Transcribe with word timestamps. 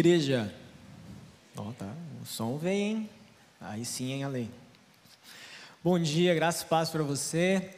Igreja. 0.00 0.50
Ó, 1.54 1.72
tá. 1.72 1.94
O 2.22 2.24
som 2.24 2.56
vem, 2.56 2.80
hein? 2.80 3.10
Aí 3.60 3.84
sim, 3.84 4.12
hein, 4.12 4.24
Ale? 4.24 4.50
Bom 5.84 5.98
dia, 5.98 6.34
graça 6.34 6.64
e 6.64 6.68
paz 6.68 6.88
para 6.88 7.02
você. 7.02 7.76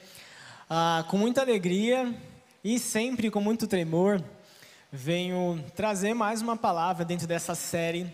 Ah, 0.70 1.04
com 1.08 1.18
muita 1.18 1.40
alegria 1.40 2.14
e 2.62 2.78
sempre 2.78 3.28
com 3.28 3.40
muito 3.40 3.66
tremor, 3.66 4.22
venho 4.92 5.64
trazer 5.74 6.14
mais 6.14 6.40
uma 6.40 6.56
palavra 6.56 7.04
dentro 7.04 7.26
dessa 7.26 7.56
série 7.56 8.06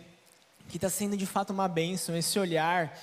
que 0.70 0.78
está 0.78 0.88
sendo 0.88 1.14
de 1.14 1.26
fato 1.26 1.52
uma 1.52 1.68
bênção, 1.68 2.16
esse 2.16 2.38
olhar 2.38 2.98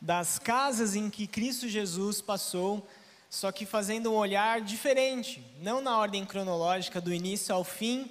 das 0.00 0.40
casas 0.40 0.96
em 0.96 1.08
que 1.08 1.28
Cristo 1.28 1.68
Jesus 1.68 2.20
passou, 2.20 2.84
só 3.30 3.52
que 3.52 3.64
fazendo 3.64 4.10
um 4.10 4.16
olhar 4.16 4.60
diferente, 4.60 5.40
não 5.62 5.80
na 5.80 5.96
ordem 5.96 6.26
cronológica 6.26 7.00
do 7.00 7.14
início 7.14 7.54
ao 7.54 7.62
fim, 7.62 8.10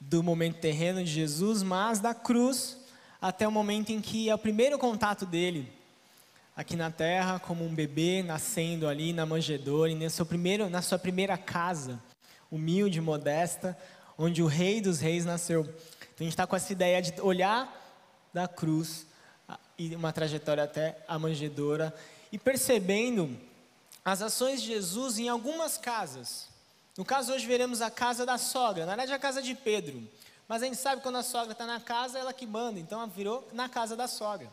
do 0.00 0.22
momento 0.22 0.60
terreno 0.60 1.02
de 1.02 1.10
Jesus, 1.10 1.62
mas 1.62 1.98
da 1.98 2.14
cruz 2.14 2.76
até 3.20 3.46
o 3.46 3.52
momento 3.52 3.90
em 3.90 4.00
que 4.00 4.30
é 4.30 4.34
o 4.34 4.38
primeiro 4.38 4.78
contato 4.78 5.26
dele 5.26 5.70
aqui 6.54 6.74
na 6.74 6.90
terra, 6.90 7.38
como 7.38 7.64
um 7.64 7.72
bebê 7.72 8.22
nascendo 8.22 8.88
ali 8.88 9.12
na 9.12 9.24
manjedoura, 9.24 9.92
e 9.92 10.10
seu 10.10 10.26
primeiro, 10.26 10.68
na 10.68 10.82
sua 10.82 10.98
primeira 10.98 11.36
casa, 11.36 12.02
humilde, 12.50 13.00
modesta, 13.00 13.78
onde 14.16 14.42
o 14.42 14.46
Rei 14.46 14.80
dos 14.80 14.98
Reis 14.98 15.24
nasceu. 15.24 15.62
Então 15.62 16.18
a 16.18 16.22
gente 16.24 16.32
está 16.32 16.46
com 16.46 16.56
essa 16.56 16.72
ideia 16.72 17.00
de 17.00 17.20
olhar 17.20 17.72
da 18.34 18.48
cruz 18.48 19.06
e 19.78 19.94
uma 19.94 20.12
trajetória 20.12 20.64
até 20.64 20.98
a 21.06 21.16
manjedoura 21.18 21.94
e 22.32 22.38
percebendo 22.38 23.38
as 24.04 24.20
ações 24.20 24.60
de 24.60 24.68
Jesus 24.68 25.18
em 25.18 25.28
algumas 25.28 25.78
casas. 25.78 26.48
No 26.98 27.04
caso, 27.04 27.32
hoje 27.32 27.46
veremos 27.46 27.80
a 27.80 27.92
casa 27.92 28.26
da 28.26 28.36
sogra, 28.36 28.84
na 28.84 28.96
verdade, 28.96 29.12
a 29.12 29.18
casa 29.20 29.40
de 29.40 29.54
Pedro. 29.54 30.02
Mas 30.48 30.62
a 30.62 30.64
gente 30.64 30.78
sabe 30.78 30.96
que 30.96 31.04
quando 31.04 31.18
a 31.18 31.22
sogra 31.22 31.52
está 31.52 31.64
na 31.64 31.78
casa, 31.78 32.18
ela 32.18 32.32
que 32.32 32.44
manda, 32.44 32.80
então 32.80 32.98
ela 32.98 33.06
virou 33.06 33.46
na 33.52 33.68
casa 33.68 33.94
da 33.94 34.08
sogra. 34.08 34.50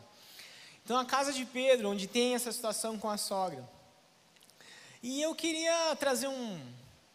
Então, 0.84 0.96
a 0.96 1.04
casa 1.04 1.32
de 1.32 1.44
Pedro, 1.44 1.90
onde 1.90 2.06
tem 2.06 2.36
essa 2.36 2.52
situação 2.52 3.00
com 3.00 3.10
a 3.10 3.16
sogra. 3.16 3.68
E 5.02 5.20
eu 5.20 5.34
queria 5.34 5.96
trazer 5.96 6.28
um, 6.28 6.60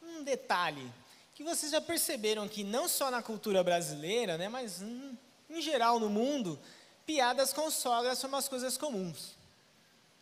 um 0.03 0.21
detalhe, 0.21 0.91
que 1.33 1.45
vocês 1.45 1.71
já 1.71 1.79
perceberam 1.79 2.45
que 2.45 2.61
não 2.61 2.89
só 2.89 3.09
na 3.09 3.23
cultura 3.23 3.63
brasileira, 3.63 4.37
né, 4.37 4.49
mas 4.49 4.81
em, 4.81 5.61
geral 5.61 5.97
no 5.97 6.09
mundo, 6.09 6.59
piadas 7.05 7.53
com 7.53 7.71
sogra 7.71 8.15
são 8.15 8.27
umas 8.27 8.49
coisas 8.49 8.77
comuns. 8.77 9.37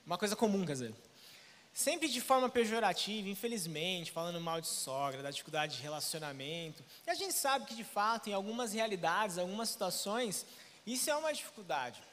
Uma 0.06 0.20
coisa 0.20 0.36
comum, 0.36 0.64
quer 0.68 0.74
dizer. 0.74 1.09
Sempre 1.80 2.10
de 2.10 2.20
forma 2.20 2.50
pejorativa, 2.50 3.30
infelizmente, 3.30 4.12
falando 4.12 4.42
mal 4.42 4.60
de 4.60 4.68
sogra, 4.68 5.24
da 5.24 5.32
dificuldade 5.32 5.78
de 5.78 5.82
relacionamento. 5.82 6.84
E 7.08 7.10
a 7.10 7.14
gente 7.16 7.34
sabe 7.34 7.68
que, 7.68 7.74
de 7.74 7.86
fato, 7.86 8.30
em 8.30 8.34
algumas 8.34 8.74
realidades, 8.74 9.38
algumas 9.38 9.70
situações, 9.70 10.46
isso 10.86 11.10
é 11.10 11.16
uma 11.16 11.34
dificuldade 11.34 12.04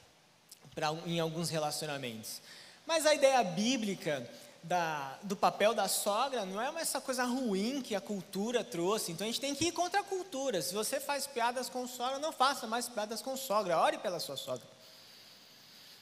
pra, 0.73 0.93
em 1.05 1.19
alguns 1.19 1.49
relacionamentos. 1.49 2.41
Mas 2.85 3.05
a 3.05 3.13
ideia 3.13 3.43
bíblica 3.43 4.25
da, 4.63 5.19
do 5.21 5.35
papel 5.35 5.73
da 5.73 5.89
sogra 5.89 6.45
não 6.45 6.61
é 6.61 6.81
essa 6.81 7.01
coisa 7.01 7.25
ruim 7.25 7.81
que 7.81 7.93
a 7.93 7.99
cultura 7.99 8.63
trouxe. 8.63 9.11
Então 9.11 9.27
a 9.27 9.29
gente 9.29 9.41
tem 9.41 9.53
que 9.53 9.65
ir 9.65 9.73
contra 9.73 9.99
a 9.99 10.03
cultura. 10.03 10.61
Se 10.61 10.73
você 10.73 10.97
faz 11.01 11.27
piadas 11.27 11.67
com 11.67 11.85
sogra, 11.85 12.19
não 12.19 12.31
faça 12.31 12.65
mais 12.67 12.87
piadas 12.87 13.21
com 13.21 13.35
sogra. 13.35 13.77
Ore 13.77 13.97
pela 13.97 14.21
sua 14.21 14.37
sogra. 14.37 14.65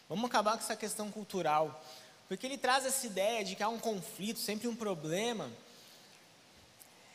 Vamos 0.07 0.25
acabar 0.25 0.52
com 0.52 0.59
essa 0.59 0.75
questão 0.75 1.09
cultural. 1.09 1.83
Porque 2.27 2.45
ele 2.45 2.57
traz 2.57 2.85
essa 2.85 3.05
ideia 3.05 3.43
de 3.43 3.55
que 3.55 3.63
há 3.63 3.69
um 3.69 3.79
conflito, 3.79 4.39
sempre 4.39 4.67
um 4.67 4.75
problema. 4.75 5.49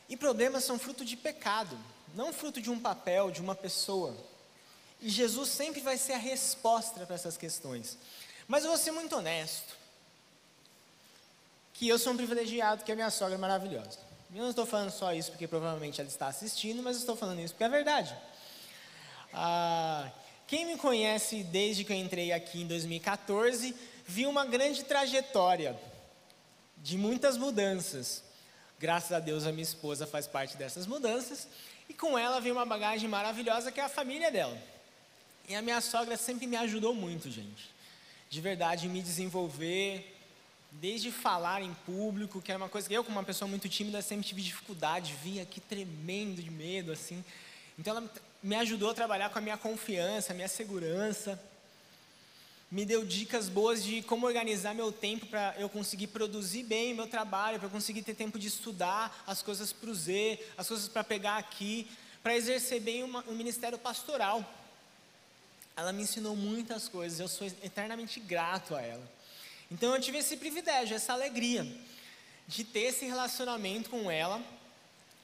E 0.08 0.17
problemas 0.17 0.64
são 0.64 0.78
fruto 0.78 1.05
de 1.05 1.17
pecado, 1.17 1.78
não 2.14 2.33
fruto 2.33 2.61
de 2.61 2.70
um 2.70 2.78
papel, 2.78 3.30
de 3.30 3.41
uma 3.41 3.55
pessoa. 3.55 4.17
E 5.00 5.08
Jesus 5.08 5.48
sempre 5.48 5.80
vai 5.80 5.97
ser 5.97 6.14
a 6.14 6.19
resposta 6.19 7.06
para 7.06 7.14
essas 7.14 7.36
questões. 7.36 7.97
Mas 8.47 8.64
eu 8.64 8.70
vou 8.70 8.78
ser 8.78 8.91
muito 8.91 9.17
honesto. 9.17 9.78
Que 11.74 11.89
eu 11.89 11.98
sou 11.98 12.12
um 12.12 12.17
privilegiado, 12.17 12.85
que 12.85 12.92
a 12.92 12.95
minha 12.95 13.11
sogra 13.11 13.35
é 13.35 13.39
maravilhosa. 13.39 13.98
Eu 14.33 14.42
não 14.42 14.51
estou 14.51 14.67
falando 14.67 14.90
só 14.90 15.12
isso 15.12 15.30
porque 15.30 15.48
provavelmente 15.48 16.01
ela 16.01 16.08
está 16.08 16.29
assistindo, 16.29 16.83
mas 16.83 16.96
estou 16.96 17.17
falando 17.17 17.40
isso 17.40 17.55
porque 17.55 17.64
é 17.64 17.68
verdade. 17.68 18.14
Ah, 19.33 20.11
quem 20.46 20.67
me 20.67 20.77
conhece 20.77 21.42
desde 21.45 21.85
que 21.85 21.92
eu 21.92 21.96
entrei 21.96 22.33
aqui 22.33 22.62
em 22.62 22.67
2014 22.67 23.74
vi 24.11 24.27
uma 24.27 24.45
grande 24.45 24.83
trajetória 24.83 25.79
de 26.79 26.98
muitas 26.98 27.37
mudanças. 27.37 28.25
Graças 28.79 29.13
a 29.13 29.21
Deus, 29.21 29.47
a 29.47 29.53
minha 29.53 29.63
esposa 29.63 30.05
faz 30.05 30.27
parte 30.27 30.57
dessas 30.57 30.85
mudanças. 30.85 31.47
E 31.89 31.95
com 31.95 32.19
ela 32.19 32.41
vem 32.41 32.51
uma 32.51 32.67
bagagem 32.67 33.09
maravilhosa 33.09 33.71
que 33.71 33.79
é 33.79 33.85
a 33.85 33.89
família 33.89 34.31
dela. 34.33 34.61
E 35.48 35.55
a 35.55 35.63
minha 35.63 35.81
sogra 35.81 36.17
sempre 36.17 36.48
me 36.48 36.57
ajudou 36.57 36.93
muito, 36.93 37.31
gente. 37.31 37.71
De 38.29 38.41
verdade, 38.41 38.89
me 38.89 39.01
desenvolver, 39.01 40.17
desde 40.73 41.13
falar 41.13 41.63
em 41.63 41.73
público, 41.87 42.42
que 42.42 42.51
era 42.51 42.59
uma 42.59 42.69
coisa 42.69 42.89
que 42.89 42.95
eu, 42.95 43.05
como 43.05 43.17
uma 43.17 43.25
pessoa 43.25 43.48
muito 43.48 43.69
tímida, 43.69 44.03
sempre 44.03 44.27
tive 44.27 44.42
dificuldade, 44.42 45.15
vinha 45.23 45.45
aqui 45.45 45.61
tremendo 45.61 46.42
de 46.42 46.51
medo, 46.51 46.91
assim. 46.91 47.25
Então, 47.79 47.97
ela 47.97 48.11
me 48.42 48.57
ajudou 48.57 48.91
a 48.91 48.95
trabalhar 48.95 49.31
com 49.31 49.39
a 49.39 49.42
minha 49.42 49.57
confiança, 49.57 50.33
a 50.33 50.35
minha 50.35 50.48
segurança 50.48 51.41
me 52.70 52.85
deu 52.85 53.05
dicas 53.05 53.48
boas 53.48 53.83
de 53.83 54.01
como 54.03 54.27
organizar 54.27 54.75
meu 54.75 54.92
tempo 54.92 55.27
para 55.27 55.55
eu 55.58 55.69
conseguir 55.69 56.07
produzir 56.07 56.63
bem 56.63 56.95
meu 56.95 57.08
trabalho, 57.08 57.58
para 57.58 57.67
eu 57.67 57.73
conseguir 57.73 58.03
ter 58.03 58.14
tempo 58.14 58.39
de 58.39 58.47
estudar 58.47 59.25
as 59.27 59.42
coisas 59.42 59.73
para 59.73 59.91
o 59.91 59.95
Z, 59.95 60.39
as 60.57 60.69
coisas 60.69 60.89
para 60.89 61.03
pegar 61.03 61.36
aqui, 61.36 61.91
para 62.23 62.36
exercer 62.36 62.80
bem 62.80 63.03
uma, 63.03 63.25
um 63.27 63.35
ministério 63.35 63.77
pastoral. 63.77 64.48
Ela 65.77 65.92
me 65.92 66.03
ensinou 66.03 66.36
muitas 66.36 66.86
coisas, 66.86 67.19
eu 67.19 67.27
sou 67.27 67.47
eternamente 67.63 68.20
grato 68.20 68.77
a 68.77 68.80
ela. 68.80 69.11
Então 69.69 69.95
eu 69.95 70.01
tive 70.01 70.19
esse 70.19 70.36
privilégio, 70.36 70.95
essa 70.95 71.13
alegria 71.13 71.67
de 72.47 72.63
ter 72.63 72.80
esse 72.80 73.05
relacionamento 73.05 73.91
com 73.91 74.09
ela. 74.09 74.41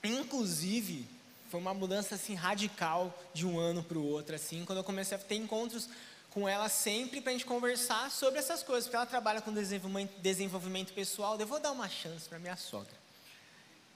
Inclusive, 0.03 1.07
foi 1.49 1.61
uma 1.61 1.75
mudança 1.75 2.17
assim 2.17 2.35
radical 2.35 3.17
de 3.33 3.47
um 3.47 3.59
ano 3.59 3.85
para 3.85 3.99
o 3.99 4.05
outro, 4.05 4.35
assim, 4.35 4.65
quando 4.65 4.79
eu 4.79 4.85
comecei 4.85 5.17
a 5.17 5.21
ter 5.21 5.37
encontros 5.37 5.89
com 6.37 6.47
ela 6.47 6.69
sempre 6.69 7.23
para 7.23 7.31
a 7.31 7.33
gente 7.33 7.47
conversar 7.47 8.11
sobre 8.11 8.39
essas 8.39 8.63
coisas, 8.63 8.85
porque 8.85 8.97
ela 8.97 9.07
trabalha 9.07 9.41
com 9.41 9.51
desenvolvimento, 9.55 10.93
pessoal. 10.93 11.41
Eu 11.41 11.47
vou 11.47 11.59
dar 11.59 11.73
uma 11.73 11.89
chance 11.89 12.29
para 12.29 12.39
minha 12.39 12.59
sogra. 12.59 12.93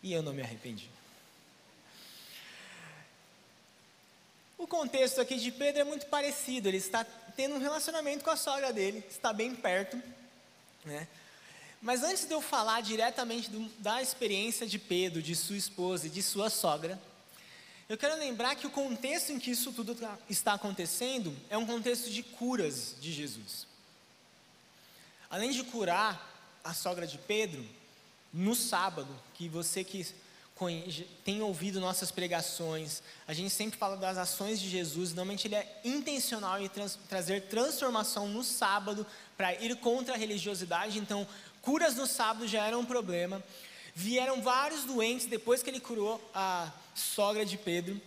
E 0.02 0.10
eu 0.10 0.22
não 0.22 0.32
me 0.32 0.40
arrependi. 0.40 0.88
O 4.56 4.66
contexto 4.66 5.20
aqui 5.20 5.36
de 5.36 5.52
Pedro 5.52 5.82
é 5.82 5.84
muito 5.84 6.06
parecido. 6.06 6.66
Ele 6.66 6.78
está 6.78 7.04
tendo 7.36 7.56
um 7.56 7.58
relacionamento 7.58 8.24
com 8.24 8.30
a 8.30 8.36
sogra 8.36 8.72
dele, 8.72 9.04
está 9.10 9.34
bem 9.34 9.54
perto. 9.54 10.02
Né? 10.82 11.06
Mas 11.82 12.02
antes 12.02 12.26
de 12.26 12.32
eu 12.32 12.40
falar 12.40 12.80
diretamente 12.80 13.50
do, 13.50 13.68
da 13.80 14.00
experiência 14.00 14.66
de 14.66 14.78
Pedro, 14.78 15.20
de 15.20 15.36
sua 15.36 15.58
esposa 15.58 16.06
e 16.06 16.10
de 16.10 16.22
sua 16.22 16.48
sogra, 16.48 16.98
eu 17.90 17.98
quero 17.98 18.16
lembrar 18.16 18.54
que 18.54 18.68
o 18.68 18.70
contexto 18.70 19.32
em 19.32 19.38
que 19.40 19.50
isso 19.50 19.72
tudo 19.72 19.96
tá, 19.96 20.16
está 20.28 20.52
acontecendo 20.52 21.36
é 21.50 21.58
um 21.58 21.66
contexto 21.66 22.08
de 22.08 22.22
curas 22.22 22.94
de 23.00 23.12
Jesus. 23.12 23.66
Além 25.28 25.50
de 25.50 25.64
curar 25.64 26.60
a 26.62 26.72
sogra 26.72 27.04
de 27.04 27.18
Pedro, 27.18 27.66
no 28.32 28.54
sábado, 28.54 29.08
que 29.34 29.48
você 29.48 29.82
que 29.82 30.06
tem 31.24 31.42
ouvido 31.42 31.80
nossas 31.80 32.12
pregações, 32.12 33.02
a 33.26 33.32
gente 33.32 33.50
sempre 33.50 33.76
fala 33.76 33.96
das 33.96 34.18
ações 34.18 34.60
de 34.60 34.68
Jesus, 34.68 35.10
normalmente 35.10 35.48
ele 35.48 35.56
é 35.56 35.80
intencional 35.84 36.62
em 36.62 36.68
trans, 36.68 36.96
trazer 37.08 37.48
transformação 37.48 38.28
no 38.28 38.44
sábado 38.44 39.04
para 39.36 39.52
ir 39.54 39.74
contra 39.80 40.14
a 40.14 40.16
religiosidade, 40.16 40.96
então 41.00 41.26
curas 41.60 41.96
no 41.96 42.06
sábado 42.06 42.46
já 42.46 42.64
eram 42.64 42.80
um 42.80 42.84
problema. 42.84 43.42
Vieram 44.00 44.40
vários 44.40 44.84
doentes 44.84 45.26
depois 45.26 45.62
que 45.62 45.68
ele 45.68 45.78
curou 45.78 46.18
a 46.34 46.72
sogra 46.94 47.44
de 47.44 47.58
Pedro 47.58 48.00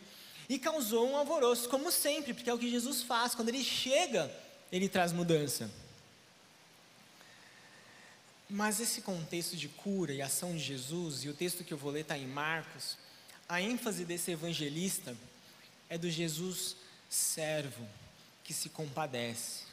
e 0.50 0.58
causou 0.58 1.08
um 1.08 1.16
alvoroço, 1.16 1.70
como 1.70 1.92
sempre, 1.92 2.34
porque 2.34 2.50
é 2.50 2.54
o 2.54 2.58
que 2.58 2.68
Jesus 2.68 3.04
faz, 3.04 3.36
quando 3.36 3.50
ele 3.50 3.64
chega, 3.64 4.35
ele 4.72 4.90
traz 4.90 5.12
mudança. 5.12 5.70
Mas 8.50 8.79
esse 8.79 9.02
contexto 9.02 9.56
de 9.56 9.67
cura 9.67 10.12
e 10.12 10.20
ação 10.20 10.53
de 10.53 10.64
Jesus, 10.64 11.26
e 11.26 11.29
o 11.29 11.34
texto 11.35 11.64
que 11.64 11.72
eu 11.72 11.78
vou 11.78 11.91
ler 11.91 12.02
está 12.02 12.17
em 12.17 12.26
Marcos, 12.26 12.97
a 13.47 13.62
ênfase 13.62 14.03
desse 14.03 14.32
evangelista 14.32 15.16
é 15.90 15.96
do 15.96 16.09
Jesus 16.09 16.76
servo, 17.08 17.88
que 18.44 18.52
se 18.52 18.67
compadece, 18.67 19.66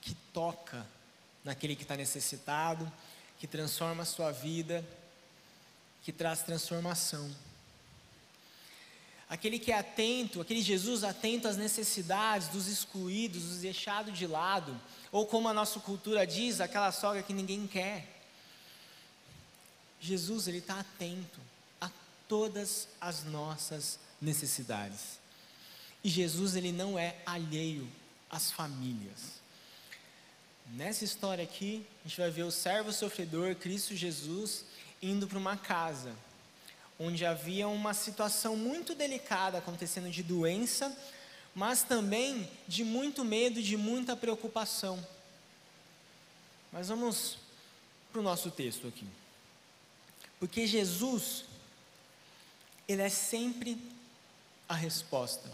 que 0.00 0.14
toca 0.32 0.86
naquele 1.42 1.74
que 1.74 1.82
está 1.82 1.96
necessitado, 1.96 2.90
que 3.40 3.48
transforma 3.48 4.04
a 4.04 4.06
sua 4.06 4.30
vida, 4.30 4.86
que 6.02 6.12
traz 6.12 6.42
transformação 6.42 7.30
aquele 9.30 9.60
que 9.60 9.70
é 9.70 9.78
atento, 9.78 10.40
aquele 10.40 10.60
Jesus 10.60 11.04
atento 11.04 11.46
às 11.46 11.56
necessidades 11.56 12.48
dos 12.48 12.66
excluídos, 12.66 13.44
dos 13.44 13.58
deixados 13.58 14.18
de 14.18 14.26
lado, 14.26 14.78
ou 15.12 15.24
como 15.24 15.48
a 15.48 15.54
nossa 15.54 15.78
cultura 15.78 16.26
diz, 16.26 16.60
aquela 16.60 16.90
sogra 16.90 17.22
que 17.22 17.32
ninguém 17.32 17.64
quer. 17.68 18.22
Jesus, 20.00 20.48
ele 20.48 20.58
está 20.58 20.80
atento 20.80 21.38
a 21.80 21.88
todas 22.26 22.88
as 23.00 23.22
nossas 23.22 24.00
necessidades. 24.20 25.20
E 26.02 26.08
Jesus 26.08 26.56
ele 26.56 26.72
não 26.72 26.98
é 26.98 27.14
alheio 27.24 27.88
às 28.28 28.50
famílias. 28.50 29.38
Nessa 30.72 31.04
história 31.04 31.44
aqui, 31.44 31.86
a 32.04 32.08
gente 32.08 32.20
vai 32.20 32.30
ver 32.30 32.42
o 32.42 32.50
servo 32.50 32.92
sofredor, 32.92 33.54
Cristo 33.54 33.94
Jesus, 33.94 34.64
indo 35.02 35.26
para 35.26 35.38
uma 35.38 35.56
casa 35.56 36.14
onde 37.02 37.24
havia 37.24 37.66
uma 37.66 37.94
situação 37.94 38.54
muito 38.54 38.94
delicada 38.94 39.56
acontecendo 39.56 40.10
de 40.10 40.22
doença, 40.22 40.94
mas 41.54 41.82
também 41.82 42.46
de 42.68 42.84
muito 42.84 43.24
medo, 43.24 43.62
de 43.62 43.74
muita 43.74 44.14
preocupação. 44.14 45.02
Mas 46.70 46.88
vamos 46.88 47.38
para 48.12 48.20
o 48.20 48.22
nosso 48.22 48.50
texto 48.50 48.86
aqui. 48.86 49.06
Porque 50.38 50.66
Jesus, 50.66 51.44
Ele 52.86 53.00
é 53.00 53.08
sempre 53.08 53.80
a 54.68 54.74
resposta. 54.74 55.50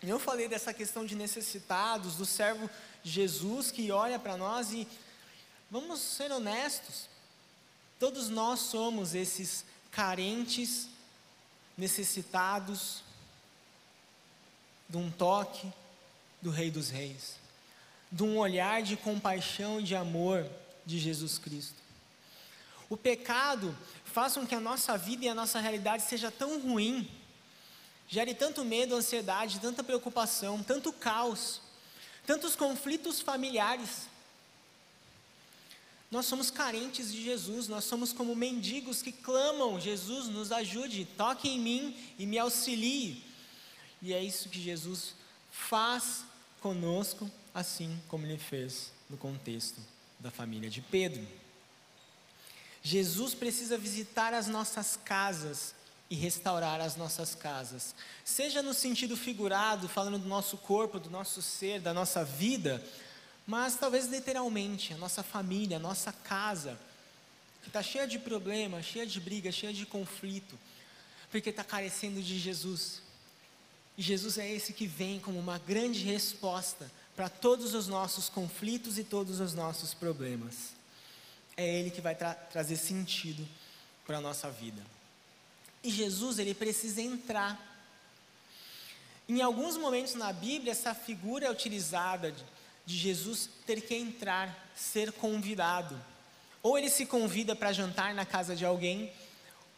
Eu 0.00 0.20
falei 0.20 0.46
dessa 0.46 0.72
questão 0.72 1.04
de 1.04 1.16
necessitados, 1.16 2.14
do 2.14 2.24
servo 2.24 2.70
Jesus 3.02 3.72
que 3.72 3.90
olha 3.90 4.16
para 4.16 4.36
nós 4.36 4.70
e 4.70 4.86
vamos 5.68 5.98
ser 5.98 6.30
honestos. 6.30 7.08
Todos 7.98 8.28
nós 8.28 8.60
somos 8.60 9.14
esses 9.14 9.64
carentes, 9.90 10.88
necessitados 11.76 13.02
de 14.88 14.96
um 14.96 15.10
toque 15.10 15.70
do 16.40 16.50
Rei 16.50 16.70
dos 16.70 16.90
Reis, 16.90 17.36
de 18.10 18.22
um 18.22 18.38
olhar 18.38 18.82
de 18.82 18.96
compaixão 18.96 19.80
e 19.80 19.82
de 19.82 19.94
amor 19.94 20.48
de 20.86 20.98
Jesus 20.98 21.38
Cristo. 21.38 21.76
O 22.88 22.96
pecado 22.96 23.76
faz 24.04 24.34
com 24.34 24.46
que 24.46 24.54
a 24.54 24.60
nossa 24.60 24.96
vida 24.96 25.24
e 25.24 25.28
a 25.28 25.34
nossa 25.34 25.60
realidade 25.60 26.04
seja 26.04 26.30
tão 26.30 26.60
ruim 26.60 27.08
gere 28.08 28.34
tanto 28.34 28.64
medo, 28.64 28.96
ansiedade, 28.96 29.60
tanta 29.60 29.84
preocupação, 29.84 30.62
tanto 30.62 30.90
caos, 30.92 31.60
tantos 32.26 32.56
conflitos 32.56 33.20
familiares. 33.20 34.08
Nós 36.10 36.26
somos 36.26 36.50
carentes 36.50 37.12
de 37.12 37.22
Jesus, 37.22 37.68
nós 37.68 37.84
somos 37.84 38.12
como 38.12 38.34
mendigos 38.34 39.02
que 39.02 39.12
clamam: 39.12 39.78
Jesus, 39.78 40.26
nos 40.28 40.50
ajude, 40.50 41.04
toque 41.16 41.48
em 41.48 41.60
mim 41.60 41.96
e 42.18 42.26
me 42.26 42.38
auxilie. 42.38 43.22
E 44.00 44.14
é 44.14 44.22
isso 44.22 44.48
que 44.48 44.60
Jesus 44.60 45.14
faz 45.50 46.24
conosco, 46.60 47.30
assim 47.54 48.00
como 48.08 48.24
ele 48.24 48.38
fez 48.38 48.92
no 49.10 49.16
contexto 49.16 49.80
da 50.18 50.30
família 50.30 50.70
de 50.70 50.80
Pedro. 50.80 51.26
Jesus 52.82 53.34
precisa 53.34 53.76
visitar 53.76 54.32
as 54.32 54.46
nossas 54.46 54.98
casas 55.04 55.74
e 56.10 56.14
restaurar 56.14 56.80
as 56.80 56.96
nossas 56.96 57.34
casas. 57.34 57.94
Seja 58.24 58.62
no 58.62 58.72
sentido 58.72 59.16
figurado, 59.16 59.88
falando 59.88 60.18
do 60.18 60.28
nosso 60.28 60.56
corpo, 60.56 60.98
do 60.98 61.10
nosso 61.10 61.42
ser, 61.42 61.80
da 61.80 61.92
nossa 61.92 62.24
vida, 62.24 62.82
mas 63.48 63.76
talvez 63.76 64.04
literalmente, 64.04 64.92
a 64.92 64.98
nossa 64.98 65.22
família, 65.22 65.78
a 65.78 65.80
nossa 65.80 66.12
casa, 66.12 66.78
que 67.62 67.70
está 67.70 67.82
cheia 67.82 68.06
de 68.06 68.18
problemas, 68.18 68.84
cheia 68.84 69.06
de 69.06 69.18
briga, 69.18 69.50
cheia 69.50 69.72
de 69.72 69.86
conflito, 69.86 70.58
porque 71.30 71.48
está 71.48 71.64
carecendo 71.64 72.20
de 72.20 72.38
Jesus. 72.38 73.00
E 73.96 74.02
Jesus 74.02 74.36
é 74.36 74.46
esse 74.46 74.74
que 74.74 74.86
vem 74.86 75.18
como 75.18 75.38
uma 75.38 75.56
grande 75.56 76.00
resposta 76.00 76.90
para 77.16 77.30
todos 77.30 77.72
os 77.72 77.88
nossos 77.88 78.28
conflitos 78.28 78.98
e 78.98 79.02
todos 79.02 79.40
os 79.40 79.54
nossos 79.54 79.94
problemas. 79.94 80.74
É 81.56 81.66
Ele 81.66 81.90
que 81.90 82.02
vai 82.02 82.14
tra 82.14 82.34
trazer 82.34 82.76
sentido 82.76 83.48
para 84.06 84.18
a 84.18 84.20
nossa 84.20 84.50
vida. 84.50 84.82
E 85.82 85.90
Jesus, 85.90 86.38
ele 86.38 86.52
precisa 86.52 87.00
entrar. 87.00 87.58
Em 89.26 89.40
alguns 89.40 89.78
momentos 89.78 90.14
na 90.14 90.34
Bíblia, 90.34 90.72
essa 90.72 90.94
figura 90.94 91.46
é 91.46 91.50
utilizada 91.50 92.30
de, 92.30 92.44
de 92.88 92.96
Jesus 92.96 93.50
ter 93.66 93.82
que 93.82 93.94
entrar, 93.94 94.72
ser 94.74 95.12
convidado. 95.12 95.94
Ou 96.62 96.78
ele 96.78 96.88
se 96.88 97.04
convida 97.04 97.54
para 97.54 97.70
jantar 97.70 98.14
na 98.14 98.24
casa 98.24 98.56
de 98.56 98.64
alguém, 98.64 99.12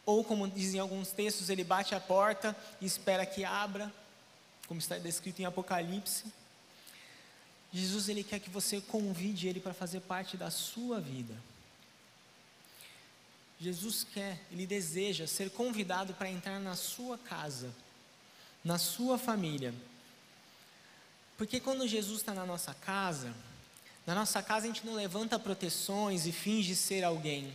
ou 0.05 0.23
como 0.23 0.47
dizem 0.47 0.79
alguns 0.79 1.11
textos, 1.11 1.49
ele 1.49 1.61
bate 1.61 1.93
a 1.93 1.99
porta 1.99 2.55
e 2.79 2.85
espera 2.85 3.25
que 3.25 3.43
abra, 3.43 3.93
como 4.65 4.79
está 4.79 4.97
descrito 4.97 5.41
em 5.41 5.45
Apocalipse. 5.45 6.23
Jesus 7.73 8.07
ele 8.07 8.23
quer 8.23 8.39
que 8.39 8.49
você 8.49 8.79
convide 8.79 9.45
ele 9.45 9.59
para 9.59 9.73
fazer 9.73 9.99
parte 9.99 10.37
da 10.37 10.49
sua 10.49 11.01
vida. 11.01 11.35
Jesus 13.59 14.07
quer, 14.13 14.39
ele 14.49 14.65
deseja 14.65 15.27
ser 15.27 15.49
convidado 15.49 16.13
para 16.13 16.29
entrar 16.29 16.61
na 16.61 16.77
sua 16.77 17.17
casa, 17.17 17.75
na 18.63 18.77
sua 18.77 19.17
família. 19.17 19.73
Porque 21.41 21.59
quando 21.59 21.87
Jesus 21.87 22.19
está 22.19 22.35
na 22.35 22.45
nossa 22.45 22.71
casa, 22.71 23.33
na 24.05 24.13
nossa 24.13 24.43
casa 24.43 24.65
a 24.65 24.67
gente 24.67 24.85
não 24.85 24.93
levanta 24.93 25.39
proteções 25.39 26.27
e 26.27 26.31
finge 26.31 26.75
ser 26.75 27.03
alguém. 27.03 27.51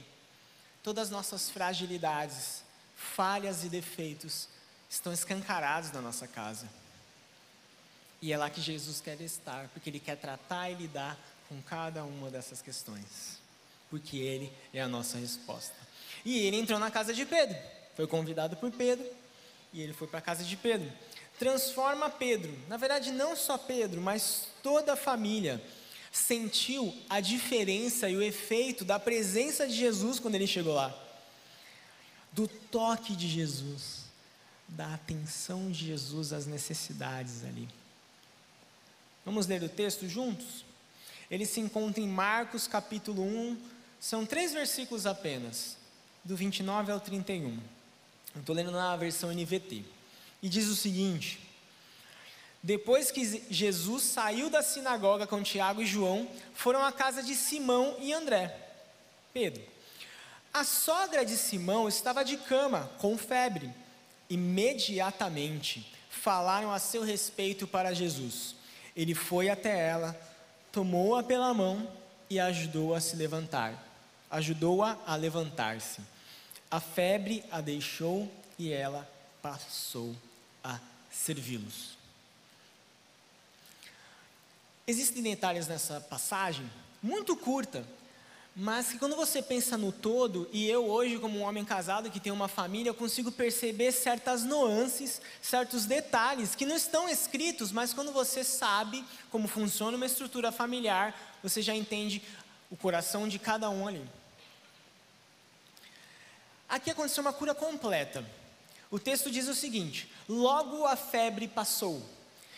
Todas 0.82 1.04
as 1.04 1.10
nossas 1.10 1.48
fragilidades, 1.48 2.64
falhas 2.96 3.62
e 3.62 3.68
defeitos 3.68 4.48
estão 4.90 5.12
escancarados 5.12 5.92
na 5.92 6.00
nossa 6.00 6.26
casa. 6.26 6.68
E 8.20 8.32
é 8.32 8.36
lá 8.36 8.50
que 8.50 8.60
Jesus 8.60 9.00
quer 9.00 9.20
estar, 9.20 9.68
porque 9.68 9.88
Ele 9.88 10.00
quer 10.00 10.16
tratar 10.16 10.68
e 10.68 10.74
lidar 10.74 11.16
com 11.48 11.62
cada 11.62 12.02
uma 12.02 12.28
dessas 12.28 12.60
questões. 12.60 13.38
Porque 13.88 14.16
Ele 14.16 14.52
é 14.74 14.82
a 14.82 14.88
nossa 14.88 15.16
resposta. 15.16 15.76
E 16.24 16.38
ele 16.38 16.56
entrou 16.56 16.80
na 16.80 16.90
casa 16.90 17.14
de 17.14 17.24
Pedro. 17.24 17.56
Foi 17.94 18.08
convidado 18.08 18.56
por 18.56 18.72
Pedro 18.72 19.08
e 19.72 19.80
ele 19.80 19.92
foi 19.92 20.08
para 20.08 20.18
a 20.18 20.22
casa 20.22 20.42
de 20.42 20.56
Pedro. 20.56 20.92
Transforma 21.38 22.08
Pedro. 22.08 22.56
Na 22.68 22.76
verdade, 22.76 23.12
não 23.12 23.36
só 23.36 23.58
Pedro, 23.58 24.00
mas 24.00 24.48
toda 24.62 24.94
a 24.94 24.96
família 24.96 25.62
sentiu 26.10 26.94
a 27.10 27.20
diferença 27.20 28.08
e 28.08 28.16
o 28.16 28.22
efeito 28.22 28.84
da 28.84 28.98
presença 28.98 29.66
de 29.66 29.74
Jesus 29.74 30.18
quando 30.18 30.34
ele 30.34 30.46
chegou 30.46 30.74
lá. 30.74 30.94
Do 32.32 32.48
toque 32.48 33.14
de 33.14 33.28
Jesus, 33.28 34.04
da 34.66 34.94
atenção 34.94 35.70
de 35.70 35.86
Jesus 35.86 36.32
às 36.32 36.46
necessidades 36.46 37.44
ali. 37.44 37.68
Vamos 39.24 39.46
ler 39.46 39.62
o 39.62 39.68
texto 39.68 40.08
juntos? 40.08 40.64
Ele 41.30 41.44
se 41.44 41.60
encontra 41.60 42.00
em 42.00 42.08
Marcos 42.08 42.66
capítulo 42.66 43.22
1, 43.22 43.58
são 44.00 44.24
três 44.24 44.52
versículos 44.52 45.06
apenas 45.06 45.76
do 46.24 46.36
29 46.36 46.92
ao 46.92 47.00
31. 47.00 47.58
Eu 48.34 48.40
estou 48.40 48.54
lendo 48.54 48.70
na 48.70 48.96
versão 48.96 49.32
NVT. 49.32 49.95
E 50.46 50.48
diz 50.48 50.68
o 50.68 50.76
seguinte: 50.76 51.40
Depois 52.62 53.10
que 53.10 53.42
Jesus 53.50 54.04
saiu 54.04 54.48
da 54.48 54.62
sinagoga 54.62 55.26
com 55.26 55.42
Tiago 55.42 55.82
e 55.82 55.86
João, 55.86 56.30
foram 56.54 56.84
à 56.84 56.92
casa 56.92 57.20
de 57.20 57.34
Simão 57.34 57.96
e 57.98 58.12
André. 58.12 58.56
Pedro. 59.32 59.60
A 60.54 60.62
sogra 60.62 61.26
de 61.26 61.36
Simão 61.36 61.88
estava 61.88 62.24
de 62.24 62.36
cama, 62.36 62.88
com 62.98 63.18
febre. 63.18 63.74
Imediatamente 64.30 65.92
falaram 66.08 66.70
a 66.70 66.78
seu 66.78 67.02
respeito 67.02 67.66
para 67.66 67.92
Jesus. 67.92 68.54
Ele 68.94 69.16
foi 69.16 69.48
até 69.48 69.76
ela, 69.76 70.16
tomou-a 70.70 71.24
pela 71.24 71.52
mão 71.52 71.90
e 72.30 72.38
ajudou 72.38 72.94
a 72.94 73.00
se 73.00 73.16
levantar. 73.16 73.84
Ajudou-a 74.30 74.96
a 75.04 75.16
levantar-se. 75.16 76.02
A 76.70 76.78
febre 76.78 77.42
a 77.50 77.60
deixou 77.60 78.30
e 78.56 78.70
ela 78.72 79.10
passou 79.42 80.14
a 80.66 80.80
servi-los. 81.10 81.96
Existem 84.86 85.22
detalhes 85.22 85.66
nessa 85.66 86.00
passagem, 86.00 86.70
muito 87.02 87.36
curta, 87.36 87.86
mas 88.54 88.88
que 88.88 88.98
quando 88.98 89.14
você 89.14 89.42
pensa 89.42 89.76
no 89.76 89.92
todo, 89.92 90.48
e 90.52 90.68
eu 90.68 90.88
hoje, 90.88 91.18
como 91.18 91.38
um 91.38 91.42
homem 91.42 91.64
casado 91.64 92.10
que 92.10 92.18
tem 92.18 92.32
uma 92.32 92.48
família, 92.48 92.94
consigo 92.94 93.30
perceber 93.30 93.92
certas 93.92 94.44
nuances, 94.44 95.20
certos 95.42 95.84
detalhes 95.84 96.54
que 96.54 96.64
não 96.64 96.76
estão 96.76 97.08
escritos, 97.08 97.70
mas 97.70 97.92
quando 97.92 98.12
você 98.12 98.42
sabe 98.42 99.04
como 99.30 99.46
funciona 99.46 99.96
uma 99.96 100.06
estrutura 100.06 100.50
familiar, 100.50 101.14
você 101.42 101.60
já 101.60 101.74
entende 101.74 102.22
o 102.70 102.76
coração 102.76 103.28
de 103.28 103.38
cada 103.38 103.68
um 103.68 103.86
ali. 103.86 104.08
Aqui 106.68 106.90
aconteceu 106.90 107.22
uma 107.22 107.32
cura 107.32 107.54
completa. 107.54 108.24
O 108.90 108.98
texto 108.98 109.30
diz 109.30 109.48
o 109.48 109.54
seguinte: 109.54 110.10
logo 110.28 110.84
a 110.86 110.96
febre 110.96 111.48
passou. 111.48 112.02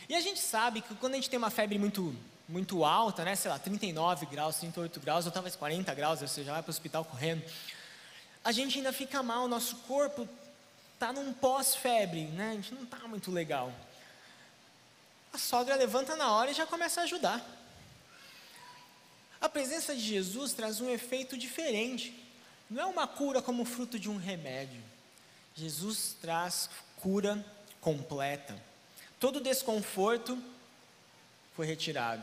E 0.08 0.14
a 0.14 0.20
gente 0.20 0.40
sabe 0.40 0.80
que 0.80 0.94
quando 0.94 1.14
a 1.14 1.16
gente 1.16 1.28
tem 1.28 1.38
uma 1.38 1.50
febre 1.50 1.78
muito, 1.78 2.14
muito 2.48 2.84
alta, 2.84 3.24
né, 3.24 3.36
sei 3.36 3.50
lá, 3.50 3.58
39 3.58 4.26
graus, 4.26 4.56
38 4.56 5.00
graus, 5.00 5.26
ou 5.26 5.32
talvez 5.32 5.54
40 5.54 5.92
graus, 5.94 6.20
você 6.20 6.42
já 6.42 6.52
vai 6.52 6.62
para 6.62 6.70
o 6.70 6.72
hospital 6.72 7.04
correndo, 7.04 7.42
a 8.42 8.52
gente 8.52 8.78
ainda 8.78 8.92
fica 8.92 9.22
mal, 9.22 9.46
nosso 9.46 9.76
corpo 9.86 10.26
está 10.94 11.12
num 11.12 11.32
pós-febre, 11.32 12.22
né, 12.28 12.50
a 12.50 12.54
gente 12.54 12.74
não 12.74 12.84
está 12.84 12.98
muito 13.06 13.30
legal. 13.30 13.72
A 15.32 15.36
sogra 15.36 15.76
levanta 15.76 16.16
na 16.16 16.32
hora 16.32 16.50
e 16.50 16.54
já 16.54 16.66
começa 16.66 17.02
a 17.02 17.04
ajudar. 17.04 17.44
A 19.40 19.48
presença 19.48 19.94
de 19.94 20.00
Jesus 20.00 20.52
traz 20.52 20.80
um 20.80 20.90
efeito 20.90 21.36
diferente. 21.36 22.14
Não 22.68 22.82
é 22.82 22.86
uma 22.86 23.06
cura 23.06 23.40
como 23.40 23.64
fruto 23.64 23.98
de 23.98 24.08
um 24.08 24.16
remédio. 24.16 24.82
Jesus 25.58 26.14
traz 26.20 26.70
cura 27.02 27.44
completa, 27.80 28.56
todo 29.18 29.40
desconforto 29.40 30.40
foi 31.56 31.66
retirado. 31.66 32.22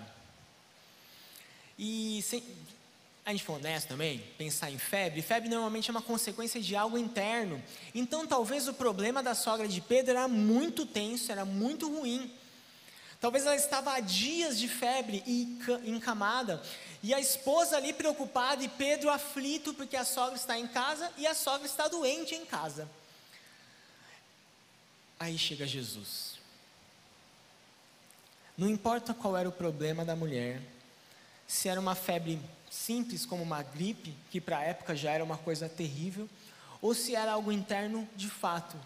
E 1.77 2.21
se, 2.21 2.41
a 3.25 3.31
gente 3.31 3.43
for 3.43 3.57
honesto 3.57 3.89
também, 3.89 4.19
pensar 4.37 4.71
em 4.71 4.77
febre, 4.77 5.21
febre 5.21 5.49
normalmente 5.49 5.89
é 5.89 5.91
uma 5.91 6.01
consequência 6.01 6.61
de 6.61 6.77
algo 6.77 6.97
interno. 6.97 7.61
Então 7.93 8.25
talvez 8.25 8.69
o 8.69 8.73
problema 8.73 9.21
da 9.21 9.35
sogra 9.35 9.67
de 9.67 9.81
Pedro 9.81 10.11
era 10.11 10.29
muito 10.29 10.85
tenso, 10.85 11.29
era 11.29 11.43
muito 11.43 11.93
ruim. 11.93 12.31
Talvez 13.19 13.45
ela 13.45 13.55
estava 13.55 13.95
há 13.95 13.99
dias 13.99 14.57
de 14.57 14.69
febre 14.69 15.21
e 15.27 15.59
encamada, 15.85 16.61
e 17.03 17.13
a 17.13 17.19
esposa 17.19 17.75
ali 17.75 17.91
preocupada 17.91 18.63
e 18.63 18.69
Pedro 18.69 19.09
aflito 19.09 19.73
porque 19.73 19.97
a 19.97 20.05
sogra 20.05 20.37
está 20.37 20.57
em 20.57 20.67
casa 20.67 21.11
e 21.17 21.27
a 21.27 21.33
sogra 21.33 21.65
está 21.65 21.89
doente 21.89 22.33
em 22.33 22.45
casa. 22.45 22.87
Aí 25.19 25.37
chega 25.37 25.65
Jesus. 25.65 26.35
Não 28.57 28.69
importa 28.69 29.13
qual 29.13 29.35
era 29.35 29.49
o 29.49 29.51
problema 29.51 30.05
da 30.05 30.15
mulher, 30.15 30.61
se 31.47 31.67
era 31.67 31.79
uma 31.79 31.95
febre 31.95 32.39
simples 32.69 33.25
como 33.25 33.43
uma 33.43 33.61
gripe, 33.61 34.15
que 34.31 34.41
para 34.41 34.59
a 34.59 34.63
época 34.63 34.95
já 34.95 35.11
era 35.11 35.23
uma 35.23 35.37
coisa 35.37 35.67
terrível, 35.69 36.29
ou 36.81 36.93
se 36.93 37.15
era 37.15 37.33
algo 37.33 37.51
interno 37.51 38.07
de 38.15 38.29
fato 38.29 38.77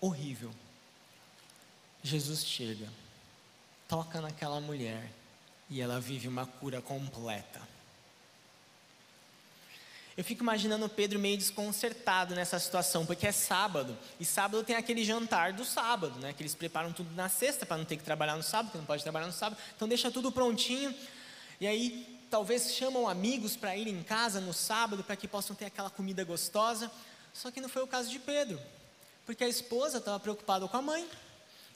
horrível. 0.00 0.50
Jesus 2.02 2.44
chega, 2.44 2.88
toca 3.88 4.20
naquela 4.20 4.60
mulher 4.60 5.10
e 5.70 5.80
ela 5.80 6.00
vive 6.00 6.28
uma 6.28 6.46
cura 6.46 6.82
completa. 6.82 7.73
Eu 10.16 10.22
fico 10.22 10.42
imaginando 10.42 10.88
Pedro 10.88 11.18
meio 11.18 11.36
desconcertado 11.36 12.36
nessa 12.36 12.58
situação, 12.60 13.04
porque 13.04 13.26
é 13.26 13.32
sábado, 13.32 13.98
e 14.20 14.24
sábado 14.24 14.62
tem 14.62 14.76
aquele 14.76 15.04
jantar 15.04 15.52
do 15.52 15.64
sábado, 15.64 16.20
né? 16.20 16.32
Que 16.32 16.42
eles 16.42 16.54
preparam 16.54 16.92
tudo 16.92 17.12
na 17.16 17.28
sexta 17.28 17.66
para 17.66 17.76
não 17.76 17.84
ter 17.84 17.96
que 17.96 18.04
trabalhar 18.04 18.36
no 18.36 18.42
sábado, 18.42 18.66
porque 18.66 18.78
não 18.78 18.86
pode 18.86 19.02
trabalhar 19.02 19.26
no 19.26 19.32
sábado, 19.32 19.60
então 19.74 19.88
deixa 19.88 20.12
tudo 20.12 20.30
prontinho. 20.30 20.94
E 21.60 21.66
aí 21.66 22.20
talvez 22.30 22.74
chamam 22.74 23.08
amigos 23.08 23.56
para 23.56 23.76
ir 23.76 23.88
em 23.88 24.04
casa 24.04 24.40
no 24.40 24.52
sábado 24.52 25.02
para 25.02 25.16
que 25.16 25.26
possam 25.26 25.56
ter 25.56 25.64
aquela 25.64 25.90
comida 25.90 26.22
gostosa. 26.22 26.90
Só 27.32 27.50
que 27.50 27.60
não 27.60 27.68
foi 27.68 27.82
o 27.82 27.86
caso 27.86 28.08
de 28.08 28.20
Pedro, 28.20 28.60
porque 29.26 29.42
a 29.42 29.48
esposa 29.48 29.98
estava 29.98 30.20
preocupada 30.20 30.68
com 30.68 30.76
a 30.76 30.82
mãe, 30.82 31.08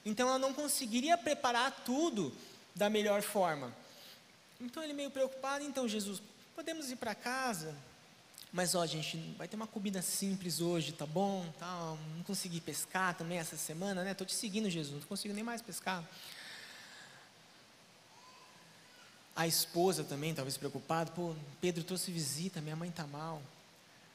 então 0.06 0.28
ela 0.28 0.38
não 0.38 0.54
conseguiria 0.54 1.18
preparar 1.18 1.72
tudo 1.84 2.32
da 2.72 2.88
melhor 2.88 3.20
forma. 3.20 3.74
Então 4.60 4.80
ele 4.84 4.92
meio 4.92 5.10
preocupado, 5.10 5.64
então 5.64 5.88
Jesus, 5.88 6.22
podemos 6.54 6.88
ir 6.88 6.96
para 6.96 7.16
casa? 7.16 7.74
Mas 8.52 8.74
ó, 8.74 8.84
gente, 8.86 9.16
vai 9.36 9.46
ter 9.46 9.56
uma 9.56 9.66
comida 9.66 10.00
simples 10.00 10.60
hoje, 10.60 10.92
tá 10.92 11.04
bom? 11.04 11.46
Tá, 11.58 11.96
não 12.16 12.24
consegui 12.24 12.60
pescar 12.60 13.14
também 13.14 13.38
essa 13.38 13.56
semana, 13.56 14.02
né? 14.02 14.14
Tô 14.14 14.24
te 14.24 14.34
seguindo, 14.34 14.70
Jesus, 14.70 15.00
não 15.00 15.08
consigo 15.08 15.34
nem 15.34 15.44
mais 15.44 15.60
pescar. 15.60 16.02
A 19.36 19.46
esposa 19.46 20.02
também, 20.02 20.34
talvez 20.34 20.56
preocupada, 20.56 21.10
pô, 21.12 21.34
Pedro 21.60 21.84
trouxe 21.84 22.10
visita, 22.10 22.60
minha 22.60 22.74
mãe 22.74 22.90
tá 22.90 23.06
mal. 23.06 23.42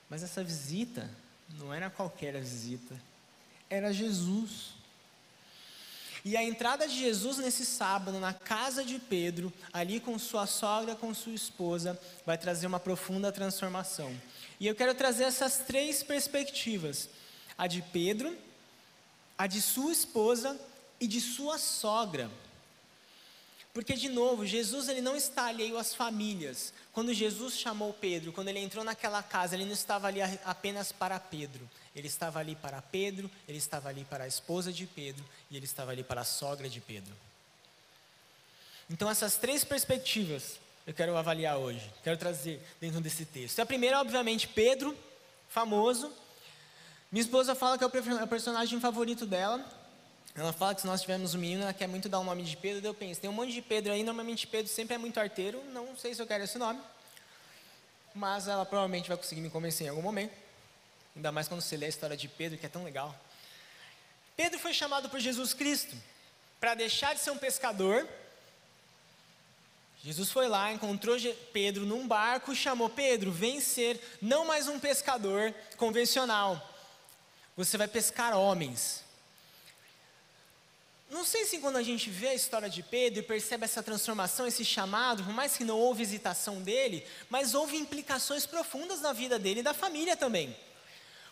Mas 0.10 0.24
essa 0.24 0.44
visita 0.44 1.10
não 1.58 1.74
era 1.74 1.90
qualquer 1.90 2.40
visita, 2.42 3.00
era 3.70 3.94
Jesus. 3.94 4.74
E 6.26 6.38
a 6.38 6.44
entrada 6.44 6.88
de 6.88 6.98
Jesus 6.98 7.38
nesse 7.38 7.66
sábado, 7.66 8.18
na 8.18 8.34
casa 8.34 8.86
de 8.86 8.98
Pedro, 8.98 9.52
ali 9.74 10.00
com 10.00 10.18
sua 10.18 10.48
sogra, 10.48 10.96
com 10.96 11.14
sua 11.14 11.34
esposa, 11.34 12.00
vai 12.26 12.38
trazer 12.38 12.66
uma 12.66 12.80
profunda 12.80 13.32
transformação. 13.32 14.16
E 14.58 14.66
eu 14.66 14.74
quero 14.74 14.96
trazer 14.96 15.26
essas 15.26 15.58
três 15.58 16.02
perspectivas: 16.02 17.10
a 17.58 17.68
de 17.68 17.82
Pedro, 17.82 18.38
a 19.38 19.48
de 19.48 19.62
sua 19.62 19.92
esposa 19.92 20.58
e 21.00 21.08
de 21.08 21.20
sua 21.20 21.58
sogra. 21.58 22.32
Porque 23.74 23.94
de 23.94 24.08
novo, 24.08 24.46
Jesus 24.46 24.88
ele 24.88 25.02
não 25.02 25.16
está 25.16 25.46
alheio 25.46 25.78
às 25.78 25.96
famílias. 25.96 26.72
Quando 26.92 27.12
Jesus 27.12 27.58
chamou 27.58 27.92
Pedro, 27.92 28.32
quando 28.32 28.50
ele 28.50 28.60
entrou 28.60 28.84
naquela 28.84 29.24
casa, 29.24 29.56
ele 29.56 29.66
não 29.66 29.74
estava 29.74 30.08
ali 30.08 30.22
apenas 30.46 30.92
para 30.92 31.20
Pedro. 31.20 31.68
Ele 31.96 32.08
estava 32.08 32.40
ali 32.40 32.56
para 32.56 32.82
Pedro, 32.82 33.30
ele 33.48 33.58
estava 33.58 33.90
ali 33.90 34.06
para 34.06 34.26
a 34.26 34.28
esposa 34.28 34.72
de 34.72 34.86
Pedro 34.86 35.26
e 35.50 35.58
ele 35.58 35.66
estava 35.66 35.92
ali 35.92 36.04
para 36.04 36.22
a 36.22 36.26
sogra 36.26 36.70
de 36.70 36.80
Pedro. 36.80 37.14
Então 38.90 39.10
essas 39.10 39.38
três 39.38 39.64
perspectivas 39.64 40.60
eu 40.86 40.94
quero 40.94 41.16
avaliar 41.16 41.58
hoje, 41.58 41.90
quero 42.04 42.18
trazer 42.18 42.62
dentro 42.80 43.00
desse 43.00 43.26
texto. 43.26 43.60
A 43.60 43.66
primeira, 43.66 44.02
obviamente, 44.02 44.48
Pedro, 44.50 44.96
famoso. 45.50 46.12
Minha 47.12 47.22
esposa 47.22 47.56
fala 47.56 47.78
que 47.78 47.84
é 47.84 47.88
o 47.88 48.28
personagem 48.28 48.80
favorito 48.80 49.26
dela. 49.26 49.66
Ela 50.36 50.52
fala 50.52 50.74
que 50.74 50.82
se 50.82 50.88
nós 50.88 51.02
tivermos 51.02 51.36
um 51.36 51.38
menino, 51.38 51.62
ela 51.62 51.74
quer 51.74 51.88
muito 51.88 52.10
dar 52.10 52.20
o 52.20 52.24
nome 52.24 52.44
de 52.44 52.58
Pedro. 52.58 52.86
Eu 52.86 52.94
penso, 52.94 53.22
tem 53.22 53.30
um 53.30 53.34
monte 53.34 53.54
de 53.54 53.62
Pedro 53.62 53.94
aí, 53.94 54.04
normalmente 54.04 54.48
Pedro 54.48 54.72
sempre 54.72 54.96
é 54.96 54.98
muito 54.98 55.20
arteiro. 55.20 55.64
Não 55.66 55.96
sei 55.96 56.16
se 56.16 56.22
eu 56.22 56.26
quero 56.26 56.44
esse 56.44 56.58
nome. 56.58 56.82
Mas 58.16 58.48
ela 58.48 58.66
provavelmente 58.66 59.08
vai 59.08 59.18
conseguir 59.18 59.42
me 59.42 59.50
convencer 59.50 59.86
em 59.86 59.90
algum 59.90 60.02
momento. 60.02 60.34
Ainda 61.16 61.32
mais 61.32 61.48
quando 61.48 61.62
você 61.62 61.78
lê 61.78 61.86
a 61.86 61.90
história 61.90 62.18
de 62.18 62.28
Pedro, 62.28 62.58
que 62.58 62.66
é 62.66 62.70
tão 62.70 62.84
legal. 62.84 63.16
Pedro 64.36 64.58
foi 64.58 64.74
chamado 64.74 65.08
por 65.10 65.20
Jesus 65.20 65.54
Cristo 65.54 65.96
para 66.60 66.74
deixar 66.74 67.14
de 67.14 67.22
ser 67.22 67.30
um 67.30 67.38
pescador. 67.38 68.08
Jesus 70.04 70.32
foi 70.32 70.48
lá, 70.48 70.74
encontrou 70.74 71.16
Pedro 71.52 71.86
num 71.86 72.08
barco 72.08 72.52
e 72.52 72.56
chamou 72.56 72.90
Pedro, 72.90 73.32
vem 73.32 73.62
ser 73.62 74.02
não 74.22 74.46
mais 74.46 74.68
um 74.68 74.80
pescador 74.80 75.54
convencional. 75.78 76.60
Você 77.56 77.78
vai 77.78 77.88
pescar 77.88 78.36
homens. 78.36 79.03
Não 81.14 81.24
sei 81.24 81.46
se 81.46 81.60
quando 81.60 81.76
a 81.76 81.84
gente 81.84 82.10
vê 82.10 82.30
a 82.30 82.34
história 82.34 82.68
de 82.68 82.82
Pedro 82.82 83.20
e 83.20 83.24
percebe 83.24 83.66
essa 83.66 83.84
transformação, 83.84 84.48
esse 84.48 84.66
chamado, 84.66 85.24
por 85.24 85.32
mais 85.32 85.56
que 85.56 85.64
não 85.64 85.78
houve 85.78 86.02
hesitação 86.02 86.60
dele, 86.60 87.06
mas 87.30 87.54
houve 87.54 87.78
implicações 87.78 88.48
profundas 88.48 89.00
na 89.00 89.14
vida 89.14 89.38
dele 89.38 89.60
e 89.60 89.64
da 89.64 89.76
família 89.76 90.18
também. 90.18 90.58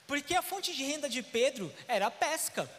Porque 0.05 0.35
a 0.35 0.43
fonte 0.43 0.71
de 0.71 0.83
renda 0.83 1.09
de 1.09 1.23
Pedro 1.23 1.73
era 1.88 2.05
a 2.05 2.11
pesca. 2.11 2.69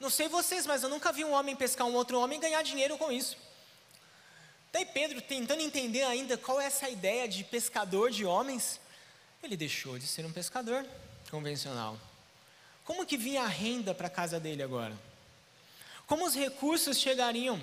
Não 0.00 0.10
sei 0.10 0.26
vocês, 0.26 0.66
mas 0.66 0.82
eu 0.82 0.88
nunca 0.88 1.12
vi 1.12 1.24
um 1.24 1.30
homem 1.30 1.54
pescar 1.54 1.86
um 1.86 1.94
outro 1.94 2.18
homem 2.18 2.38
e 2.38 2.42
ganhar 2.42 2.62
dinheiro 2.62 2.98
com 2.98 3.12
isso. 3.12 3.36
Daí 4.72 4.84
Pedro, 4.84 5.22
tentando 5.22 5.62
entender 5.62 6.02
ainda 6.02 6.36
qual 6.36 6.60
é 6.60 6.64
essa 6.64 6.88
ideia 6.88 7.28
de 7.28 7.44
pescador 7.44 8.10
de 8.10 8.24
homens, 8.24 8.80
ele 9.40 9.56
deixou 9.56 9.96
de 9.96 10.08
ser 10.08 10.26
um 10.26 10.32
pescador 10.32 10.84
convencional. 11.30 11.96
Como 12.84 13.06
que 13.06 13.16
vinha 13.16 13.42
a 13.42 13.46
renda 13.46 13.94
para 13.94 14.08
a 14.08 14.10
casa 14.10 14.40
dele 14.40 14.64
agora? 14.64 15.07
Como 16.08 16.26
os 16.26 16.34
recursos 16.34 16.98
chegariam? 16.98 17.62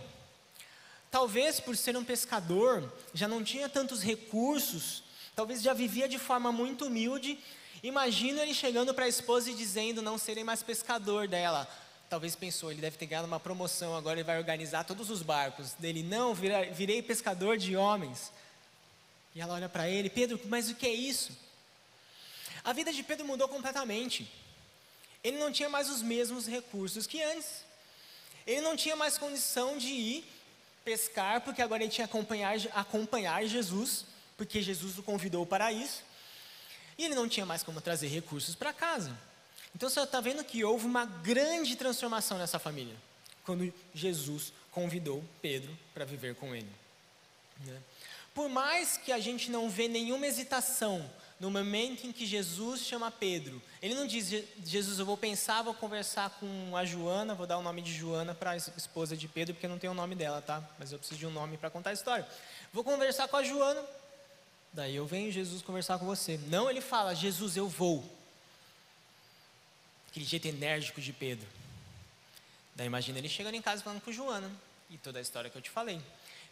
Talvez 1.09 1.59
por 1.59 1.75
ser 1.75 1.97
um 1.97 2.05
pescador, 2.05 2.93
já 3.11 3.27
não 3.27 3.43
tinha 3.43 3.67
tantos 3.67 4.03
recursos, 4.03 5.01
talvez 5.35 5.63
já 5.63 5.73
vivia 5.73 6.07
de 6.07 6.19
forma 6.19 6.51
muito 6.51 6.85
humilde. 6.85 7.39
Imagina 7.81 8.43
ele 8.43 8.53
chegando 8.53 8.93
para 8.93 9.05
a 9.05 9.07
esposa 9.07 9.49
e 9.49 9.55
dizendo: 9.55 9.99
Não 9.99 10.19
serei 10.19 10.43
mais 10.43 10.61
pescador 10.61 11.27
dela. 11.27 11.67
Talvez 12.07 12.35
pensou, 12.35 12.71
ele 12.71 12.81
deve 12.81 12.97
ter 12.97 13.07
ganhado 13.07 13.27
uma 13.27 13.39
promoção, 13.39 13.95
agora 13.95 14.19
ele 14.19 14.23
vai 14.23 14.37
organizar 14.37 14.83
todos 14.83 15.09
os 15.09 15.23
barcos. 15.23 15.73
Dele, 15.73 16.03
não, 16.03 16.35
virei 16.35 17.01
pescador 17.01 17.57
de 17.57 17.75
homens. 17.75 18.31
E 19.33 19.41
ela 19.41 19.55
olha 19.55 19.67
para 19.67 19.89
ele: 19.89 20.07
Pedro, 20.07 20.39
mas 20.45 20.69
o 20.69 20.75
que 20.75 20.85
é 20.85 20.93
isso? 20.93 21.31
A 22.63 22.73
vida 22.73 22.93
de 22.93 23.01
Pedro 23.01 23.25
mudou 23.25 23.47
completamente. 23.47 24.31
Ele 25.23 25.39
não 25.39 25.51
tinha 25.51 25.67
mais 25.67 25.89
os 25.89 26.03
mesmos 26.03 26.45
recursos 26.45 27.07
que 27.07 27.23
antes. 27.23 27.65
Ele 28.45 28.61
não 28.61 28.75
tinha 28.75 28.95
mais 28.95 29.17
condição 29.17 29.77
de 29.77 29.87
ir 29.89 30.31
pescar, 30.83 31.41
porque 31.41 31.61
agora 31.61 31.83
ele 31.83 31.91
tinha 31.91 32.07
que 32.07 32.15
acompanhar, 32.15 32.55
acompanhar 32.73 33.45
Jesus, 33.45 34.05
porque 34.37 34.61
Jesus 34.61 34.97
o 34.99 35.03
convidou 35.03 35.45
para 35.45 35.71
isso. 35.71 36.03
E 36.97 37.05
ele 37.05 37.15
não 37.15 37.27
tinha 37.27 37.45
mais 37.45 37.63
como 37.63 37.81
trazer 37.81 38.07
recursos 38.07 38.55
para 38.55 38.71
casa. 38.71 39.17
Então 39.75 39.89
você 39.89 39.99
está 39.99 40.21
vendo 40.21 40.43
que 40.43 40.63
houve 40.63 40.85
uma 40.85 41.05
grande 41.05 41.75
transformação 41.75 42.37
nessa 42.37 42.59
família, 42.59 42.95
quando 43.43 43.73
Jesus 43.93 44.53
convidou 44.71 45.23
Pedro 45.41 45.77
para 45.93 46.05
viver 46.05 46.35
com 46.35 46.55
ele. 46.55 46.69
Né? 47.65 47.81
Por 48.33 48.47
mais 48.47 48.97
que 48.97 49.11
a 49.11 49.19
gente 49.19 49.49
não 49.49 49.69
vê 49.69 49.87
nenhuma 49.87 50.27
hesitação 50.27 51.09
no 51.39 51.51
momento 51.51 52.07
em 52.07 52.11
que 52.11 52.25
Jesus 52.25 52.81
chama 52.81 53.11
Pedro, 53.11 53.61
ele 53.81 53.93
não 53.93 54.07
diz, 54.07 54.29
Jesus, 54.65 54.99
eu 54.99 55.05
vou 55.05 55.17
pensar, 55.17 55.61
vou 55.61 55.73
conversar 55.73 56.29
com 56.39 56.75
a 56.75 56.85
Joana, 56.85 57.35
vou 57.35 57.45
dar 57.45 57.57
o 57.57 57.61
nome 57.61 57.81
de 57.81 57.93
Joana 57.93 58.33
para 58.33 58.51
a 58.51 58.57
esposa 58.57 59.17
de 59.17 59.27
Pedro, 59.27 59.53
porque 59.53 59.67
não 59.67 59.77
tem 59.77 59.89
o 59.89 59.93
nome 59.93 60.15
dela, 60.15 60.41
tá? 60.41 60.63
Mas 60.79 60.91
eu 60.91 60.97
preciso 60.97 61.19
de 61.19 61.27
um 61.27 61.31
nome 61.31 61.57
para 61.57 61.69
contar 61.69 61.89
a 61.89 61.93
história. 61.93 62.25
Vou 62.71 62.83
conversar 62.83 63.27
com 63.27 63.35
a 63.35 63.43
Joana, 63.43 63.83
daí 64.71 64.95
eu 64.95 65.05
venho 65.05 65.31
Jesus 65.31 65.61
conversar 65.61 65.99
com 65.99 66.05
você. 66.05 66.39
Não, 66.47 66.69
ele 66.69 66.81
fala, 66.81 67.13
Jesus, 67.13 67.57
eu 67.57 67.67
vou. 67.67 68.03
Aquele 70.09 70.25
jeito 70.25 70.47
enérgico 70.47 71.01
de 71.01 71.11
Pedro. 71.11 71.47
Daí 72.75 72.87
imagina 72.87 73.17
ele 73.17 73.27
chegando 73.27 73.55
em 73.55 73.61
casa 73.61 73.83
falando 73.83 74.01
com 74.01 74.11
Joana, 74.11 74.49
e 74.89 74.97
toda 74.97 75.19
a 75.19 75.21
história 75.21 75.49
que 75.49 75.57
eu 75.57 75.61
te 75.61 75.69
falei. 75.69 76.01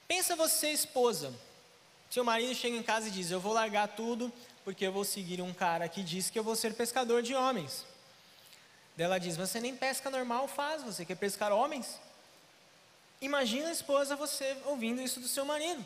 Pensa 0.07 0.35
você, 0.35 0.69
esposa, 0.69 1.33
seu 2.09 2.23
marido 2.23 2.53
chega 2.53 2.75
em 2.75 2.83
casa 2.83 3.07
e 3.07 3.11
diz: 3.11 3.31
Eu 3.31 3.39
vou 3.39 3.53
largar 3.53 3.87
tudo, 3.87 4.31
porque 4.63 4.85
eu 4.85 4.91
vou 4.91 5.03
seguir 5.03 5.41
um 5.41 5.53
cara 5.53 5.87
que 5.87 6.03
diz 6.03 6.29
que 6.29 6.37
eu 6.37 6.43
vou 6.43 6.55
ser 6.55 6.73
pescador 6.73 7.21
de 7.21 7.35
homens. 7.35 7.85
Ela 8.97 9.17
diz: 9.17 9.35
você 9.35 9.59
nem 9.59 9.75
pesca 9.75 10.09
normal 10.09 10.47
faz, 10.47 10.83
você 10.83 11.05
quer 11.05 11.15
pescar 11.15 11.51
homens? 11.51 11.99
Imagina 13.21 13.69
a 13.69 13.71
esposa 13.71 14.15
você 14.15 14.57
ouvindo 14.65 15.01
isso 15.01 15.19
do 15.19 15.27
seu 15.27 15.45
marido. 15.45 15.83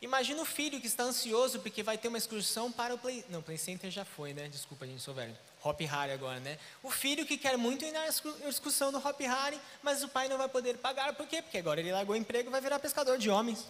Imagina 0.00 0.40
o 0.40 0.44
filho 0.44 0.80
que 0.80 0.86
está 0.86 1.02
ansioso 1.02 1.58
porque 1.58 1.82
vai 1.82 1.98
ter 1.98 2.06
uma 2.06 2.18
excursão 2.18 2.70
para 2.70 2.94
o 2.94 2.98
Play... 2.98 3.24
Não, 3.28 3.42
Play 3.42 3.58
Center 3.58 3.90
já 3.90 4.04
foi, 4.04 4.32
né? 4.32 4.46
Desculpa, 4.46 4.86
gente, 4.86 5.02
sou 5.02 5.12
velho. 5.12 5.36
Hop 5.64 5.80
Harry 5.80 6.12
agora, 6.12 6.38
né? 6.38 6.56
O 6.84 6.90
filho 6.90 7.26
que 7.26 7.36
quer 7.36 7.58
muito 7.58 7.84
ir 7.84 7.90
na 7.90 8.06
excursão 8.06 8.92
do 8.92 8.98
Hop 8.98 9.20
Harry, 9.20 9.60
mas 9.82 10.04
o 10.04 10.08
pai 10.08 10.28
não 10.28 10.38
vai 10.38 10.48
poder 10.48 10.78
pagar. 10.78 11.14
Por 11.14 11.26
quê? 11.26 11.42
Porque 11.42 11.58
agora 11.58 11.80
ele 11.80 11.90
largou 11.90 12.14
o 12.14 12.18
emprego 12.18 12.48
e 12.48 12.52
vai 12.52 12.60
virar 12.60 12.78
pescador 12.78 13.18
de 13.18 13.28
homens. 13.28 13.66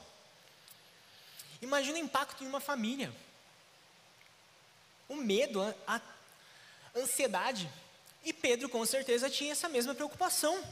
Imagina 1.61 1.99
o 1.99 2.01
impacto 2.01 2.45
em 2.45 2.47
uma 2.47 2.61
família. 2.61 3.13
O 5.09 5.17
medo, 5.17 5.63
a 5.87 6.01
ansiedade. 6.95 7.71
E 8.25 8.33
Pedro 8.33 8.69
com 8.69 8.85
certeza 8.85 9.31
tinha 9.31 9.53
essa 9.53 9.69
mesma 9.69 9.95
preocupação. 9.95 10.63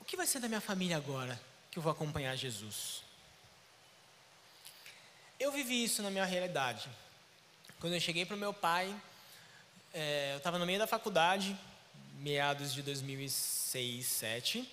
O 0.00 0.04
que 0.04 0.16
vai 0.16 0.26
ser 0.26 0.40
da 0.40 0.48
minha 0.48 0.60
família 0.60 0.96
agora 0.96 1.40
que 1.70 1.78
eu 1.78 1.82
vou 1.82 1.92
acompanhar 1.92 2.36
Jesus? 2.36 3.02
Eu 5.38 5.52
vivi 5.52 5.84
isso 5.84 6.02
na 6.02 6.10
minha 6.10 6.24
realidade. 6.24 6.88
Quando 7.78 7.92
eu 7.92 8.00
cheguei 8.00 8.24
para 8.24 8.36
o 8.36 8.38
meu 8.38 8.54
pai, 8.54 8.94
é, 9.92 10.32
eu 10.32 10.38
estava 10.38 10.58
no 10.58 10.66
meio 10.66 10.78
da 10.78 10.86
faculdade, 10.86 11.56
meados 12.18 12.72
de 12.72 12.82
2006, 12.82 13.66
2007, 13.76 14.72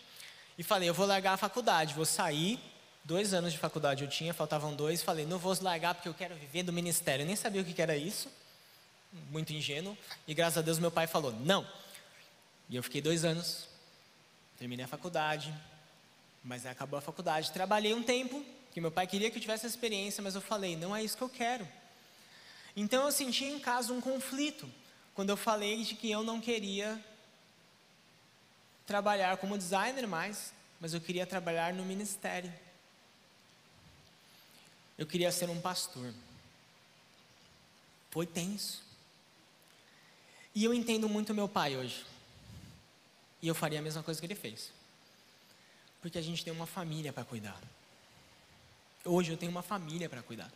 e 0.58 0.64
falei: 0.64 0.88
eu 0.88 0.94
vou 0.94 1.06
largar 1.06 1.34
a 1.34 1.38
faculdade, 1.38 1.94
vou 1.94 2.06
sair. 2.06 2.60
Dois 3.04 3.34
anos 3.34 3.52
de 3.52 3.60
faculdade 3.60 4.04
eu 4.04 4.10
tinha, 4.10 4.34
faltavam 4.34 4.74
dois. 4.74 5.04
Falei: 5.04 5.26
não 5.26 5.38
vou 5.38 5.56
largar 5.62 5.94
porque 5.94 6.08
eu 6.08 6.14
quero 6.14 6.36
viver 6.36 6.64
do 6.64 6.72
ministério. 6.72 7.24
Eu 7.24 7.28
nem 7.28 7.36
sabia 7.36 7.62
o 7.62 7.66
que 7.66 7.82
era 7.82 7.98
isso, 7.98 8.30
muito 9.30 9.52
ingênuo. 9.54 9.98
E 10.28 10.34
graças 10.34 10.58
a 10.58 10.62
Deus 10.62 10.80
meu 10.80 10.92
pai 10.92 11.08
falou: 11.08 11.32
não. 11.32 11.68
E 12.70 12.76
eu 12.76 12.84
fiquei 12.84 13.02
dois 13.02 13.26
anos, 13.26 13.68
terminei 14.58 14.86
a 14.86 14.88
faculdade, 14.88 15.54
mas 16.44 16.66
acabou 16.66 16.98
a 16.98 17.02
faculdade. 17.02 17.52
Trabalhei 17.52 17.94
um 17.94 18.02
tempo, 18.02 18.44
que 18.74 18.82
meu 18.82 18.92
pai 18.92 19.06
queria 19.06 19.30
que 19.30 19.38
eu 19.38 19.42
tivesse 19.42 19.66
essa 19.66 19.76
experiência, 19.76 20.24
mas 20.24 20.36
eu 20.36 20.42
falei, 20.42 20.76
não 20.76 20.96
é 20.96 21.04
isso 21.04 21.18
que 21.18 21.24
eu 21.24 21.30
quero. 21.30 21.68
Então 22.76 23.06
eu 23.06 23.12
senti 23.12 23.46
em 23.46 23.60
casa 23.60 23.94
um 23.94 24.02
conflito, 24.02 24.68
quando 25.14 25.30
eu 25.30 25.38
falei 25.38 25.84
de 25.84 25.94
que 25.94 26.10
eu 26.10 26.24
não 26.24 26.42
queria 26.42 27.00
trabalhar 28.86 29.38
como 29.38 29.58
designer 29.58 30.08
mais, 30.08 30.54
mas 30.80 30.94
eu 30.94 31.00
queria 31.00 31.26
trabalhar 31.26 31.74
no 31.74 31.86
ministério. 31.86 32.52
Eu 35.04 35.08
queria 35.08 35.34
ser 35.34 35.50
um 35.50 35.60
pastor. 35.60 36.14
Foi 38.10 38.26
tenso. 38.26 38.82
E 40.56 40.64
eu 40.64 40.74
entendo 40.74 41.10
muito 41.10 41.34
meu 41.34 41.50
pai 41.50 41.76
hoje. 41.76 42.06
E 43.42 43.48
eu 43.50 43.54
faria 43.54 43.80
a 43.80 43.82
mesma 43.82 44.02
coisa 44.02 44.22
que 44.22 44.26
ele 44.26 44.34
fez. 44.34 44.72
Porque 46.02 46.18
a 46.18 46.22
gente 46.22 46.42
tem 46.42 46.54
uma 46.54 46.66
família 46.66 47.12
para 47.12 47.26
cuidar. 47.26 47.62
Hoje 49.04 49.30
eu 49.30 49.36
tenho 49.36 49.52
uma 49.52 49.62
família 49.62 50.08
para 50.08 50.24
cuidar. 50.24 50.50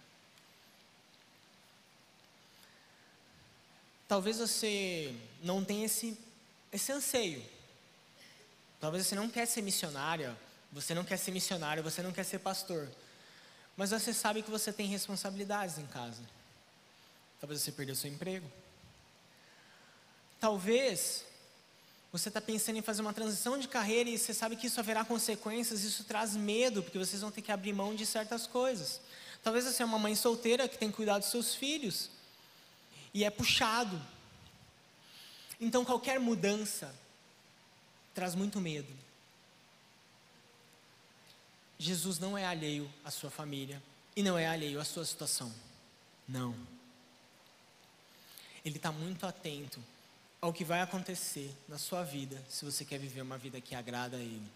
Talvez 4.08 4.38
você 4.38 5.13
não 5.44 5.62
tenha 5.62 5.88
esse, 5.88 6.18
esse 6.72 6.89
anseio. 6.94 7.44
Talvez 8.80 9.06
você 9.08 9.16
não 9.16 9.30
quer 9.30 9.46
ser 9.46 9.62
missionária, 9.62 10.38
você 10.72 10.94
não 10.94 11.04
quer 11.04 11.18
ser 11.18 11.32
missionário, 11.32 11.84
você 11.84 12.01
não 12.01 12.13
quer 12.13 12.24
ser 12.24 12.39
pastor. 12.39 12.88
Mas 13.77 13.91
você 13.91 14.12
sabe 14.12 14.41
que 14.41 14.50
você 14.50 14.74
tem 14.74 14.88
responsabilidades 14.88 15.77
em 15.77 15.86
casa. 15.86 16.22
Talvez 17.39 17.62
você 17.62 17.72
perdeu 17.72 17.96
seu 17.96 18.12
emprego. 18.12 18.51
Talvez 20.39 21.24
você 22.12 22.29
está 22.29 22.41
pensando 22.41 22.77
em 22.77 22.81
fazer 22.81 23.03
uma 23.03 23.13
transição 23.13 23.57
de 23.57 23.67
carreira 23.67 24.10
e 24.10 24.17
você 24.17 24.34
sabe 24.34 24.55
que 24.55 24.65
isso 24.65 24.79
haverá 24.79 25.05
consequências, 25.05 25.84
isso 25.84 26.03
traz 26.03 26.36
medo, 26.36 26.81
porque 26.81 26.98
vocês 26.98 27.22
vão 27.22 27.29
ter 27.29 27.43
que 27.43 27.51
abrir 27.51 27.74
mão 27.74 27.93
de 27.93 28.05
certas 28.05 28.48
coisas. 28.48 28.99
Talvez 29.43 29.65
você 29.65 29.84
é 29.84 29.86
uma 29.86 29.99
mãe 29.99 30.15
solteira 30.15 30.67
que 30.67 30.78
tem 30.78 30.91
cuidado 30.91 31.21
dos 31.21 31.30
seus 31.30 31.54
filhos 31.54 32.10
e 33.13 33.23
é 33.23 33.30
puxado. 33.30 34.02
Então 35.62 35.86
qualquer 35.86 36.19
mudança 36.19 36.93
traz 38.15 38.34
muito 38.34 38.60
medo. 38.60 38.91
Jesus 41.80 42.20
não 42.20 42.38
é 42.38 42.46
alheio 42.46 42.92
à 43.04 43.12
sua 43.12 43.30
família 43.30 43.82
e 44.16 44.24
não 44.24 44.38
é 44.38 44.48
alheio 44.48 44.80
à 44.80 44.86
sua 44.86 45.06
situação. 45.06 45.54
Não. 46.28 46.56
Ele 48.66 48.78
está 48.78 48.92
muito 48.92 49.26
atento 49.26 49.84
ao 50.42 50.52
que 50.52 50.66
vai 50.66 50.82
acontecer 50.82 51.56
na 51.68 51.78
sua 51.78 52.04
vida 52.04 52.44
se 52.50 52.66
você 52.66 52.84
quer 52.84 52.98
viver 52.98 53.22
uma 53.22 53.38
vida 53.38 53.62
que 53.62 53.76
agrada 53.76 54.18
a 54.18 54.20
Ele. 54.20 54.52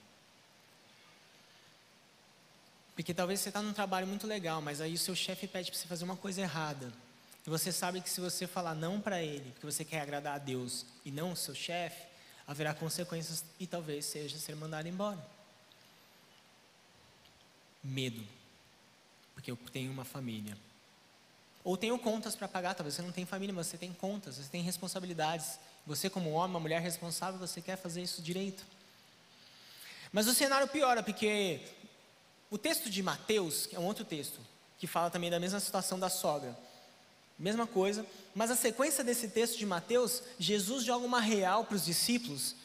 Porque 2.96 3.14
talvez 3.14 3.40
você 3.40 3.50
está 3.50 3.62
num 3.62 3.74
trabalho 3.74 4.06
muito 4.06 4.28
legal, 4.28 4.62
mas 4.62 4.82
aí 4.82 4.94
o 4.94 4.98
seu 4.98 5.16
chefe 5.16 5.48
pede 5.48 5.72
para 5.72 5.80
você 5.80 5.88
fazer 5.88 6.04
uma 6.04 6.18
coisa 6.18 6.42
errada. 6.42 6.92
E 7.46 7.50
você 7.50 7.72
sabe 7.72 8.02
que 8.02 8.10
se 8.10 8.22
você 8.22 8.46
falar 8.46 8.76
não 8.76 9.02
para 9.02 9.22
ele, 9.24 9.52
porque 9.52 9.66
você 9.66 9.84
quer 9.84 10.02
agradar 10.02 10.36
a 10.36 10.38
Deus 10.38 10.86
e 11.04 11.10
não 11.10 11.32
o 11.32 11.36
seu 11.36 11.56
chefe, 11.56 12.06
haverá 12.46 12.74
consequências 12.74 13.44
e 13.60 13.66
talvez 13.66 14.06
seja 14.06 14.38
ser 14.38 14.56
mandado 14.56 14.88
embora. 14.88 15.26
Medo. 17.84 18.24
Porque 19.34 19.52
eu 19.52 19.58
tenho 19.72 19.91
uma 19.91 20.06
família. 20.06 20.58
Ou 21.63 21.78
tenho 21.78 21.98
contas 22.00 22.36
para 22.36 22.48
pagar, 22.48 22.74
talvez 22.74 22.96
você 22.96 23.02
não 23.02 23.12
tenha 23.12 23.28
família, 23.28 23.54
mas 23.54 23.67
você 23.67 23.78
tem 23.78 23.94
contas, 23.94 24.38
você 24.38 24.50
tem 24.50 24.63
responsabilidades. 24.63 25.60
Você, 25.86 26.10
como 26.10 26.32
homem, 26.32 26.52
uma 26.52 26.60
mulher 26.60 26.82
responsável, 26.82 27.39
você 27.39 27.62
quer 27.62 27.78
fazer 27.78 28.02
isso 28.02 28.22
direito. 28.22 28.63
Mas 30.12 30.28
o 30.28 30.34
cenário 30.34 30.67
piora, 30.67 31.02
porque 31.02 31.62
o 32.50 32.58
texto 32.58 32.89
de 32.89 33.02
Mateus, 33.02 33.65
que 33.65 33.76
é 33.76 33.80
um 33.80 33.86
outro 33.86 34.04
texto, 34.04 34.39
que 34.78 34.88
fala 34.88 35.10
também 35.10 35.30
da 35.30 35.39
mesma 35.39 35.60
situação 35.60 36.00
da 36.00 36.10
sogra, 36.10 36.58
mesma 37.38 37.65
coisa, 37.65 38.06
mas 38.36 38.52
a 38.52 38.56
sequência 38.56 39.04
desse 39.04 39.30
texto 39.30 39.58
de 39.58 39.65
Mateus, 39.65 40.22
Jesus 40.39 40.84
joga 40.84 41.06
uma 41.06 41.22
real 41.22 41.65
para 41.65 41.76
os 41.76 41.86
discípulos, 41.86 42.56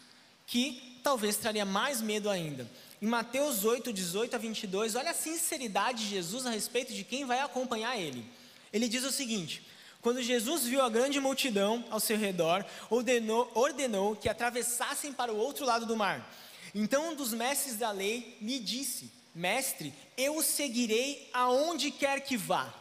que 0.47 1.01
talvez 1.03 1.37
traria 1.37 1.65
mais 1.65 2.01
medo 2.01 2.29
ainda. 2.29 2.69
Em 3.01 3.07
Mateus 3.07 3.65
8, 3.65 3.93
18 3.93 4.35
a 4.37 4.39
22, 4.39 4.95
olha 4.95 5.11
a 5.11 5.15
sinceridade 5.15 6.05
de 6.05 6.09
Jesus 6.09 6.47
a 6.47 6.51
respeito 6.51 6.95
de 6.95 7.05
quem 7.05 7.27
vai 7.27 7.41
acompanhar 7.41 7.99
ele. 7.99 8.25
Ele 8.73 8.89
diz 8.89 9.05
o 9.05 9.13
seguinte: 9.13 9.63
quando 10.01 10.23
Jesus 10.23 10.65
viu 10.65 10.81
a 10.83 10.89
grande 10.89 11.19
multidão 11.21 11.85
ao 11.91 12.01
seu 12.01 12.17
redor, 12.17 12.65
ordenou, 12.89 13.51
ordenou 13.55 14.15
que 14.15 14.29
atravessassem 14.29 15.13
para 15.13 15.33
o 15.33 15.37
outro 15.37 15.67
lado 15.67 15.85
do 15.85 15.97
mar. 15.97 16.33
Então 16.75 17.11
um 17.11 17.15
dos 17.17 17.33
mestres 17.35 17.77
da 17.77 17.91
lei 17.91 18.39
lhe 18.41 18.59
disse: 18.59 19.11
Mestre, 19.35 19.93
eu 20.17 20.37
o 20.37 20.43
seguirei 20.43 21.29
aonde 21.33 21.91
quer 21.91 22.21
que 22.21 22.37
vá. 22.37 22.73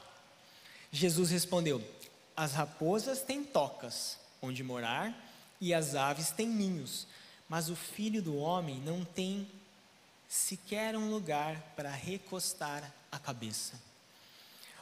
Jesus 0.92 1.30
respondeu: 1.30 1.84
As 2.38 2.54
raposas 2.54 3.22
têm 3.22 3.44
tocas 3.44 4.18
onde 4.42 4.64
morar 4.64 5.14
e 5.60 5.74
as 5.74 5.96
aves 5.96 6.30
têm 6.30 6.48
ninhos, 6.48 7.08
mas 7.50 7.70
o 7.70 7.76
filho 7.76 8.22
do 8.22 8.38
homem 8.38 8.80
não 8.86 9.04
tem 9.04 9.50
sequer 10.28 10.96
um 10.96 11.10
lugar 11.10 11.74
para 11.76 11.90
recostar 11.90 12.94
a 13.12 13.20
cabeça. 13.20 13.80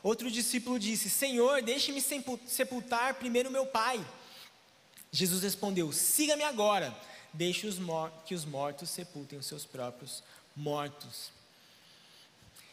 Outro 0.02 0.30
discípulo 0.30 0.78
disse: 0.78 1.10
Senhor, 1.10 1.62
deixe-me 1.62 2.02
sepultar 2.02 3.16
primeiro 3.16 3.50
meu 3.52 3.66
pai. 3.66 4.06
Jesus 5.12 5.44
respondeu: 5.44 5.92
Siga-me 5.92 6.44
agora, 6.44 6.96
deixe 7.34 7.68
os 7.68 7.78
que 8.26 8.36
os 8.36 8.46
mortos 8.46 8.90
sepultem 8.90 9.40
os 9.40 9.46
seus 9.46 9.66
próprios 9.66 10.24
mortos. 10.56 11.32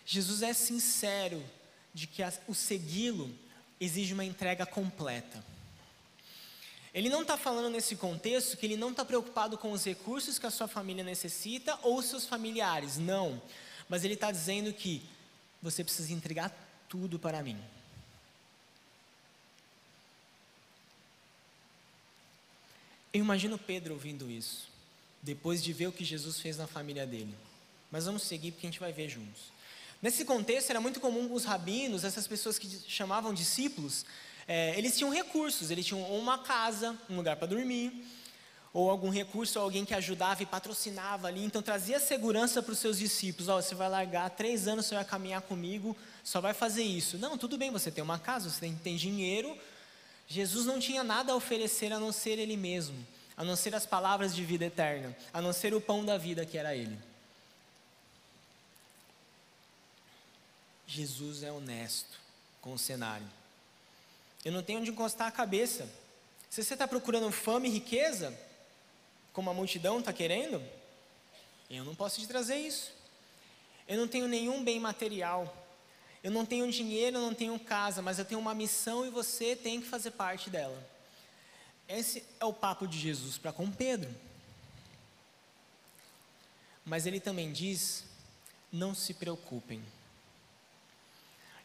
Jesus 0.05 0.43
é 0.43 0.53
sincero 0.53 1.43
de 1.95 2.07
que 2.07 2.23
o 2.49 2.55
segui-lo 2.55 3.33
exige 3.81 4.13
uma 4.13 4.25
entrega 4.25 4.67
completa. 4.67 5.45
Ele 6.93 7.09
não 7.09 7.23
está 7.23 7.37
falando 7.37 7.71
nesse 7.71 7.95
contexto 7.95 8.57
que 8.57 8.67
ele 8.67 8.77
não 8.77 8.91
está 8.91 9.05
preocupado 9.05 9.57
com 9.57 9.71
os 9.73 9.85
recursos 9.85 10.39
que 10.39 10.47
a 10.47 10.51
sua 10.51 10.67
família 10.67 11.05
necessita 11.05 11.79
ou 11.83 12.03
seus 12.03 12.27
familiares, 12.27 12.99
não. 12.99 13.41
Mas 13.89 14.05
ele 14.05 14.15
está 14.15 14.31
dizendo 14.33 14.73
que 14.73 15.03
você 15.63 15.85
precisa 15.85 16.13
entregar 16.13 16.53
tudo 16.89 17.19
para 17.19 17.43
mim. 17.43 17.59
Eu 23.13 23.21
imagino 23.21 23.59
Pedro 23.59 23.95
ouvindo 23.95 24.31
isso, 24.31 24.69
depois 25.21 25.63
de 25.63 25.73
ver 25.73 25.89
o 25.89 25.93
que 25.93 26.05
Jesus 26.05 26.41
fez 26.41 26.57
na 26.57 26.67
família 26.67 27.07
dele. 27.07 27.35
Mas 27.91 28.05
vamos 28.05 28.23
seguir 28.23 28.53
porque 28.53 28.67
a 28.67 28.71
gente 28.71 28.81
vai 28.81 28.93
ver 28.93 29.09
juntos. 29.09 29.53
Nesse 30.01 30.25
contexto, 30.25 30.71
era 30.71 30.81
muito 30.81 31.01
comum 31.01 31.33
os 31.33 31.45
rabinos, 31.45 32.05
essas 32.05 32.27
pessoas 32.27 32.59
que 32.59 32.69
chamavam 32.89 33.35
discípulos, 33.35 34.07
é, 34.53 34.77
eles 34.77 34.99
tinham 34.99 35.13
recursos, 35.13 35.71
eles 35.71 35.87
tinham 35.87 36.03
uma 36.13 36.37
casa, 36.37 36.99
um 37.09 37.15
lugar 37.15 37.37
para 37.37 37.47
dormir, 37.47 38.05
ou 38.73 38.91
algum 38.91 39.09
recurso, 39.09 39.61
alguém 39.61 39.85
que 39.85 39.95
ajudava 39.95 40.43
e 40.43 40.47
patrocinava 40.47 41.29
ali, 41.29 41.45
então 41.45 41.63
trazia 41.63 42.01
segurança 42.01 42.61
para 42.61 42.73
os 42.73 42.81
seus 42.81 42.99
discípulos. 42.99 43.49
Oh, 43.49 43.63
você 43.63 43.77
vai 43.77 43.89
largar 43.89 44.29
três 44.31 44.67
anos, 44.67 44.87
você 44.87 44.97
vai 44.97 45.05
caminhar 45.05 45.41
comigo, 45.43 45.97
só 46.25 46.41
vai 46.41 46.53
fazer 46.53 46.83
isso. 46.83 47.17
Não, 47.17 47.39
tudo 47.39 47.57
bem, 47.57 47.71
você 47.71 47.93
tem 47.93 48.03
uma 48.03 48.19
casa, 48.19 48.51
você 48.51 48.59
tem, 48.59 48.75
tem 48.75 48.97
dinheiro, 48.97 49.57
Jesus 50.27 50.67
não 50.67 50.81
tinha 50.81 51.05
nada 51.05 51.31
a 51.31 51.37
oferecer 51.37 51.93
a 51.93 52.01
não 52.01 52.11
ser 52.11 52.37
Ele 52.37 52.57
mesmo, 52.57 53.07
a 53.37 53.45
não 53.45 53.55
ser 53.55 53.73
as 53.73 53.87
palavras 53.87 54.35
de 54.35 54.45
vida 54.45 54.65
eterna, 54.65 55.17
a 55.33 55.41
não 55.41 55.53
ser 55.53 55.75
o 55.75 55.81
pão 55.81 56.05
da 56.05 56.19
vida 56.19 56.45
que 56.45 56.59
era 56.59 56.75
Ele. 56.75 56.99
Jesus 60.89 61.45
é 61.45 61.53
honesto 61.53 62.19
com 62.61 62.73
o 62.73 62.79
cenário. 62.79 63.40
Eu 64.45 64.53
não 64.53 64.63
tenho 64.63 64.81
onde 64.81 64.91
encostar 64.91 65.29
a 65.29 65.33
cabeça. 65.33 65.89
Se 66.49 66.63
você 66.63 66.75
está 66.75 66.89
procurando 66.89 67.31
fama 67.31 67.67
e 67.67 67.71
riqueza, 67.71 68.37
como 69.33 69.51
a 69.51 69.55
multidão 69.55 69.99
está 69.99 70.13
querendo, 70.13 70.63
eu 71.69 71.85
não 71.85 71.95
posso 71.95 72.21
te 72.21 72.27
trazer 72.27 72.57
isso. 72.57 72.93
Eu 73.87 73.99
não 73.99 74.09
tenho 74.09 74.27
nenhum 74.27 74.65
bem 74.65 74.81
material. 74.81 75.57
Eu 76.23 76.31
não 76.31 76.45
tenho 76.45 76.71
dinheiro, 76.71 77.17
eu 77.17 77.23
não 77.23 77.35
tenho 77.35 77.59
casa, 77.59 78.03
mas 78.03 78.19
eu 78.19 78.25
tenho 78.25 78.41
uma 78.41 78.55
missão 78.55 79.07
e 79.07 79.11
você 79.11 79.57
tem 79.57 79.81
que 79.81 79.87
fazer 79.87 80.11
parte 80.13 80.51
dela. 80.51 80.87
Esse 81.89 82.25
é 82.39 82.45
o 82.45 82.53
papo 82.53 82.87
de 82.87 82.99
Jesus 82.99 83.39
para 83.39 83.53
com 83.53 83.71
Pedro. 83.71 84.15
Mas 86.85 87.07
ele 87.07 87.21
também 87.21 87.53
diz: 87.53 88.05
não 88.73 88.95
se 88.95 89.15
preocupem. 89.15 89.83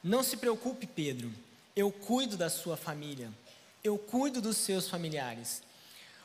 Não 0.03 0.23
se 0.23 0.38
preocupe, 0.38 0.88
Pedro. 0.88 1.31
Eu 1.75 1.91
cuido 1.91 2.38
da 2.38 2.49
sua 2.49 2.77
família. 2.77 3.31
Eu 3.83 3.97
cuido 3.97 4.41
dos 4.41 4.57
seus 4.57 4.88
familiares. 4.88 5.61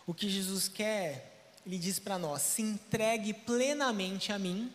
O 0.07 0.15
que 0.15 0.29
Jesus 0.29 0.69
quer, 0.69 1.53
ele 1.67 1.79
diz 1.79 1.99
para 1.99 2.19
nós: 2.19 2.43
se 2.43 2.63
entregue 2.63 3.35
plenamente 3.35 4.33
a 4.33 4.39
mim, 4.39 4.73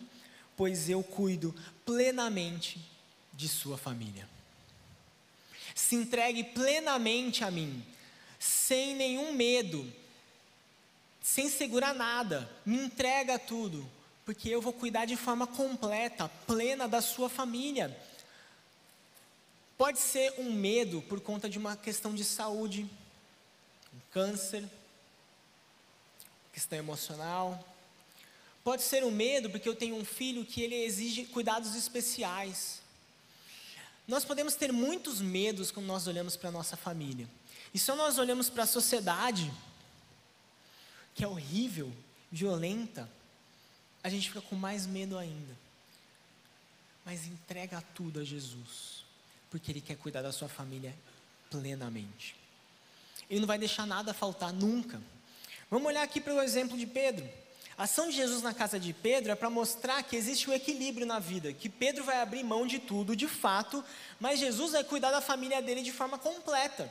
pois 0.56 0.88
eu 0.88 1.02
cuido 1.02 1.54
plenamente 1.84 2.80
de 3.32 3.48
sua 3.48 3.76
família. 3.76 4.28
Se 5.74 5.94
entregue 5.94 6.44
plenamente 6.44 7.44
a 7.44 7.50
mim, 7.50 7.84
sem 8.38 8.94
nenhum 8.94 9.32
medo, 9.32 9.92
sem 11.20 11.50
segurar 11.50 11.94
nada, 11.94 12.48
me 12.64 12.78
entrega 12.78 13.38
tudo, 13.38 13.86
porque 14.24 14.48
eu 14.48 14.62
vou 14.62 14.72
cuidar 14.72 15.04
de 15.04 15.16
forma 15.16 15.46
completa, 15.46 16.28
plena 16.46 16.88
da 16.88 17.02
sua 17.02 17.28
família. 17.28 17.94
Pode 19.78 19.98
ser 19.98 20.32
um 20.38 20.52
medo 20.52 21.02
por 21.02 21.20
conta 21.20 21.48
de 21.48 21.58
uma 21.58 21.76
questão 21.76 22.14
de 22.14 22.24
saúde, 22.24 22.88
um 23.94 24.00
câncer, 24.10 24.64
questão 26.52 26.78
emocional. 26.78 27.62
Pode 28.64 28.82
ser 28.82 29.04
um 29.04 29.10
medo 29.10 29.50
porque 29.50 29.68
eu 29.68 29.76
tenho 29.76 29.94
um 29.96 30.04
filho 30.04 30.44
que 30.44 30.62
ele 30.62 30.74
exige 30.74 31.26
cuidados 31.26 31.74
especiais. 31.74 32.80
Nós 34.08 34.24
podemos 34.24 34.54
ter 34.54 34.72
muitos 34.72 35.20
medos 35.20 35.70
quando 35.70 35.86
nós 35.86 36.06
olhamos 36.06 36.36
para 36.36 36.48
a 36.48 36.52
nossa 36.52 36.76
família. 36.76 37.28
E 37.74 37.78
se 37.78 37.92
nós 37.94 38.18
olhamos 38.18 38.48
para 38.48 38.62
a 38.62 38.66
sociedade, 38.66 39.52
que 41.14 41.22
é 41.22 41.28
horrível, 41.28 41.92
violenta, 42.32 43.10
a 44.02 44.08
gente 44.08 44.28
fica 44.28 44.40
com 44.40 44.56
mais 44.56 44.86
medo 44.86 45.18
ainda. 45.18 45.56
Mas 47.04 47.26
entrega 47.26 47.82
tudo 47.94 48.20
a 48.20 48.24
Jesus, 48.24 49.05
porque 49.50 49.70
Ele 49.72 49.80
quer 49.80 49.96
cuidar 49.96 50.22
da 50.22 50.32
sua 50.32 50.48
família 50.48 50.94
plenamente. 51.50 52.36
Ele 53.28 53.40
não 53.40 53.46
vai 53.46 53.58
deixar 53.58 53.86
nada 53.86 54.14
faltar 54.14 54.52
nunca. 54.52 55.00
Vamos 55.70 55.88
olhar 55.88 56.02
aqui 56.02 56.20
para 56.20 56.34
o 56.34 56.42
exemplo 56.42 56.76
de 56.76 56.86
Pedro. 56.86 57.28
A 57.78 57.84
ação 57.84 58.08
de 58.08 58.16
Jesus 58.16 58.42
na 58.42 58.54
casa 58.54 58.80
de 58.80 58.92
Pedro 58.92 59.32
é 59.32 59.34
para 59.34 59.50
mostrar 59.50 60.02
que 60.02 60.16
existe 60.16 60.48
um 60.48 60.52
equilíbrio 60.52 61.06
na 61.06 61.18
vida, 61.18 61.52
que 61.52 61.68
Pedro 61.68 62.04
vai 62.04 62.22
abrir 62.22 62.42
mão 62.42 62.66
de 62.66 62.78
tudo, 62.78 63.14
de 63.14 63.28
fato, 63.28 63.84
mas 64.18 64.40
Jesus 64.40 64.72
vai 64.72 64.82
cuidar 64.82 65.10
da 65.10 65.20
família 65.20 65.60
dele 65.60 65.82
de 65.82 65.92
forma 65.92 66.16
completa. 66.16 66.90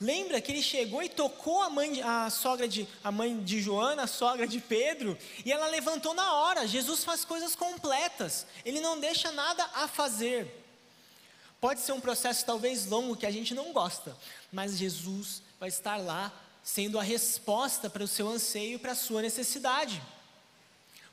Lembra 0.00 0.40
que 0.40 0.52
ele 0.52 0.62
chegou 0.62 1.02
e 1.02 1.08
tocou 1.08 1.62
a 1.62 1.68
mãe, 1.68 2.02
a 2.02 2.30
sogra 2.30 2.66
de, 2.66 2.88
a 3.04 3.10
mãe 3.10 3.42
de 3.42 3.60
Joana, 3.60 4.04
a 4.04 4.06
sogra 4.06 4.46
de 4.46 4.60
Pedro, 4.60 5.18
e 5.44 5.52
ela 5.52 5.68
levantou 5.68 6.14
na 6.14 6.34
hora. 6.34 6.66
Jesus 6.66 7.04
faz 7.04 7.24
coisas 7.24 7.54
completas. 7.54 8.46
Ele 8.64 8.80
não 8.80 9.00
deixa 9.00 9.32
nada 9.32 9.64
a 9.74 9.88
fazer. 9.88 10.55
Pode 11.60 11.80
ser 11.80 11.92
um 11.92 12.00
processo 12.00 12.44
talvez 12.44 12.86
longo 12.86 13.16
que 13.16 13.26
a 13.26 13.30
gente 13.30 13.54
não 13.54 13.72
gosta, 13.72 14.16
mas 14.52 14.76
Jesus 14.76 15.42
vai 15.58 15.68
estar 15.68 15.96
lá 15.96 16.32
sendo 16.62 16.98
a 16.98 17.02
resposta 17.02 17.88
para 17.88 18.02
o 18.02 18.08
seu 18.08 18.28
anseio 18.28 18.74
e 18.74 18.78
para 18.78 18.92
a 18.92 18.96
sua 18.96 19.22
necessidade. 19.22 20.02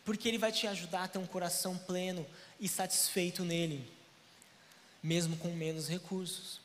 Porque 0.03 0.27
Ele 0.27 0.37
vai 0.37 0.51
te 0.51 0.67
ajudar 0.67 1.03
a 1.03 1.07
ter 1.07 1.19
um 1.19 1.25
coração 1.25 1.77
pleno 1.77 2.25
e 2.59 2.67
satisfeito 2.67 3.43
nele, 3.43 3.89
mesmo 5.01 5.37
com 5.37 5.49
menos 5.49 5.87
recursos. 5.87 6.59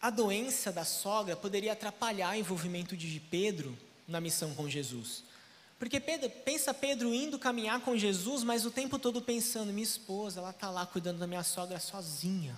A 0.00 0.10
doença 0.10 0.72
da 0.72 0.84
sogra 0.84 1.36
poderia 1.36 1.72
atrapalhar 1.72 2.32
o 2.32 2.38
envolvimento 2.38 2.96
de 2.96 3.20
Pedro 3.20 3.76
na 4.06 4.20
missão 4.20 4.54
com 4.54 4.68
Jesus. 4.68 5.22
Porque 5.78 6.00
Pedro, 6.00 6.30
pensa 6.30 6.72
Pedro 6.72 7.12
indo 7.12 7.38
caminhar 7.38 7.80
com 7.80 7.96
Jesus, 7.96 8.42
mas 8.42 8.64
o 8.64 8.70
tempo 8.70 8.98
todo 8.98 9.20
pensando: 9.20 9.72
minha 9.72 9.84
esposa, 9.84 10.40
ela 10.40 10.50
está 10.50 10.70
lá 10.70 10.86
cuidando 10.86 11.18
da 11.18 11.26
minha 11.26 11.42
sogra 11.42 11.78
sozinha. 11.78 12.56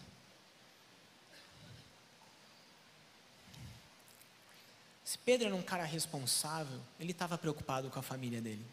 Se 5.04 5.16
Pedro 5.18 5.46
era 5.46 5.54
um 5.54 5.62
cara 5.62 5.84
responsável, 5.84 6.80
ele 6.98 7.12
estava 7.12 7.38
preocupado 7.38 7.88
com 7.88 7.98
a 7.98 8.02
família 8.02 8.40
dele. 8.40 8.64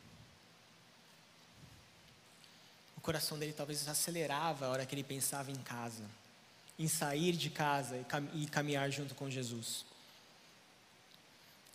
O 2.97 3.01
coração 3.01 3.37
dele 3.37 3.53
talvez 3.53 3.87
acelerava 3.87 4.65
a 4.65 4.69
hora 4.69 4.85
que 4.85 4.95
ele 4.95 5.03
pensava 5.03 5.51
em 5.51 5.55
casa, 5.57 6.03
em 6.79 6.87
sair 6.87 7.33
de 7.33 7.49
casa 7.49 8.03
e 8.33 8.47
caminhar 8.47 8.89
junto 8.89 9.13
com 9.13 9.29
Jesus. 9.29 9.85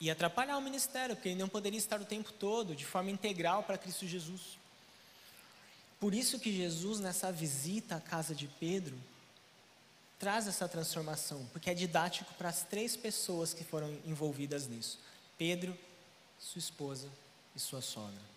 E 0.01 0.11
atrapalhar 0.11 0.57
o 0.57 0.63
ministério, 0.63 1.17
porque 1.17 1.31
ele 1.31 1.41
não 1.41 1.49
poderia 1.49 1.79
estar 1.79 2.01
o 2.01 2.05
tempo 2.05 2.33
todo 2.33 2.77
de 2.77 2.85
forma 2.85 3.11
integral 3.11 3.65
para 3.65 3.79
Cristo 3.79 4.07
Jesus. 4.07 4.59
Por 5.99 6.15
isso 6.15 6.39
que 6.39 6.57
Jesus, 6.57 7.01
nessa 7.01 7.33
visita 7.33 7.97
à 7.97 8.01
casa 8.01 8.35
de 8.35 8.47
Pedro, 8.47 8.97
traz 10.19 10.47
essa 10.47 10.69
transformação, 10.69 11.45
porque 11.53 11.71
é 11.71 11.75
didático 11.75 12.33
para 12.35 12.49
as 12.49 12.63
três 12.63 12.97
pessoas 12.97 13.53
que 13.53 13.65
foram 13.65 13.97
envolvidas 14.07 14.67
nisso: 14.69 14.99
Pedro, 15.37 15.77
sua 16.39 16.59
esposa 16.59 17.09
e 17.55 17.61
sua 17.61 17.81
sogra. 17.81 18.29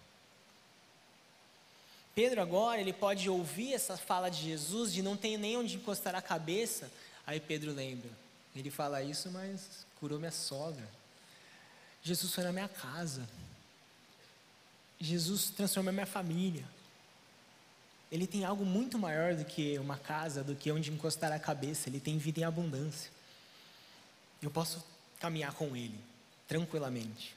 Pedro 2.14 2.42
agora, 2.42 2.82
ele 2.82 2.92
pode 2.92 3.30
ouvir 3.30 3.74
essa 3.74 3.96
fala 3.96 4.30
de 4.30 4.42
Jesus 4.42 4.92
de 4.92 5.02
não 5.02 5.16
ter 5.16 5.38
nem 5.38 5.56
onde 5.58 5.78
encostar 5.78 6.14
a 6.14 6.22
cabeça. 6.22 6.92
Aí 7.26 7.40
Pedro 7.40 7.72
lembra, 7.72 8.10
ele 8.56 8.70
fala 8.70 9.02
isso, 9.02 9.32
mas 9.32 9.86
curou 10.00 10.20
minha 10.20 10.32
sogra. 10.32 10.88
Jesus 12.04 12.34
foi 12.34 12.44
na 12.44 12.52
minha 12.52 12.68
casa. 12.68 13.28
Jesus 15.00 15.50
transformou 15.50 15.94
minha 15.94 16.06
família 16.06 16.66
ele 18.12 18.28
tem 18.28 18.44
algo 18.44 18.66
muito 18.66 19.00
maior 19.00 19.36
do 19.36 19.46
que 19.46 19.80
uma 19.80 19.98
casa, 19.98 20.44
do 20.44 20.54
que 20.54 20.70
onde 20.70 20.92
encostar 20.92 21.32
a 21.32 21.40
cabeça, 21.40 21.88
ele 21.88 22.00
tem 22.00 22.18
vida 22.18 22.42
em 22.42 22.44
abundância. 22.44 23.10
Eu 24.42 24.52
posso 24.52 24.84
caminhar 25.18 25.54
com 25.54 25.76
ele, 25.78 25.98
tranquilamente. 26.46 27.34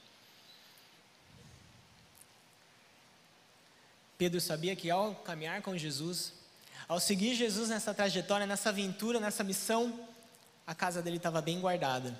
Pedro 4.17 4.41
sabia 4.41 4.75
que 4.75 4.91
ao 4.91 5.15
caminhar 5.15 5.61
com 5.61 5.77
Jesus, 5.77 6.33
ao 6.89 6.99
seguir 6.99 7.35
Jesus 7.35 7.69
nessa 7.69 7.93
trajetória, 7.93 8.45
nessa 8.45 8.69
aventura, 8.69 9.19
nessa 9.19 9.45
missão, 9.45 10.07
a 10.67 10.75
casa 10.75 11.01
dele 11.01 11.17
estava 11.17 11.41
bem 11.41 11.59
guardada. 11.61 12.17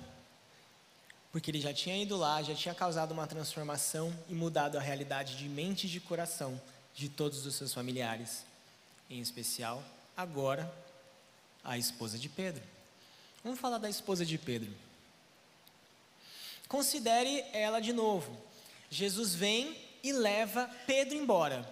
Porque 1.36 1.50
ele 1.50 1.60
já 1.60 1.70
tinha 1.70 1.94
ido 2.02 2.16
lá, 2.16 2.42
já 2.42 2.54
tinha 2.54 2.74
causado 2.74 3.12
uma 3.12 3.26
transformação 3.26 4.10
e 4.26 4.32
mudado 4.34 4.78
a 4.78 4.80
realidade 4.80 5.36
de 5.36 5.46
mente 5.46 5.86
e 5.86 5.90
de 5.90 6.00
coração 6.00 6.58
de 6.94 7.10
todos 7.10 7.44
os 7.44 7.54
seus 7.54 7.74
familiares, 7.74 8.42
em 9.10 9.20
especial 9.20 9.84
agora 10.16 10.74
a 11.62 11.76
esposa 11.76 12.18
de 12.18 12.30
Pedro. 12.30 12.62
Vamos 13.44 13.60
falar 13.60 13.76
da 13.76 13.90
esposa 13.90 14.24
de 14.24 14.38
Pedro. 14.38 14.72
Considere 16.68 17.44
ela 17.52 17.80
de 17.80 17.92
novo. 17.92 18.34
Jesus 18.88 19.34
vem 19.34 19.76
e 20.02 20.12
leva 20.12 20.70
Pedro 20.86 21.16
embora. 21.16 21.68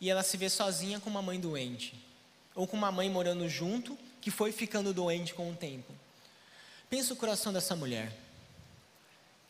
E 0.00 0.10
ela 0.10 0.24
se 0.24 0.36
vê 0.36 0.50
sozinha 0.50 0.98
com 0.98 1.08
uma 1.08 1.22
mãe 1.22 1.38
doente. 1.38 1.94
Ou 2.56 2.66
com 2.66 2.76
uma 2.76 2.90
mãe 2.90 3.08
morando 3.08 3.48
junto, 3.48 3.96
que 4.20 4.32
foi 4.32 4.50
ficando 4.50 4.92
doente 4.92 5.32
com 5.32 5.48
o 5.48 5.54
tempo. 5.54 5.94
Pensa 6.90 7.14
o 7.14 7.16
coração 7.16 7.52
dessa 7.52 7.76
mulher. 7.76 8.25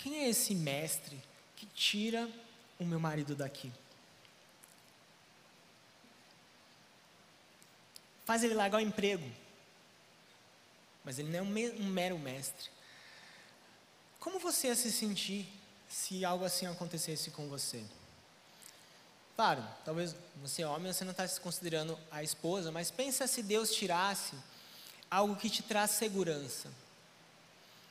Quem 0.07 0.23
é 0.23 0.29
esse 0.29 0.55
mestre 0.55 1.21
que 1.57 1.67
tira 1.67 2.31
o 2.79 2.85
meu 2.85 3.01
marido 3.01 3.35
daqui? 3.35 3.73
faz 8.25 8.45
ele 8.45 8.55
largar 8.55 8.79
o 8.79 8.81
emprego. 8.81 9.29
Mas 11.05 11.19
ele 11.19 11.29
não 11.29 11.41
é 11.41 11.43
um 11.43 11.87
mero 11.87 12.17
mestre. 12.21 12.71
Como 14.21 14.39
você 14.39 14.69
ia 14.69 14.77
se 14.77 14.93
sentir 14.93 15.53
se 15.89 16.25
algo 16.25 16.45
assim 16.45 16.69
acontecesse 16.69 17.33
com 17.33 17.49
você? 17.49 17.85
Claro, 19.35 19.65
talvez 19.85 20.15
você 20.37 20.63
é 20.63 20.69
homem, 20.69 20.93
você 20.93 21.03
não 21.03 21.11
está 21.11 21.27
se 21.27 21.41
considerando 21.41 21.99
a 22.13 22.23
esposa, 22.23 22.71
mas 22.71 22.93
pensa 22.93 23.27
se 23.27 23.43
Deus 23.43 23.75
tirasse 23.75 24.37
algo 25.11 25.35
que 25.35 25.51
te 25.51 25.65
traz 25.65 25.91
segurança. 25.91 26.71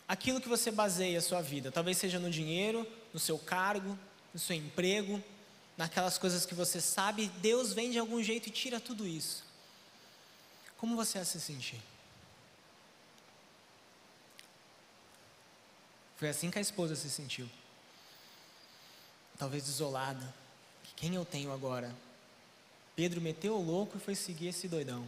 Aquilo 0.07 0.39
que 0.39 0.47
você 0.47 0.69
baseia 0.69 1.17
a 1.17 1.21
sua 1.21 1.41
vida, 1.41 1.71
talvez 1.71 1.97
seja 1.97 2.19
no 2.19 2.29
dinheiro, 2.29 2.87
no 3.13 3.19
seu 3.19 3.39
cargo, 3.39 3.97
no 4.33 4.39
seu 4.39 4.55
emprego, 4.55 5.23
naquelas 5.75 6.17
coisas 6.17 6.45
que 6.45 6.53
você 6.53 6.79
sabe, 6.79 7.27
Deus 7.41 7.73
vem 7.73 7.91
de 7.91 7.97
algum 7.97 8.21
jeito 8.21 8.47
e 8.47 8.51
tira 8.51 8.79
tudo 8.79 9.07
isso. 9.07 9.43
Como 10.77 10.95
você 10.95 11.17
vai 11.17 11.25
se 11.25 11.39
sentir? 11.39 11.81
Foi 16.17 16.29
assim 16.29 16.51
que 16.51 16.59
a 16.59 16.61
esposa 16.61 16.95
se 16.95 17.09
sentiu. 17.09 17.49
Talvez 19.37 19.67
isolada. 19.67 20.33
Quem 20.95 21.15
eu 21.15 21.25
tenho 21.25 21.51
agora? 21.51 21.93
Pedro 22.95 23.19
meteu 23.19 23.55
o 23.55 23.63
louco 23.63 23.97
e 23.97 23.99
foi 23.99 24.15
seguir 24.15 24.47
esse 24.47 24.67
doidão. 24.67 25.05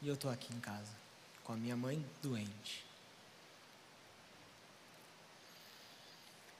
E 0.00 0.06
eu 0.06 0.14
estou 0.14 0.30
aqui 0.30 0.54
em 0.54 0.60
casa, 0.60 0.92
com 1.42 1.52
a 1.52 1.56
minha 1.56 1.76
mãe 1.76 2.04
doente. 2.22 2.87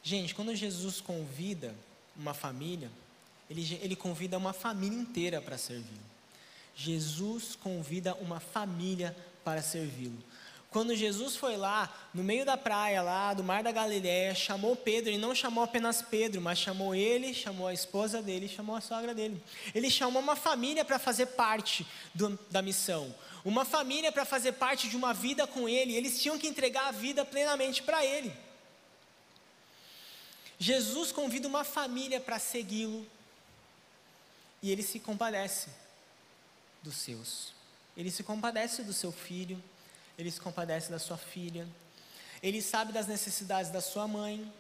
Gente, 0.09 0.35
quando 0.35 0.57
Jesus 0.57 1.03
convida 1.03 1.75
uma 2.17 2.33
família, 2.33 2.91
ele, 3.51 3.79
ele 3.83 3.95
convida 3.95 4.39
uma 4.39 4.55
família 4.55 4.99
inteira 4.99 5.39
para 5.39 5.59
servi-lo. 5.59 6.01
Jesus 6.75 7.55
convida 7.55 8.15
uma 8.15 8.41
família 8.41 9.15
para 9.45 9.61
servi-lo. 9.61 10.17
Quando 10.71 10.97
Jesus 10.97 11.37
foi 11.37 11.59
lá, 11.59 11.95
no 12.15 12.25
meio 12.25 12.47
da 12.47 12.57
praia, 12.57 13.03
lá 13.03 13.35
do 13.35 13.45
Mar 13.45 13.63
da 13.63 13.71
Galiléia, 13.71 14.35
chamou 14.35 14.75
Pedro, 14.75 15.11
ele 15.11 15.19
não 15.19 15.35
chamou 15.35 15.63
apenas 15.63 16.01
Pedro, 16.01 16.41
mas 16.41 16.59
chamou 16.59 16.95
ele, 16.95 17.35
chamou 17.35 17.67
a 17.67 17.75
esposa 17.75 18.23
dele, 18.23 18.49
chamou 18.49 18.77
a 18.77 18.81
sogra 18.81 19.15
dele. 19.15 19.39
Ele 19.75 19.91
chamou 19.91 20.23
uma 20.23 20.37
família 20.37 20.87
para 20.87 20.99
fazer 20.99 21.27
parte 21.27 21.87
do, 22.15 22.39
da 22.51 22.63
missão, 22.63 23.15
uma 23.45 23.67
família 23.67 24.11
para 24.11 24.25
fazer 24.25 24.53
parte 24.53 24.89
de 24.89 24.97
uma 24.97 25.13
vida 25.13 25.47
com 25.47 25.69
ele. 25.69 25.95
Eles 25.95 26.23
tinham 26.23 26.39
que 26.39 26.49
entregar 26.49 26.87
a 26.87 26.93
vida 26.93 27.27
plenamente 27.27 27.83
para 27.83 28.03
ele. 28.03 28.48
Jesus 30.59 31.13
convida 31.13 31.47
uma 31.47 31.65
família 31.65 32.21
para 32.21 32.39
segui-lo. 32.39 33.07
E 34.63 34.71
ele 34.71 34.83
se 34.83 34.99
compadece 34.99 35.69
dos 36.83 36.97
seus. 36.97 37.53
Ele 37.97 38.11
se 38.11 38.23
compadece 38.23 38.83
do 38.83 38.93
seu 38.93 39.13
filho. 39.13 39.63
Ele 40.19 40.33
se 40.33 40.41
compadece 40.41 40.91
da 40.91 40.99
sua 40.99 41.17
filha, 41.17 41.67
ele 42.43 42.61
sabe 42.61 42.93
das 42.93 43.07
necessidades 43.07 43.71
da 43.71 43.81
sua 43.81 44.09
mãe, 44.09 44.53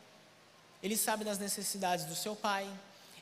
ele 0.80 0.96
sabe 0.96 1.24
das 1.24 1.36
necessidades 1.36 2.04
do 2.04 2.14
seu 2.14 2.36
pai, 2.36 2.70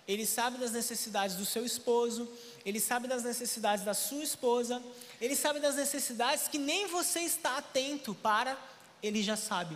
ele 0.07 0.27
sabe 0.27 0.59
das 0.59 0.71
necessidades 0.71 1.35
do 1.35 1.47
seu 1.47 1.65
esposo, 1.65 2.31
ele 2.63 2.79
sabe 2.79 3.09
das 3.09 3.25
necessidades 3.25 3.87
da 3.87 3.95
sua 3.95 4.23
esposa, 4.23 4.83
ele 5.19 5.35
sabe 5.35 5.61
das 5.61 5.77
necessidades 5.77 6.47
que 6.47 6.59
nem 6.59 6.87
você 6.87 7.21
está 7.21 7.57
atento 7.57 8.15
para, 8.15 8.59
ele 9.03 9.23
já 9.23 9.35
sabe. 9.35 9.75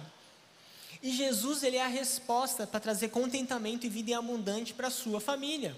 E 1.02 1.10
Jesus, 1.10 1.62
ele 1.62 1.76
é 1.76 1.84
a 1.84 1.88
resposta 1.88 2.66
para 2.66 2.80
trazer 2.80 3.08
contentamento 3.08 3.86
e 3.86 3.88
vida 3.88 4.16
abundante 4.18 4.74
para 4.74 4.88
a 4.88 4.90
sua 4.90 5.20
família. 5.20 5.74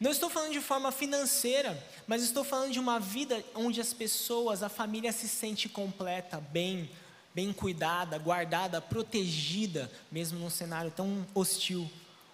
Não 0.00 0.10
estou 0.10 0.28
falando 0.28 0.52
de 0.52 0.60
forma 0.60 0.90
financeira, 0.90 1.82
mas 2.06 2.22
estou 2.22 2.42
falando 2.42 2.72
de 2.72 2.80
uma 2.80 2.98
vida 2.98 3.44
onde 3.54 3.80
as 3.80 3.92
pessoas, 3.92 4.62
a 4.62 4.68
família 4.68 5.12
se 5.12 5.28
sente 5.28 5.68
completa, 5.68 6.40
bem, 6.40 6.90
bem 7.34 7.52
cuidada, 7.52 8.18
guardada, 8.18 8.80
protegida, 8.80 9.90
mesmo 10.10 10.38
num 10.38 10.50
cenário 10.50 10.90
tão 10.90 11.26
hostil 11.34 11.90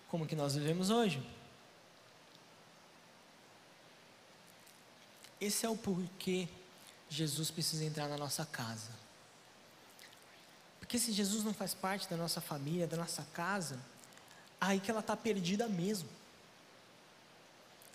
como 0.08 0.24
o 0.24 0.26
que 0.26 0.36
nós 0.36 0.54
vivemos 0.54 0.88
hoje. 0.88 1.22
Esse 5.40 5.64
é 5.64 5.68
o 5.68 5.76
porquê 5.76 6.48
Jesus 7.08 7.50
precisa 7.50 7.84
entrar 7.84 8.08
na 8.08 8.16
nossa 8.16 8.44
casa. 8.44 8.90
Porque 10.90 10.98
se 10.98 11.12
Jesus 11.12 11.44
não 11.44 11.54
faz 11.54 11.72
parte 11.72 12.10
da 12.10 12.16
nossa 12.16 12.40
família, 12.40 12.84
da 12.84 12.96
nossa 12.96 13.24
casa, 13.32 13.78
aí 14.60 14.80
que 14.80 14.90
ela 14.90 14.98
está 14.98 15.16
perdida 15.16 15.68
mesmo 15.68 16.08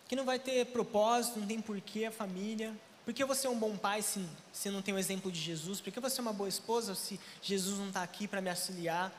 que 0.08 0.16
não 0.16 0.24
vai 0.24 0.40
ter 0.40 0.66
propósito, 0.68 1.38
não 1.38 1.46
tem 1.46 1.60
porquê 1.60 2.06
a 2.06 2.12
família. 2.12 2.74
Por 3.04 3.14
que 3.14 3.26
você 3.26 3.48
é 3.48 3.50
um 3.50 3.60
bom 3.60 3.76
pai 3.76 4.02
se, 4.02 4.26
se 4.54 4.70
não 4.70 4.82
tem 4.82 4.94
o 4.94 4.98
exemplo 4.98 5.30
de 5.30 5.42
Jesus? 5.42 5.82
Por 5.82 5.92
que 5.92 6.00
você 6.00 6.22
é 6.22 6.24
uma 6.24 6.32
boa 6.32 6.48
esposa 6.48 6.96
se 6.96 7.20
Jesus 7.42 7.78
não 7.80 7.90
está 7.90 8.02
aqui 8.02 8.30
para 8.30 8.40
me 8.40 8.50
auxiliar? 8.50 9.12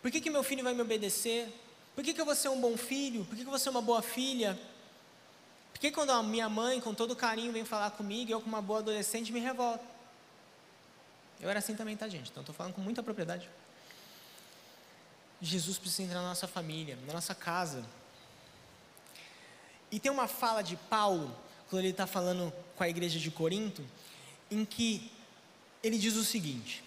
Por 0.00 0.10
que, 0.10 0.18
que 0.18 0.30
meu 0.30 0.42
filho 0.42 0.64
vai 0.64 0.72
me 0.72 0.80
obedecer? 0.80 1.52
Por 1.94 2.02
que, 2.02 2.14
que 2.14 2.20
eu 2.22 2.24
vou 2.24 2.34
ser 2.34 2.48
um 2.48 2.58
bom 2.58 2.74
filho? 2.74 3.26
Por 3.26 3.36
que, 3.36 3.42
que 3.42 3.46
eu 3.46 3.50
vou 3.50 3.58
ser 3.58 3.68
uma 3.68 3.82
boa 3.82 4.00
filha? 4.00 4.58
Por 5.74 5.78
que 5.78 5.90
quando 5.90 6.08
a 6.08 6.22
minha 6.22 6.48
mãe, 6.48 6.80
com 6.80 6.94
todo 6.94 7.14
carinho, 7.14 7.52
vem 7.52 7.66
falar 7.66 7.90
comigo, 7.90 8.32
eu, 8.32 8.40
como 8.40 8.56
uma 8.56 8.62
boa 8.62 8.78
adolescente, 8.78 9.30
me 9.30 9.40
revolto? 9.40 9.93
Eu 11.40 11.50
era 11.50 11.58
assim 11.58 11.74
também, 11.74 11.96
tá, 11.96 12.08
gente? 12.08 12.30
Então, 12.30 12.42
estou 12.42 12.54
falando 12.54 12.74
com 12.74 12.80
muita 12.80 13.02
propriedade. 13.02 13.48
Jesus 15.40 15.78
precisa 15.78 16.02
entrar 16.04 16.22
na 16.22 16.28
nossa 16.28 16.48
família, 16.48 16.98
na 17.06 17.12
nossa 17.12 17.34
casa. 17.34 17.84
E 19.90 20.00
tem 20.00 20.10
uma 20.10 20.26
fala 20.26 20.62
de 20.62 20.76
Paulo, 20.76 21.34
quando 21.68 21.82
ele 21.82 21.90
está 21.90 22.06
falando 22.06 22.52
com 22.76 22.82
a 22.82 22.88
igreja 22.88 23.18
de 23.18 23.30
Corinto, 23.30 23.84
em 24.50 24.64
que 24.64 25.12
ele 25.82 25.98
diz 25.98 26.16
o 26.16 26.24
seguinte: 26.24 26.82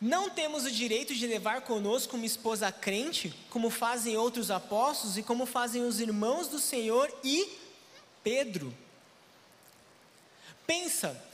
Não 0.00 0.30
temos 0.30 0.64
o 0.64 0.70
direito 0.70 1.14
de 1.14 1.26
levar 1.26 1.62
conosco 1.62 2.16
uma 2.16 2.26
esposa 2.26 2.70
crente, 2.70 3.34
como 3.50 3.68
fazem 3.68 4.16
outros 4.16 4.50
apóstolos 4.50 5.18
e 5.18 5.22
como 5.22 5.44
fazem 5.44 5.84
os 5.84 5.98
irmãos 5.98 6.48
do 6.48 6.58
Senhor 6.58 7.12
e 7.24 7.58
Pedro. 8.22 8.72
Pensa 10.66 11.29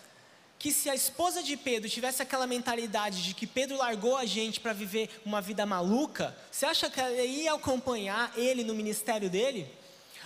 que 0.58 0.72
se 0.72 0.88
a 0.88 0.94
esposa 0.94 1.42
de 1.42 1.56
Pedro 1.56 1.88
tivesse 1.88 2.22
aquela 2.22 2.46
mentalidade 2.46 3.22
de 3.22 3.34
que 3.34 3.46
Pedro 3.46 3.76
largou 3.76 4.16
a 4.16 4.24
gente 4.24 4.58
para 4.58 4.72
viver 4.72 5.10
uma 5.24 5.40
vida 5.40 5.66
maluca, 5.66 6.36
você 6.50 6.64
acha 6.64 6.88
que 6.88 7.00
ela 7.00 7.12
ia 7.22 7.52
acompanhar 7.52 8.32
ele 8.36 8.64
no 8.64 8.74
ministério 8.74 9.28
dele? 9.28 9.70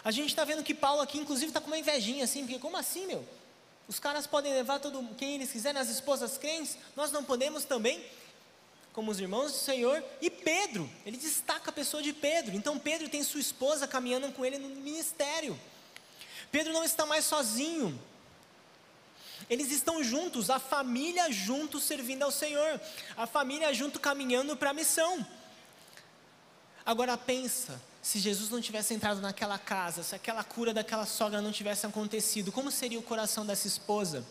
A 0.04 0.10
gente 0.10 0.30
está 0.30 0.44
vendo 0.44 0.62
que 0.62 0.74
Paulo 0.74 1.02
aqui, 1.02 1.18
inclusive, 1.18 1.48
está 1.48 1.60
com 1.60 1.66
uma 1.66 1.78
invejinha 1.78 2.24
assim, 2.24 2.42
porque 2.42 2.58
como 2.58 2.76
assim, 2.76 3.06
meu? 3.06 3.26
Os 3.88 3.98
caras 3.98 4.26
podem 4.26 4.52
levar 4.54 4.78
todo 4.78 5.04
quem 5.16 5.34
eles 5.34 5.50
quiserem, 5.50 5.80
as 5.80 5.90
esposas 5.90 6.38
crentes, 6.38 6.78
nós 6.94 7.10
não 7.10 7.24
podemos 7.24 7.64
também, 7.64 8.02
como 8.92 9.10
os 9.10 9.18
irmãos 9.18 9.52
do 9.52 9.58
Senhor. 9.58 10.02
E 10.22 10.30
Pedro, 10.30 10.88
ele 11.04 11.16
destaca 11.16 11.70
a 11.70 11.72
pessoa 11.72 12.02
de 12.02 12.12
Pedro. 12.12 12.54
Então 12.54 12.78
Pedro 12.78 13.08
tem 13.08 13.22
sua 13.22 13.40
esposa 13.40 13.88
caminhando 13.88 14.30
com 14.32 14.44
ele 14.44 14.58
no 14.58 14.68
ministério. 14.68 15.58
Pedro 16.52 16.72
não 16.72 16.84
está 16.84 17.04
mais 17.04 17.24
sozinho. 17.24 18.00
Eles 19.50 19.72
estão 19.72 20.02
juntos, 20.02 20.48
a 20.48 20.60
família 20.60 21.30
junto 21.32 21.80
servindo 21.80 22.22
ao 22.22 22.30
Senhor, 22.30 22.80
a 23.16 23.26
família 23.26 23.74
junto 23.74 23.98
caminhando 23.98 24.56
para 24.56 24.70
a 24.70 24.74
missão. 24.74 25.26
Agora 26.86 27.18
pensa, 27.18 27.82
se 28.00 28.20
Jesus 28.20 28.48
não 28.48 28.60
tivesse 28.60 28.94
entrado 28.94 29.20
naquela 29.20 29.58
casa, 29.58 30.04
se 30.04 30.14
aquela 30.14 30.44
cura 30.44 30.72
daquela 30.72 31.04
sogra 31.04 31.42
não 31.42 31.50
tivesse 31.50 31.84
acontecido, 31.84 32.52
como 32.52 32.70
seria 32.70 32.98
o 32.98 33.02
coração 33.02 33.44
dessa 33.44 33.66
esposa? 33.66 34.24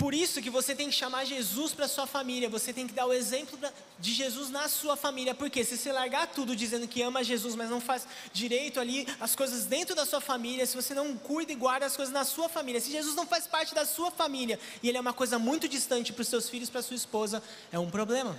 Por 0.00 0.14
isso 0.14 0.40
que 0.40 0.48
você 0.48 0.74
tem 0.74 0.88
que 0.88 0.94
chamar 0.94 1.26
Jesus 1.26 1.74
para 1.74 1.86
sua 1.86 2.06
família, 2.06 2.48
você 2.48 2.72
tem 2.72 2.86
que 2.86 2.94
dar 2.94 3.04
o 3.04 3.12
exemplo 3.12 3.58
de 3.98 4.14
Jesus 4.14 4.48
na 4.48 4.66
sua 4.66 4.96
família, 4.96 5.34
porque 5.34 5.62
se 5.62 5.76
você 5.76 5.92
largar 5.92 6.26
tudo 6.28 6.56
dizendo 6.56 6.88
que 6.88 7.02
ama 7.02 7.22
Jesus, 7.22 7.54
mas 7.54 7.68
não 7.68 7.82
faz 7.82 8.06
direito 8.32 8.80
ali 8.80 9.06
as 9.20 9.36
coisas 9.36 9.66
dentro 9.66 9.94
da 9.94 10.06
sua 10.06 10.18
família, 10.18 10.64
se 10.64 10.74
você 10.74 10.94
não 10.94 11.14
cuida 11.18 11.52
e 11.52 11.54
guarda 11.54 11.84
as 11.84 11.94
coisas 11.94 12.14
na 12.14 12.24
sua 12.24 12.48
família, 12.48 12.80
se 12.80 12.90
Jesus 12.90 13.14
não 13.14 13.26
faz 13.26 13.46
parte 13.46 13.74
da 13.74 13.84
sua 13.84 14.10
família 14.10 14.58
e 14.82 14.88
ele 14.88 14.96
é 14.96 15.00
uma 15.02 15.12
coisa 15.12 15.38
muito 15.38 15.68
distante 15.68 16.14
para 16.14 16.22
os 16.22 16.28
seus 16.28 16.48
filhos, 16.48 16.70
para 16.70 16.80
sua 16.80 16.96
esposa, 16.96 17.42
é 17.70 17.78
um 17.78 17.90
problema. 17.90 18.34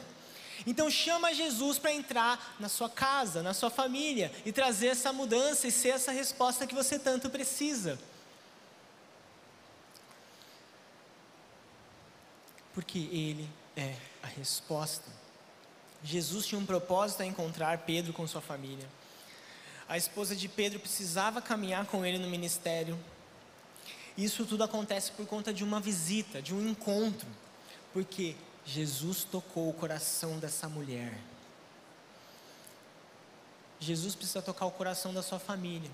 Então 0.65 0.89
chama 0.89 1.31
Jesus 1.31 1.77
para 1.77 1.93
entrar 1.93 2.55
na 2.59 2.69
sua 2.69 2.89
casa, 2.89 3.43
na 3.43 3.53
sua 3.53 3.69
família 3.69 4.31
e 4.43 4.51
trazer 4.51 4.87
essa 4.87 5.13
mudança 5.13 5.67
e 5.67 5.71
ser 5.71 5.89
essa 5.89 6.11
resposta 6.11 6.65
que 6.65 6.73
você 6.73 6.97
tanto 6.97 7.29
precisa. 7.29 7.99
Porque 12.73 12.99
Ele 12.99 13.49
é 13.75 13.95
a 14.23 14.27
resposta. 14.27 15.09
Jesus 16.03 16.45
tinha 16.45 16.59
um 16.59 16.65
propósito 16.65 17.21
a 17.21 17.25
encontrar 17.25 17.77
Pedro 17.79 18.13
com 18.13 18.25
sua 18.27 18.41
família. 18.41 18.87
A 19.87 19.97
esposa 19.97 20.35
de 20.35 20.47
Pedro 20.47 20.79
precisava 20.79 21.41
caminhar 21.41 21.85
com 21.85 22.05
ele 22.05 22.17
no 22.17 22.29
ministério. 22.29 22.97
Isso 24.17 24.45
tudo 24.45 24.63
acontece 24.63 25.11
por 25.11 25.25
conta 25.25 25.53
de 25.53 25.63
uma 25.63 25.79
visita, 25.79 26.41
de 26.41 26.53
um 26.53 26.67
encontro. 26.67 27.27
Porque 27.93 28.35
Jesus 28.65 29.23
tocou 29.23 29.69
o 29.69 29.73
coração 29.73 30.39
dessa 30.39 30.69
mulher. 30.69 31.17
Jesus 33.79 34.15
precisa 34.15 34.41
tocar 34.41 34.65
o 34.65 34.71
coração 34.71 35.13
da 35.13 35.23
sua 35.23 35.39
família, 35.39 35.89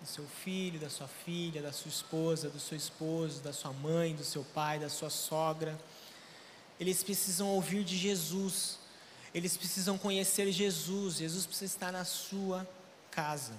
do 0.00 0.06
seu 0.06 0.24
filho, 0.24 0.78
da 0.78 0.88
sua 0.88 1.08
filha, 1.08 1.60
da 1.60 1.72
sua 1.72 1.88
esposa, 1.88 2.48
do 2.48 2.60
seu 2.60 2.78
esposo, 2.78 3.42
da 3.42 3.52
sua 3.52 3.72
mãe, 3.72 4.14
do 4.14 4.24
seu 4.24 4.44
pai, 4.54 4.78
da 4.78 4.88
sua 4.88 5.10
sogra. 5.10 5.78
Eles 6.84 7.02
precisam 7.02 7.48
ouvir 7.48 7.82
de 7.82 7.96
Jesus, 7.96 8.78
eles 9.34 9.56
precisam 9.56 9.96
conhecer 9.96 10.52
Jesus, 10.52 11.16
Jesus 11.16 11.46
precisa 11.46 11.64
estar 11.64 11.90
na 11.90 12.04
sua 12.04 12.68
casa. 13.10 13.54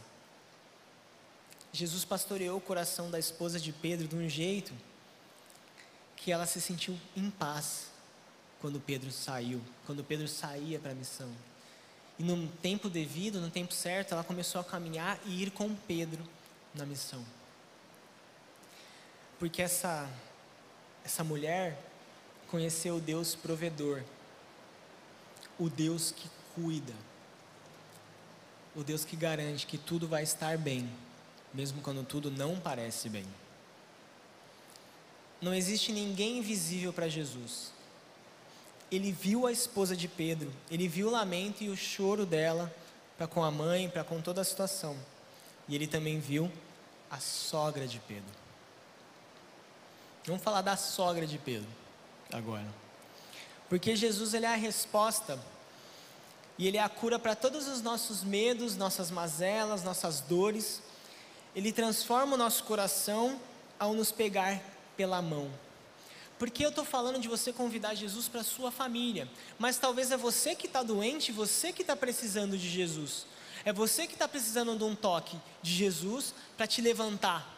Jesus 1.73 2.05
pastoreou 2.05 2.59
o 2.59 2.61
coração 2.61 3.09
da 3.09 3.17
esposa 3.17 3.59
de 3.59 3.71
Pedro 3.71 4.07
de 4.07 4.15
um 4.15 4.29
jeito 4.29 4.71
que 6.15 6.31
ela 6.31 6.45
se 6.45 6.61
sentiu 6.61 6.95
em 7.17 7.31
paz 7.31 7.87
quando 8.61 8.79
Pedro 8.79 9.11
saiu, 9.11 9.59
quando 9.87 10.03
Pedro 10.03 10.27
saía 10.27 10.77
para 10.77 10.91
a 10.91 10.95
missão. 10.95 11.33
E 12.19 12.23
no 12.23 12.47
tempo 12.47 12.89
devido, 12.89 13.41
no 13.41 13.49
tempo 13.49 13.73
certo, 13.73 14.11
ela 14.11 14.23
começou 14.23 14.61
a 14.61 14.63
caminhar 14.63 15.19
e 15.25 15.41
ir 15.41 15.49
com 15.49 15.73
Pedro 15.73 16.23
na 16.75 16.85
missão. 16.85 17.25
Porque 19.39 19.63
essa 19.63 20.07
essa 21.03 21.23
mulher 21.23 21.94
conheceu 22.55 22.95
o 22.95 23.01
Deus 23.01 23.35
provedor, 23.35 24.01
o 25.59 25.69
Deus 25.69 26.11
que 26.11 26.29
cuida, 26.55 26.93
o 28.73 28.81
Deus 28.81 29.03
que 29.03 29.17
garante 29.17 29.67
que 29.67 29.77
tudo 29.77 30.07
vai 30.07 30.23
estar 30.23 30.57
bem, 30.57 30.89
mesmo 31.53 31.81
quando 31.81 32.01
tudo 32.05 32.31
não 32.31 32.57
parece 32.57 33.09
bem. 33.09 33.25
Não 35.41 35.53
existe 35.53 35.91
ninguém 35.91 36.37
invisível 36.37 36.93
para 36.93 37.09
Jesus. 37.09 37.73
Ele 38.89 39.11
viu 39.11 39.45
a 39.45 39.51
esposa 39.51 39.93
de 39.93 40.07
Pedro, 40.07 40.49
ele 40.71 40.87
viu 40.87 41.09
o 41.09 41.11
lamento 41.11 41.61
e 41.61 41.67
o 41.67 41.75
choro 41.75 42.25
dela 42.25 42.73
para 43.17 43.27
com 43.27 43.43
a 43.43 43.51
mãe, 43.51 43.89
para 43.89 44.05
com 44.05 44.21
toda 44.21 44.39
a 44.39 44.45
situação. 44.45 44.95
E 45.67 45.75
ele 45.75 45.87
também 45.87 46.21
viu 46.21 46.49
a 47.11 47.19
sogra 47.19 47.85
de 47.85 47.99
Pedro. 47.99 48.33
Vamos 50.25 50.41
falar 50.41 50.61
da 50.61 50.77
sogra 50.77 51.27
de 51.27 51.37
Pedro 51.37 51.84
agora. 52.37 52.67
Porque 53.69 53.95
Jesus 53.95 54.33
ele 54.33 54.45
é 54.45 54.53
a 54.53 54.55
resposta 54.55 55.39
e 56.57 56.67
ele 56.67 56.77
é 56.77 56.83
a 56.83 56.89
cura 56.89 57.19
para 57.19 57.35
todos 57.35 57.67
os 57.67 57.81
nossos 57.81 58.23
medos, 58.23 58.75
nossas 58.75 59.11
mazelas, 59.11 59.83
nossas 59.83 60.21
dores. 60.21 60.81
Ele 61.55 61.71
transforma 61.71 62.35
o 62.35 62.37
nosso 62.37 62.63
coração 62.63 63.39
ao 63.79 63.93
nos 63.93 64.11
pegar 64.11 64.61
pela 64.95 65.21
mão. 65.21 65.51
Porque 66.37 66.65
eu 66.65 66.69
estou 66.69 66.85
falando 66.85 67.19
de 67.19 67.27
você 67.27 67.53
convidar 67.53 67.95
Jesus 67.95 68.27
para 68.27 68.43
sua 68.43 68.71
família, 68.71 69.27
mas 69.57 69.77
talvez 69.77 70.11
é 70.11 70.17
você 70.17 70.53
que 70.53 70.67
está 70.67 70.83
doente, 70.83 71.31
você 71.31 71.71
que 71.71 71.81
está 71.81 71.95
precisando 71.95 72.57
de 72.57 72.69
Jesus. 72.69 73.25
É 73.63 73.73
você 73.73 74.05
que 74.05 74.13
está 74.13 74.27
precisando 74.27 74.77
de 74.77 74.83
um 74.83 74.95
toque 74.95 75.37
de 75.61 75.73
Jesus 75.73 76.33
para 76.55 76.67
te 76.67 76.81
levantar. 76.81 77.51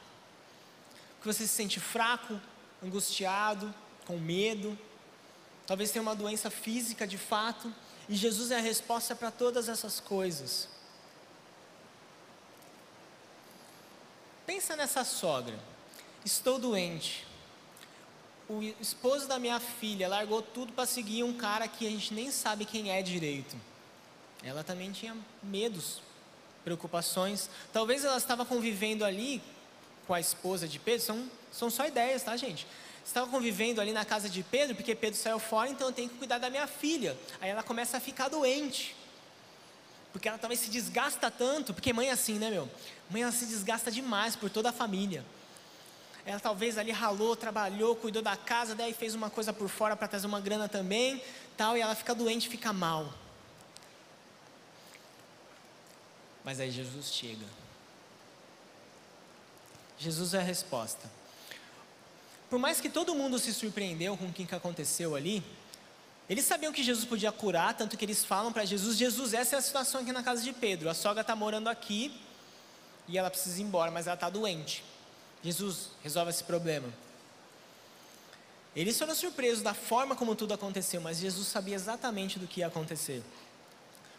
Que 1.19 1.27
você 1.27 1.45
se 1.45 1.53
sente 1.53 1.79
fraco, 1.79 2.39
angustiado, 2.83 3.73
com 4.08 4.17
medo, 4.17 4.80
talvez 5.67 5.91
tenha 5.91 6.02
uma 6.02 6.15
doença 6.15 6.50
física 6.50 7.06
de 7.06 7.17
fato, 7.17 7.74
e 8.08 8.15
Jesus 8.15 8.52
é 8.52 8.56
a 8.56 8.62
resposta 8.62 9.13
para 9.13 9.30
todas 9.30 9.67
essas 9.67 10.00
coisas. 10.00 10.70
Pensa 14.46 14.78
nessa 14.78 15.04
sogra. 15.04 15.60
Estou 16.24 16.58
doente. 16.58 17.28
O 18.48 18.63
esposo 18.80 19.28
da 19.28 19.38
minha 19.38 19.60
filha 19.60 20.08
largou 20.08 20.41
tudo 20.41 20.72
para 20.72 20.86
seguir 20.86 21.24
um 21.24 21.34
cara 21.34 21.67
que 21.67 21.86
a 21.86 21.89
gente 21.89 22.13
nem 22.13 22.32
sabe 22.32 22.63
quem 22.63 22.89
é 22.89 23.02
direito. 23.02 23.58
Ela 24.41 24.63
também 24.63 24.89
tinha 24.93 25.17
medos, 25.43 26.02
preocupações. 26.63 27.50
Talvez 27.74 28.06
ela 28.06 28.15
estava 28.15 28.46
convivendo 28.46 29.04
ali 29.04 29.43
com 30.06 30.13
a 30.13 30.20
esposa 30.22 30.65
de 30.65 30.80
Pedro. 30.80 31.06
São, 31.06 31.30
são 31.52 31.70
só 31.70 31.86
ideias, 31.86 32.24
tá, 32.24 32.38
gente? 32.38 32.65
Estava 33.08 33.26
convivendo 33.32 33.80
ali 33.80 33.93
na 33.93 34.04
casa 34.04 34.30
de 34.30 34.43
Pedro, 34.43 34.76
porque 34.76 34.93
Pedro 34.93 35.17
saiu 35.17 35.39
fora, 35.39 35.70
então 35.70 35.88
eu 35.88 35.93
tenho 35.93 36.10
que 36.10 36.17
cuidar 36.17 36.38
da 36.38 36.50
minha 36.50 36.67
filha. 36.67 37.17
Aí 37.41 37.50
ela 37.50 37.63
começa 37.63 37.98
a 37.98 38.00
ficar 38.00 38.28
doente. 38.28 38.93
Porque 40.12 40.28
ela 40.28 40.38
talvez 40.38 40.60
se 40.60 40.70
desgasta 40.70 41.32
tanto, 41.32 41.74
porque 41.74 41.93
mãe 41.93 42.10
é 42.10 42.12
assim, 42.12 42.38
né, 42.38 42.50
meu? 42.50 42.70
Mãe 43.10 43.24
ela 43.24 43.32
se 43.32 43.46
desgasta 43.46 43.89
demais 43.89 44.36
por 44.36 44.50
toda 44.50 44.70
a 44.70 44.74
família 44.74 45.24
ela 46.28 46.41
talvez 46.41 46.78
ali 46.78 46.91
ralou, 46.91 47.38
trabalhou, 47.38 47.96
cuidou 47.96 48.22
da 48.22 48.36
casa, 48.36 48.76
daí 48.76 48.93
fez 48.93 49.15
uma 49.15 49.30
coisa 49.30 49.54
por 49.54 49.70
fora 49.70 49.96
para 49.96 50.10
trazer 50.10 50.28
uma 50.28 50.41
grana 50.41 50.67
também, 50.67 51.24
tal, 51.56 51.78
e 51.78 51.80
ela 51.80 51.96
fica 51.96 52.13
doente, 52.13 52.50
fica 52.50 52.74
mal. 52.74 53.13
Mas 56.43 56.60
aí 56.60 56.70
Jesus 56.70 57.13
chega. 57.13 57.46
Jesus 59.98 60.34
é 60.34 60.39
a 60.39 60.43
resposta. 60.43 61.10
Por 62.49 62.60
mais 62.60 62.79
que 62.79 62.89
todo 62.89 63.13
mundo 63.13 63.38
se 63.39 63.53
surpreendeu 63.53 64.15
com 64.15 64.25
o 64.25 64.33
que 64.33 64.47
aconteceu 64.55 65.15
ali, 65.15 65.43
eles 66.29 66.45
sabiam 66.45 66.73
que 66.73 66.83
Jesus 66.83 67.05
podia 67.05 67.31
curar, 67.31 67.73
tanto 67.75 67.97
que 67.97 68.03
eles 68.03 68.23
falam 68.23 68.51
para 68.51 68.65
Jesus: 68.65 68.97
Jesus, 68.97 69.33
essa 69.33 69.55
é 69.55 69.60
a 69.60 69.62
situação 69.62 70.01
aqui 70.01 70.12
na 70.12 70.23
casa 70.23 70.41
de 70.41 70.51
Pedro. 70.51 70.89
A 70.89 70.93
sogra 70.93 71.21
está 71.21 71.36
morando 71.36 71.69
aqui 71.69 72.19
e 73.07 73.17
ela 73.17 73.29
precisa 73.29 73.60
ir 73.60 73.63
embora, 73.63 73.91
mas 73.91 74.07
ela 74.07 74.15
está 74.15 74.29
doente. 74.29 74.83
Jesus 75.43 75.89
resolve 76.03 76.31
esse 76.31 76.43
problema. 76.43 76.88
Eles 78.75 78.97
foram 78.97 79.15
surpresos 79.15 79.63
da 79.63 79.73
forma 79.73 80.15
como 80.15 80.36
tudo 80.36 80.53
aconteceu, 80.53 81.01
mas 81.01 81.17
Jesus 81.17 81.47
sabia 81.47 81.75
exatamente 81.75 82.38
do 82.38 82.47
que 82.47 82.60
ia 82.60 82.67
acontecer. 82.67 83.23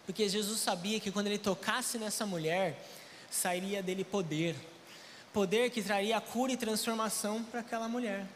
Porque 0.04 0.28
Jesus 0.28 0.60
sabia 0.60 0.98
que 0.98 1.12
quando 1.12 1.26
ele 1.26 1.38
tocasse 1.38 1.98
nessa 1.98 2.24
mulher, 2.24 2.82
sairia 3.30 3.82
dele 3.82 4.02
poder. 4.04 4.56
Poder 5.32 5.70
que 5.70 5.82
traria 5.82 6.20
cura 6.20 6.52
e 6.52 6.56
transformação 6.56 7.42
para 7.44 7.60
aquela 7.60 7.88
mulher. 7.88 8.26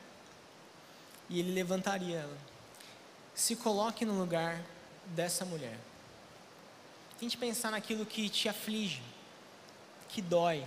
E 1.28 1.40
ele 1.40 1.52
levantaria 1.52 2.18
ela. 2.18 2.38
Se 3.34 3.56
coloque 3.56 4.04
no 4.04 4.18
lugar 4.18 4.60
dessa 5.06 5.44
mulher. 5.44 5.78
Tente 7.18 7.36
pensar 7.36 7.70
naquilo 7.70 8.04
que 8.04 8.28
te 8.28 8.48
aflige, 8.48 9.02
que 10.08 10.20
dói, 10.20 10.66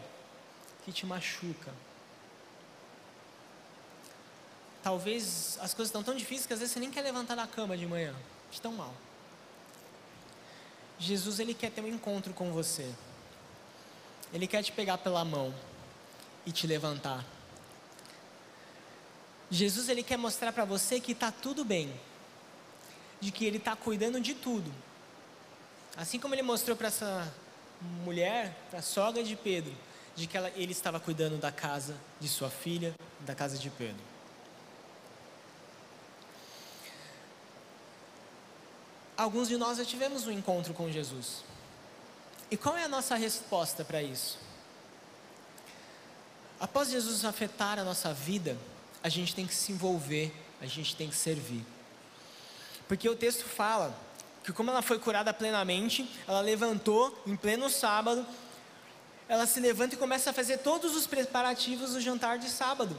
que 0.84 0.92
te 0.92 1.06
machuca 1.06 1.72
Talvez 4.86 5.58
as 5.62 5.74
coisas 5.74 5.90
estão 5.90 6.04
tão 6.04 6.14
difíceis 6.14 6.46
que 6.46 6.54
às 6.54 6.60
vezes 6.60 6.72
você 6.72 6.80
nem 6.80 6.92
quer 6.92 7.02
levantar 7.02 7.34
da 7.34 7.48
cama 7.48 7.76
de 7.76 7.88
manhã, 7.88 8.14
de 8.52 8.62
tão 8.62 8.72
mal. 8.72 8.94
Jesus 11.00 11.40
ele 11.40 11.56
quer 11.56 11.72
ter 11.72 11.82
um 11.82 11.88
encontro 11.88 12.32
com 12.36 12.52
você. 12.52 12.94
Ele 14.32 14.46
quer 14.46 14.62
te 14.62 14.72
pegar 14.72 15.00
pela 15.00 15.26
mão 15.26 15.52
e 16.46 16.52
te 16.52 16.68
levantar. 16.68 17.26
Jesus 19.50 19.90
ele 19.90 20.04
quer 20.04 20.18
mostrar 20.18 20.52
para 20.52 20.66
você 20.66 21.00
que 21.00 21.12
está 21.12 21.32
tudo 21.32 21.64
bem, 21.64 21.94
de 23.20 23.32
que 23.32 23.46
ele 23.46 23.58
está 23.58 23.76
cuidando 23.76 24.20
de 24.20 24.34
tudo. 24.34 24.72
Assim 25.96 26.20
como 26.20 26.36
ele 26.36 26.42
mostrou 26.42 26.76
para 26.76 26.88
essa 26.88 27.34
mulher, 28.04 28.54
para 28.70 28.80
a 28.80 28.82
sogra 28.82 29.24
de 29.24 29.36
Pedro, 29.36 29.74
de 30.16 30.28
que 30.28 30.36
ela, 30.36 30.50
ele 30.56 30.72
estava 30.72 31.00
cuidando 31.00 31.38
da 31.38 31.52
casa 31.52 31.96
de 32.20 32.28
sua 32.28 32.50
filha, 32.50 32.96
da 33.22 33.36
casa 33.36 33.58
de 33.58 33.70
Pedro. 33.70 34.16
alguns 39.18 39.48
de 39.48 39.58
nós 39.58 39.78
já 39.78 39.86
tivemos 39.86 40.28
um 40.28 40.32
encontro 40.32 40.74
com 40.74 40.92
Jesus. 40.92 41.44
E 42.52 42.58
qual 42.58 42.78
é 42.78 42.84
a 42.84 42.88
nossa 42.88 43.16
resposta 43.16 43.84
para 43.84 44.02
isso? 44.02 44.38
Após 46.60 46.90
Jesus 46.90 47.26
afetar 47.26 47.80
a 47.80 47.84
nossa 47.84 48.14
vida, 48.14 48.58
a 49.04 49.10
gente 49.10 49.36
tem 49.36 49.46
que 49.46 49.54
se 49.54 49.72
envolver, 49.72 50.34
a 50.62 50.66
gente 50.66 50.96
tem 50.96 51.10
que 51.10 51.16
servir. 51.16 51.66
Porque 52.88 53.10
o 53.10 53.16
texto 53.16 53.46
fala 53.46 53.96
que, 54.44 54.54
como 54.54 54.70
ela 54.70 54.82
foi 54.82 55.00
curada 55.00 55.34
plenamente, 55.34 56.10
ela 56.28 56.42
levantou 56.42 57.22
em 57.26 57.36
pleno 57.36 57.70
sábado, 57.70 58.26
ela 59.28 59.46
se 59.46 59.60
levanta 59.60 59.96
e 59.96 59.98
começa 59.98 60.30
a 60.30 60.34
fazer 60.34 60.60
todos 60.60 60.96
os 60.96 61.08
preparativos 61.08 61.94
do 61.94 62.02
jantar 62.02 62.38
de 62.38 62.50
sábado. 62.50 62.96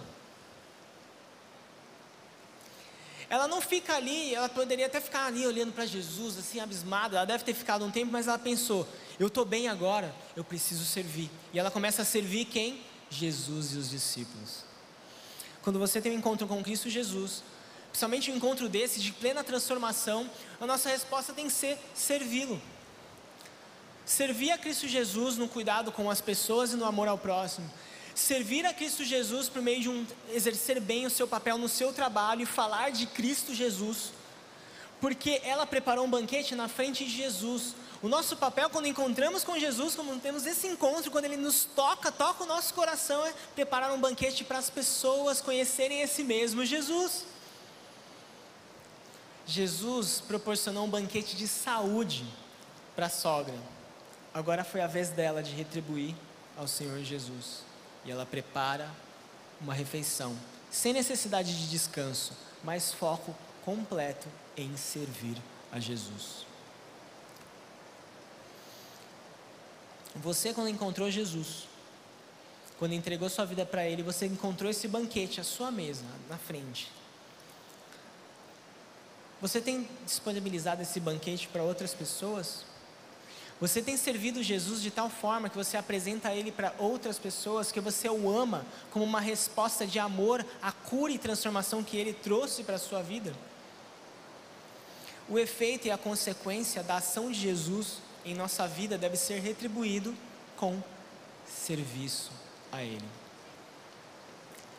Ela 3.29 3.49
não 3.49 3.61
fica 3.61 3.97
ali, 3.97 4.35
ela 4.35 4.49
poderia 4.49 4.87
até 4.87 5.01
ficar 5.01 5.27
ali 5.27 5.47
olhando 5.47 5.73
para 5.73 5.87
Jesus, 5.87 6.39
assim, 6.39 6.61
abismada. 6.61 7.17
Ela 7.17 7.27
deve 7.27 7.43
ter 7.43 7.55
ficado 7.55 7.85
um 7.85 7.91
tempo, 7.91 8.13
mas 8.13 8.29
ela 8.29 8.39
pensou: 8.39 8.87
eu 9.19 9.27
estou 9.27 9.45
bem 9.45 9.69
agora, 9.69 10.15
eu 10.37 10.45
preciso 10.45 10.85
servir. 10.85 11.31
E 11.53 11.59
ela 11.59 11.71
começa 11.71 12.03
a 12.03 12.05
servir 12.05 12.45
quem? 12.45 12.81
Jesus 13.11 13.75
e 13.75 13.79
os 13.79 13.91
discípulos. 13.91 14.65
Quando 15.63 15.79
você 15.79 16.01
tem 16.01 16.13
um 16.13 16.19
encontro 16.19 16.47
com 16.47 16.63
Cristo 16.63 16.89
Jesus, 16.89 17.43
principalmente 17.91 18.31
um 18.31 18.37
encontro 18.37 18.69
desse 18.69 19.01
de 19.01 19.13
plena 19.13 19.43
transformação, 19.43 20.31
a 20.61 20.67
nossa 20.67 20.89
resposta 20.89 21.33
tem 21.33 21.47
que 21.47 21.53
ser 21.53 21.79
servi-lo. 21.95 22.61
Servir 24.05 24.53
a 24.53 24.59
Cristo 24.59 24.87
Jesus 24.87 25.37
no 25.37 25.49
cuidado 25.49 25.91
com 25.91 26.11
as 26.11 26.21
pessoas 26.21 26.73
e 26.73 26.77
no 26.77 26.85
amor 26.85 27.09
ao 27.09 27.19
próximo 27.19 27.69
servir 28.17 28.65
a 28.65 28.73
Cristo 28.73 29.05
Jesus 29.05 29.49
por 29.49 29.61
meio 29.61 29.81
de 29.83 29.89
um 29.91 30.07
exercer 30.33 30.81
bem 30.81 31.05
o 31.05 31.11
seu 31.11 31.29
papel 31.29 31.59
no 31.59 31.69
seu 31.69 31.93
trabalho 31.93 32.43
e 32.43 32.47
falar 32.47 32.91
de 32.91 33.05
Cristo 33.05 33.55
Jesus, 33.55 34.11
porque 35.07 35.41
ela 35.45 35.65
preparou 35.65 36.05
um 36.05 36.11
banquete 36.11 36.57
na 36.57 36.67
frente 36.67 37.05
de 37.05 37.11
Jesus. 37.13 37.77
O 38.03 38.09
nosso 38.09 38.37
papel 38.37 38.69
quando 38.69 38.89
encontramos 38.89 39.45
com 39.45 39.57
Jesus, 39.57 39.95
quando 39.95 40.21
temos 40.21 40.45
esse 40.45 40.67
encontro, 40.67 41.13
quando 41.13 41.27
ele 41.27 41.37
nos 41.37 41.65
toca, 41.65 42.11
toca 42.11 42.43
o 42.43 42.47
nosso 42.47 42.75
coração, 42.75 43.25
é 43.25 43.33
preparar 43.55 43.93
um 43.93 44.01
banquete 44.01 44.43
para 44.43 44.59
as 44.59 44.69
pessoas 44.69 45.41
conhecerem 45.41 46.03
esse 46.03 46.25
mesmo 46.25 46.65
Jesus. 46.65 47.25
Jesus 49.47 50.21
proporcionou 50.27 50.87
um 50.87 50.91
banquete 50.91 51.37
de 51.37 51.47
saúde 51.47 52.27
para 52.97 53.07
a 53.07 53.09
sogra. 53.09 53.55
Agora 54.35 54.65
foi 54.65 54.81
a 54.81 54.89
vez 54.89 55.11
dela 55.11 55.41
de 55.41 55.53
retribuir 55.53 56.17
ao 56.57 56.67
Senhor 56.67 56.99
Jesus 57.05 57.63
e 58.05 58.11
ela 58.11 58.27
prepara 58.27 58.91
uma 59.61 59.73
refeição 59.73 60.37
sem 60.69 60.93
necessidade 60.93 61.57
de 61.57 61.71
descanso, 61.71 62.33
mas 62.65 62.93
foco 62.93 63.33
completo 63.67 64.29
em 64.57 64.77
servir 64.77 65.37
a 65.73 65.81
Jesus. 65.81 66.47
Você, 70.15 70.55
quando 70.55 70.69
encontrou 70.69 71.11
Jesus, 71.11 71.67
quando 72.79 72.93
entregou 72.93 73.29
sua 73.29 73.45
vida 73.45 73.67
para 73.67 73.85
Ele, 73.85 74.05
você 74.05 74.27
encontrou 74.27 74.71
esse 74.71 74.87
banquete 74.87 75.41
à 75.41 75.45
sua 75.45 75.73
mesa, 75.73 76.05
na 76.31 76.39
frente. 76.39 76.93
Você 79.41 79.61
tem 79.61 79.89
disponibilizado 80.05 80.81
esse 80.81 81.01
banquete 81.01 81.49
para 81.49 81.65
outras 81.65 81.93
pessoas? 81.93 82.65
Você 83.61 83.83
tem 83.83 83.97
servido 83.97 84.45
Jesus 84.45 84.81
de 84.81 84.93
tal 84.93 85.11
forma 85.11 85.49
que 85.49 85.57
você 85.57 85.77
apresenta 85.77 86.33
ele 86.33 86.53
para 86.53 86.75
outras 86.79 87.19
pessoas, 87.19 87.73
que 87.73 87.81
você 87.81 88.09
o 88.09 88.31
ama 88.31 88.65
como 88.91 89.05
uma 89.05 89.21
resposta 89.21 89.87
de 89.87 89.99
amor 89.99 90.45
à 90.61 90.71
cura 90.71 91.13
e 91.13 91.19
transformação 91.19 91.83
que 91.83 91.97
ele 91.97 92.13
trouxe 92.13 92.63
para 92.63 92.77
a 92.77 92.79
sua 92.79 93.03
vida? 93.03 93.35
O 95.29 95.39
efeito 95.39 95.89
e 95.89 95.91
a 95.91 95.99
consequência 95.99 96.83
da 96.83 96.97
ação 96.97 97.31
de 97.31 97.39
Jesus 97.39 97.99
em 98.25 98.35
nossa 98.35 98.67
vida 98.67 98.97
deve 98.97 99.17
ser 99.17 99.41
retribuído 99.41 100.15
com 100.57 100.83
serviço 101.47 102.31
a 102.71 102.83
Ele. 102.83 103.05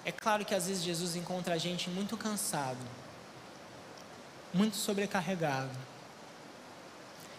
É 0.06 0.12
claro 0.12 0.46
que 0.46 0.56
às 0.56 0.68
vezes 0.68 0.84
Jesus 0.84 1.16
encontra 1.16 1.56
a 1.56 1.58
gente 1.58 1.90
muito 1.90 2.16
cansado, 2.16 2.80
muito 4.54 4.78
sobrecarregado. 4.78 5.78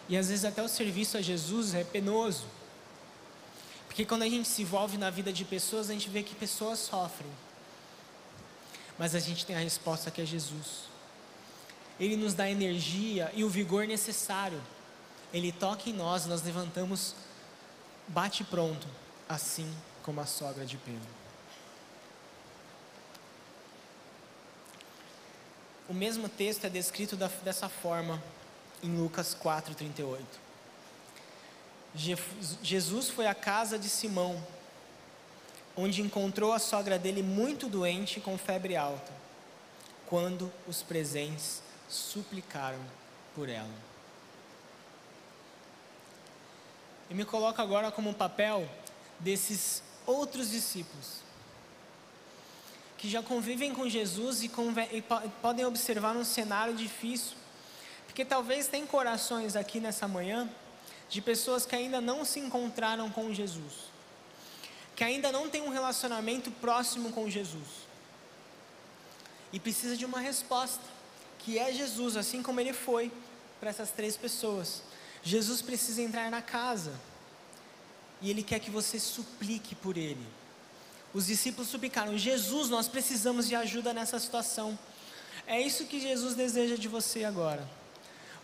E 0.07 0.15
às 0.15 0.29
vezes 0.29 0.45
até 0.45 0.61
o 0.61 0.67
serviço 0.67 1.17
a 1.17 1.21
Jesus 1.21 1.73
é 1.73 1.83
penoso. 1.83 2.45
Porque 3.87 4.05
quando 4.05 4.21
a 4.23 4.29
gente 4.29 4.47
se 4.47 4.61
envolve 4.61 4.97
na 4.97 5.09
vida 5.09 5.33
de 5.33 5.43
pessoas, 5.45 5.89
a 5.89 5.93
gente 5.93 6.09
vê 6.09 6.21
que 6.21 6.35
pessoas 6.35 6.77
sofrem. 6.77 7.31
Mas 8.97 9.15
a 9.15 9.19
gente 9.19 9.45
tem 9.45 9.55
a 9.55 9.59
resposta 9.59 10.11
que 10.11 10.21
é 10.21 10.25
Jesus. 10.25 10.88
Ele 11.99 12.15
nos 12.15 12.33
dá 12.33 12.49
energia 12.49 13.31
e 13.33 13.43
o 13.43 13.49
vigor 13.49 13.85
necessário. 13.85 14.61
Ele 15.33 15.51
toca 15.51 15.89
em 15.89 15.93
nós, 15.93 16.25
nós 16.25 16.41
levantamos, 16.41 17.13
bate 18.07 18.43
pronto, 18.43 18.87
assim 19.27 19.71
como 20.01 20.21
a 20.21 20.25
sogra 20.25 20.65
de 20.65 20.77
Pedro. 20.77 21.19
O 25.89 25.93
mesmo 25.93 26.29
texto 26.29 26.65
é 26.65 26.69
descrito 26.69 27.15
da, 27.15 27.27
dessa 27.43 27.67
forma 27.67 28.21
em 28.81 28.95
Lucas 28.95 29.35
4,38. 29.35 30.19
Jesus 32.61 33.09
foi 33.09 33.25
à 33.25 33.33
casa 33.33 33.77
de 33.77 33.89
Simão, 33.89 34.41
onde 35.75 36.01
encontrou 36.01 36.53
a 36.53 36.59
sogra 36.59 36.99
dele 36.99 37.23
muito 37.23 37.67
doente 37.67 38.19
com 38.19 38.37
febre 38.37 38.75
alta, 38.75 39.11
quando 40.05 40.51
os 40.67 40.83
presentes 40.83 41.63
suplicaram 41.89 42.79
por 43.35 43.49
ela. 43.49 43.89
E 47.09 47.13
me 47.13 47.25
coloco 47.25 47.61
agora 47.61 47.91
como 47.91 48.09
um 48.09 48.13
papel 48.13 48.69
desses 49.19 49.81
outros 50.05 50.51
discípulos 50.51 51.19
que 52.97 53.09
já 53.09 53.23
convivem 53.23 53.73
com 53.73 53.87
Jesus 53.87 54.43
e, 54.43 54.51
e 54.91 55.01
podem 55.41 55.65
observar 55.65 56.15
um 56.17 56.25
cenário 56.25 56.75
difícil, 56.75 57.37
porque 58.05 58.25
talvez 58.25 58.67
tem 58.67 58.85
corações 58.85 59.55
aqui 59.55 59.79
nessa 59.79 60.07
manhã 60.07 60.49
de 61.09 61.21
pessoas 61.21 61.65
que 61.65 61.75
ainda 61.75 62.01
não 62.01 62.25
se 62.25 62.39
encontraram 62.39 63.09
com 63.09 63.33
Jesus, 63.33 63.89
que 64.95 65.03
ainda 65.03 65.31
não 65.31 65.49
têm 65.49 65.61
um 65.61 65.69
relacionamento 65.69 66.51
próximo 66.51 67.11
com 67.11 67.29
Jesus 67.29 67.87
e 69.51 69.59
precisa 69.59 69.95
de 69.95 70.05
uma 70.05 70.19
resposta, 70.19 70.83
que 71.49 71.57
é 71.57 71.73
Jesus, 71.73 72.15
assim 72.15 72.43
como 72.43 72.59
ele 72.59 72.73
foi 72.73 73.11
para 73.59 73.71
essas 73.71 73.89
três 73.89 74.15
pessoas. 74.15 74.83
Jesus 75.23 75.63
precisa 75.63 75.99
entrar 75.99 76.29
na 76.29 76.43
casa 76.43 76.93
e 78.21 78.29
ele 78.29 78.43
quer 78.43 78.59
que 78.59 78.69
você 78.69 78.99
suplique 78.99 79.73
por 79.73 79.97
ele. 79.97 80.23
Os 81.11 81.25
discípulos 81.25 81.67
suplicaram: 81.67 82.15
Jesus, 82.15 82.69
nós 82.69 82.87
precisamos 82.87 83.47
de 83.47 83.55
ajuda 83.55 83.95
nessa 83.95 84.19
situação. 84.19 84.77
É 85.47 85.59
isso 85.59 85.85
que 85.85 85.99
Jesus 85.99 86.35
deseja 86.35 86.75
de 86.75 86.87
você 86.87 87.23
agora. 87.23 87.67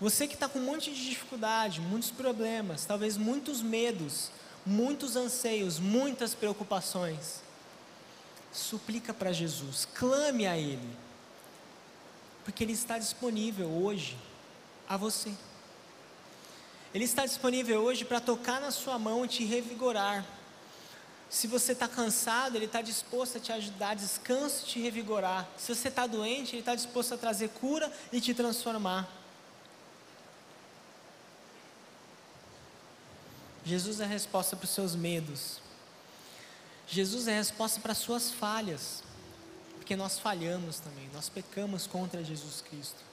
Você 0.01 0.27
que 0.27 0.33
está 0.33 0.49
com 0.49 0.57
um 0.57 0.65
monte 0.65 0.91
de 0.91 1.07
dificuldade, 1.07 1.79
muitos 1.81 2.09
problemas, 2.09 2.85
talvez 2.85 3.17
muitos 3.17 3.61
medos, 3.61 4.31
muitos 4.65 5.15
anseios, 5.15 5.77
muitas 5.77 6.33
preocupações, 6.33 7.41
suplica 8.51 9.13
para 9.13 9.31
Jesus, 9.31 9.87
clame 9.93 10.47
a 10.47 10.57
Ele, 10.57 11.04
porque 12.45 12.63
Ele 12.63 12.73
está 12.73 12.97
disponível 12.99 13.67
hoje 13.67 14.15
a 14.87 14.95
você. 14.95 15.33
Ele 16.93 17.03
está 17.03 17.25
disponível 17.25 17.81
hoje 17.81 18.05
para 18.05 18.21
tocar 18.21 18.61
na 18.61 18.71
sua 18.71 18.97
mão 18.97 19.25
e 19.25 19.27
te 19.27 19.43
revigorar. 19.43 20.23
Se 21.27 21.47
você 21.47 21.71
está 21.71 21.87
cansado, 21.87 22.55
Ele 22.55 22.65
está 22.65 22.81
disposto 22.81 23.37
a 23.37 23.41
te 23.41 23.51
ajudar, 23.51 23.95
descanso 23.95 24.63
e 24.63 24.67
te 24.67 24.79
revigorar. 24.79 25.49
Se 25.57 25.73
você 25.73 25.87
está 25.87 26.05
doente, 26.05 26.53
Ele 26.53 26.59
está 26.59 26.75
disposto 26.75 27.15
a 27.15 27.17
trazer 27.17 27.49
cura 27.49 27.91
e 28.13 28.21
te 28.21 28.33
transformar. 28.33 29.09
Jesus 33.65 33.99
é 33.99 34.03
a 34.03 34.07
resposta 34.07 34.55
para 34.55 34.65
os 34.65 34.69
seus 34.69 34.95
medos. 34.95 35.59
Jesus 36.87 37.27
é 37.27 37.33
a 37.33 37.37
resposta 37.37 37.81
para 37.81 37.93
as 37.93 37.97
suas 37.97 38.31
falhas. 38.31 39.03
Porque 39.78 39.95
nós 39.95 40.17
falhamos 40.17 40.80
também, 40.80 41.09
nós 41.13 41.30
pecamos 41.30 41.86
contra 41.86 42.23
Jesus 42.23 42.61
Cristo. 42.61 43.03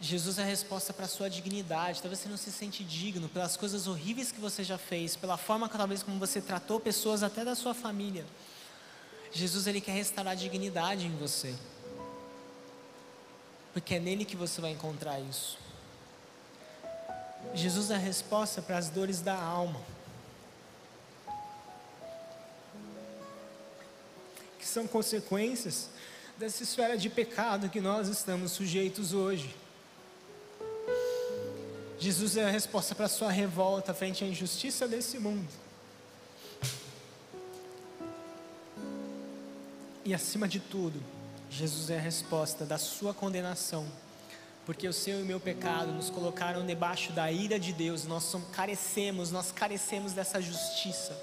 Jesus 0.00 0.38
é 0.38 0.42
a 0.42 0.46
resposta 0.46 0.94
para 0.94 1.04
a 1.04 1.08
sua 1.08 1.28
dignidade. 1.28 2.00
Talvez 2.00 2.20
você 2.20 2.28
não 2.28 2.38
se 2.38 2.50
sente 2.50 2.82
digno 2.82 3.28
pelas 3.28 3.56
coisas 3.56 3.86
horríveis 3.86 4.32
que 4.32 4.40
você 4.40 4.64
já 4.64 4.78
fez, 4.78 5.14
pela 5.14 5.36
forma 5.36 5.68
que 5.68 5.76
talvez 5.76 6.02
como 6.02 6.18
você 6.18 6.40
tratou 6.40 6.80
pessoas 6.80 7.22
até 7.22 7.44
da 7.44 7.54
sua 7.54 7.74
família. 7.74 8.24
Jesus 9.30 9.66
ele 9.66 9.80
quer 9.80 9.92
restaurar 9.92 10.32
a 10.32 10.36
dignidade 10.36 11.06
em 11.06 11.14
você. 11.16 11.54
Porque 13.74 13.94
é 13.94 14.00
nele 14.00 14.24
que 14.24 14.36
você 14.36 14.60
vai 14.60 14.70
encontrar 14.70 15.20
isso. 15.20 15.58
Jesus 17.54 17.90
é 17.90 17.94
a 17.94 17.98
resposta 17.98 18.62
para 18.62 18.78
as 18.78 18.88
dores 18.88 19.20
da 19.20 19.38
alma. 19.38 19.80
Que 24.60 24.66
são 24.66 24.86
consequências 24.86 25.88
dessa 26.38 26.62
esfera 26.62 26.96
de 26.96 27.10
pecado 27.10 27.68
que 27.68 27.80
nós 27.80 28.06
estamos 28.08 28.52
sujeitos 28.52 29.12
hoje. 29.12 29.56
Jesus 31.98 32.36
é 32.36 32.44
a 32.44 32.50
resposta 32.50 32.94
para 32.94 33.06
a 33.06 33.08
sua 33.08 33.30
revolta 33.30 33.92
frente 33.92 34.22
à 34.22 34.26
injustiça 34.26 34.86
desse 34.86 35.18
mundo. 35.18 35.48
E 40.02 40.14
acima 40.14 40.48
de 40.48 40.60
tudo, 40.60 41.02
Jesus 41.50 41.90
é 41.90 41.98
a 41.98 42.00
resposta 42.00 42.64
da 42.64 42.78
sua 42.78 43.12
condenação, 43.12 43.86
porque 44.64 44.88
o 44.88 44.92
seu 44.92 45.20
e 45.20 45.22
o 45.22 45.26
meu 45.26 45.40
pecado 45.40 45.92
nos 45.92 46.08
colocaram 46.08 46.64
debaixo 46.64 47.12
da 47.12 47.30
ira 47.30 47.58
de 47.58 47.72
Deus, 47.72 48.04
nós 48.04 48.24
somos, 48.24 48.48
carecemos, 48.50 49.30
nós 49.30 49.52
carecemos 49.52 50.12
dessa 50.12 50.40
justiça, 50.40 51.14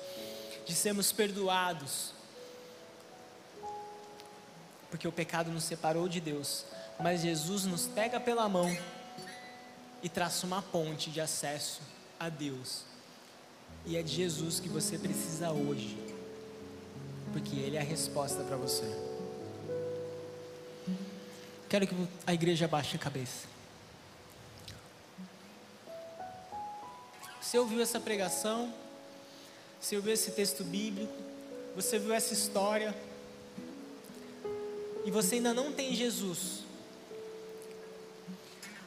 de 0.65 0.75
sermos 0.75 1.11
perdoados, 1.11 2.16
porque 4.97 5.07
o 5.07 5.11
pecado 5.11 5.51
nos 5.51 5.63
separou 5.63 6.09
de 6.09 6.19
Deus, 6.19 6.65
mas 6.99 7.21
Jesus 7.21 7.65
nos 7.65 7.85
pega 7.85 8.19
pela 8.19 8.49
mão 8.49 8.75
e 10.01 10.09
traça 10.09 10.47
uma 10.47 10.59
ponte 10.59 11.11
de 11.11 11.21
acesso 11.21 11.81
a 12.19 12.29
Deus. 12.29 12.81
E 13.85 13.95
é 13.95 14.01
de 14.01 14.11
Jesus 14.11 14.59
que 14.59 14.67
você 14.67 14.97
precisa 14.97 15.51
hoje, 15.51 15.95
porque 17.31 17.57
Ele 17.57 17.77
é 17.77 17.79
a 17.79 17.83
resposta 17.83 18.43
para 18.43 18.57
você. 18.57 18.85
Quero 21.69 21.85
que 21.85 21.95
a 22.25 22.33
igreja 22.33 22.67
baixe 22.67 22.95
a 22.95 22.99
cabeça. 22.99 23.45
Você 27.39 27.59
ouviu 27.59 27.83
essa 27.83 27.99
pregação? 27.99 28.73
Você 29.79 29.95
ouviu 29.95 30.11
esse 30.11 30.31
texto 30.31 30.63
bíblico? 30.63 31.13
Você 31.75 31.99
viu 31.99 32.15
essa 32.15 32.33
história? 32.33 32.95
E 35.07 35.09
você 35.09 35.35
ainda 35.35 35.55
não 35.55 35.71
tem 35.71 35.95
Jesus 35.95 36.67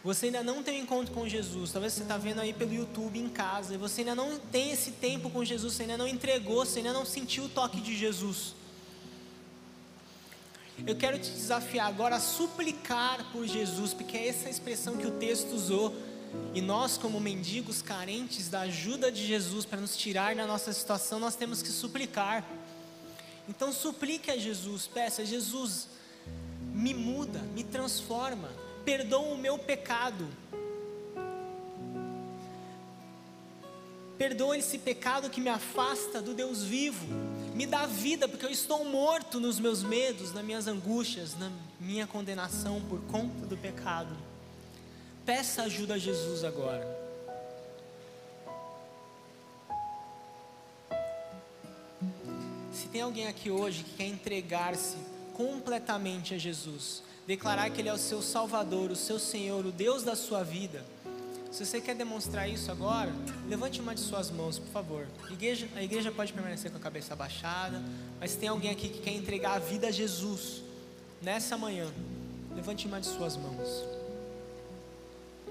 você 0.02 0.26
ainda 0.26 0.42
não 0.42 0.62
tem 0.62 0.80
um 0.80 0.84
encontro 0.84 1.12
com 1.12 1.28
Jesus, 1.28 1.72
talvez 1.72 1.92
você 1.92 2.02
está 2.02 2.16
vendo 2.16 2.40
aí 2.40 2.54
pelo 2.54 2.72
YouTube 2.72 3.18
em 3.18 3.28
casa, 3.28 3.74
e 3.74 3.76
você 3.76 4.00
ainda 4.00 4.14
não 4.14 4.38
tem 4.38 4.70
esse 4.70 4.92
tempo 4.92 5.28
com 5.28 5.44
Jesus, 5.44 5.74
você 5.74 5.82
ainda 5.82 5.98
não 5.98 6.08
entregou, 6.08 6.64
você 6.64 6.78
ainda 6.78 6.94
não 6.94 7.04
sentiu 7.04 7.44
o 7.44 7.48
toque 7.50 7.82
de 7.82 7.94
Jesus. 7.94 8.54
Eu 10.86 10.96
quero 10.96 11.18
te 11.18 11.30
desafiar 11.30 11.86
agora 11.86 12.16
a 12.16 12.20
suplicar 12.20 13.30
por 13.30 13.46
Jesus, 13.46 13.92
porque 13.92 14.16
é 14.16 14.28
essa 14.28 14.48
expressão 14.48 14.96
que 14.96 15.06
o 15.06 15.10
texto 15.10 15.52
usou, 15.52 15.94
e 16.54 16.62
nós, 16.62 16.96
como 16.96 17.20
mendigos 17.20 17.82
carentes 17.82 18.48
da 18.48 18.60
ajuda 18.60 19.12
de 19.12 19.26
Jesus 19.26 19.66
para 19.66 19.82
nos 19.82 19.94
tirar 19.98 20.34
da 20.34 20.46
nossa 20.46 20.72
situação, 20.72 21.20
nós 21.20 21.36
temos 21.36 21.60
que 21.60 21.68
suplicar. 21.68 22.42
Então 23.46 23.70
suplique 23.70 24.30
a 24.30 24.38
Jesus, 24.38 24.86
peça, 24.86 25.26
Jesus, 25.26 25.88
me 26.80 26.94
muda, 26.94 27.40
me 27.54 27.62
transforma, 27.62 28.50
perdoa 28.84 29.34
o 29.34 29.36
meu 29.36 29.58
pecado. 29.58 30.26
Perdoa 34.16 34.56
esse 34.56 34.78
pecado 34.78 35.30
que 35.30 35.40
me 35.40 35.48
afasta 35.48 36.20
do 36.20 36.34
Deus 36.34 36.62
vivo. 36.62 37.06
Me 37.54 37.66
dá 37.66 37.86
vida, 37.86 38.26
porque 38.26 38.44
eu 38.44 38.50
estou 38.50 38.84
morto 38.84 39.38
nos 39.38 39.58
meus 39.60 39.82
medos, 39.82 40.32
nas 40.32 40.44
minhas 40.44 40.66
angústias, 40.66 41.36
na 41.38 41.50
minha 41.78 42.06
condenação 42.06 42.80
por 42.88 43.00
conta 43.02 43.46
do 43.46 43.56
pecado. 43.56 44.16
Peça 45.24 45.62
ajuda 45.62 45.94
a 45.94 45.98
Jesus 45.98 46.44
agora. 46.44 46.86
Se 52.72 52.88
tem 52.88 53.02
alguém 53.02 53.26
aqui 53.26 53.50
hoje 53.50 53.84
que 53.84 53.96
quer 53.96 54.06
entregar-se 54.06 54.96
completamente 55.40 56.34
a 56.34 56.38
Jesus, 56.38 57.02
declarar 57.26 57.70
que 57.70 57.80
Ele 57.80 57.88
é 57.88 57.94
o 57.94 57.98
seu 57.98 58.20
Salvador, 58.20 58.90
o 58.90 58.96
seu 58.96 59.18
Senhor, 59.18 59.64
o 59.64 59.72
Deus 59.72 60.02
da 60.02 60.16
sua 60.16 60.42
vida 60.42 60.84
se 61.50 61.66
você 61.66 61.80
quer 61.80 61.96
demonstrar 61.96 62.48
isso 62.48 62.70
agora, 62.70 63.12
levante 63.48 63.80
uma 63.80 63.92
de 63.92 64.00
suas 64.00 64.30
mãos, 64.30 64.58
por 64.58 64.68
favor. 64.68 65.06
A 65.28 65.32
igreja, 65.32 65.68
a 65.74 65.82
igreja 65.82 66.12
pode 66.12 66.32
permanecer 66.32 66.70
com 66.70 66.76
a 66.76 66.80
cabeça 66.80 67.12
abaixada, 67.12 67.82
mas 68.20 68.36
tem 68.36 68.48
alguém 68.48 68.70
aqui 68.70 68.88
que 68.88 69.00
quer 69.00 69.10
entregar 69.10 69.56
a 69.56 69.58
vida 69.58 69.88
a 69.88 69.90
Jesus 69.90 70.62
nessa 71.20 71.58
manhã, 71.58 71.92
levante 72.54 72.86
uma 72.86 73.00
de 73.00 73.08
suas 73.08 73.36
mãos, 73.36 73.84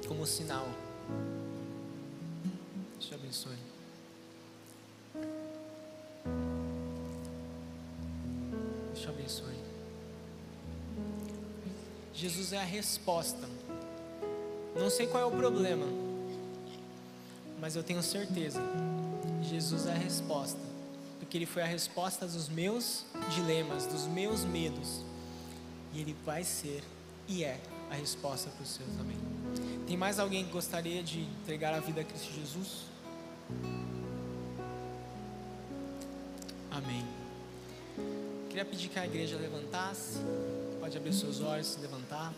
como 0.08 0.26
sinal. 0.26 0.70
Te 2.98 3.14
abençoe. 3.14 3.58
Jesus 12.20 12.54
é 12.54 12.58
a 12.58 12.66
resposta 12.66 13.48
não 14.80 14.90
sei 14.90 15.08
qual 15.08 15.24
é 15.24 15.26
o 15.26 15.32
problema, 15.32 15.86
mas 17.60 17.76
eu 17.76 17.84
tenho 17.84 18.02
certeza. 18.02 18.62
Jesus 19.44 19.88
é 19.88 19.92
a 19.92 19.98
resposta, 19.98 20.60
porque 21.20 21.38
Ele 21.38 21.46
foi 21.46 21.64
a 21.64 21.66
resposta 21.66 22.26
dos 22.26 22.48
meus 22.48 23.04
dilemas, 23.36 23.86
dos 23.86 24.08
meus 24.08 24.46
medos, 24.46 25.04
e 25.94 26.00
Ele 26.00 26.16
vai 26.26 26.44
ser 26.44 26.84
e 27.28 27.44
é 27.44 27.60
a 27.92 27.96
resposta 27.96 28.50
para 28.50 28.64
o 28.64 28.66
seu 28.66 28.86
também. 28.98 29.18
Tem 29.86 29.98
mais 29.98 30.18
alguém 30.18 30.46
que 30.46 30.52
gostaria 30.52 31.04
de 31.04 31.22
entregar 31.44 31.74
a 31.74 31.80
vida 31.80 32.02
a 32.02 32.04
Cristo 32.04 32.32
Jesus? 32.34 32.86
Amém. 36.72 37.06
Queria 38.48 38.64
pedir 38.64 38.88
que 38.88 38.98
a 38.98 39.06
igreja 39.06 39.36
levantasse. 39.36 40.20
Pode 40.90 40.98
abrir 40.98 41.14
seus 41.14 41.40
olhos, 41.40 41.68
se 41.68 41.80
levantar. 41.82 42.34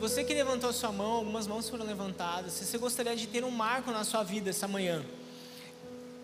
Você 0.00 0.24
que 0.24 0.34
levantou 0.34 0.72
sua 0.72 0.90
mão, 0.90 1.12
algumas 1.12 1.46
mãos 1.46 1.68
foram 1.68 1.86
levantadas. 1.86 2.52
Se 2.52 2.64
você 2.64 2.76
gostaria 2.78 3.14
de 3.14 3.28
ter 3.28 3.44
um 3.44 3.50
marco 3.52 3.92
na 3.92 4.02
sua 4.02 4.24
vida 4.24 4.50
essa 4.50 4.66
manhã, 4.66 5.04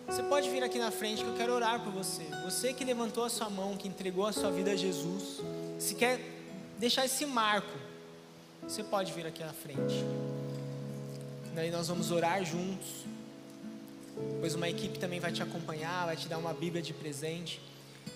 você 0.08 0.24
pode 0.24 0.50
vir 0.50 0.64
aqui 0.64 0.76
na 0.76 0.90
frente 0.90 1.22
que 1.22 1.30
eu 1.30 1.36
quero 1.36 1.52
orar 1.52 1.84
por 1.84 1.92
você. 1.92 2.24
Você 2.44 2.72
que 2.72 2.84
levantou 2.84 3.22
a 3.22 3.30
sua 3.30 3.48
mão, 3.48 3.76
que 3.76 3.86
entregou 3.86 4.26
a 4.26 4.32
sua 4.32 4.50
vida 4.50 4.72
a 4.72 4.74
Jesus, 4.74 5.40
se 5.78 5.94
quer 5.94 6.18
deixar 6.80 7.04
esse 7.04 7.24
marco, 7.24 7.78
você 8.66 8.82
pode 8.82 9.12
vir 9.12 9.24
aqui 9.24 9.44
na 9.44 9.52
frente. 9.52 10.04
Daí 11.54 11.70
nós 11.70 11.86
vamos 11.86 12.10
orar 12.10 12.44
juntos. 12.44 12.88
Depois 14.32 14.56
uma 14.56 14.68
equipe 14.68 14.98
também 14.98 15.20
vai 15.20 15.30
te 15.30 15.44
acompanhar, 15.44 16.06
vai 16.06 16.16
te 16.16 16.26
dar 16.26 16.38
uma 16.38 16.52
Bíblia 16.52 16.82
de 16.82 16.92
presente. 16.92 17.60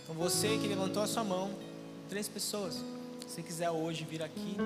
Então 0.03 0.17
você 0.17 0.59
que 0.59 0.67
levantou 0.67 1.01
a 1.01 1.07
sua 1.07 1.23
mão, 1.23 1.68
três 2.09 2.29
pessoas. 2.29 2.83
Se 3.27 3.43
quiser 3.43 3.71
hoje 3.71 4.05
vir 4.05 4.23
aqui, 4.23 4.57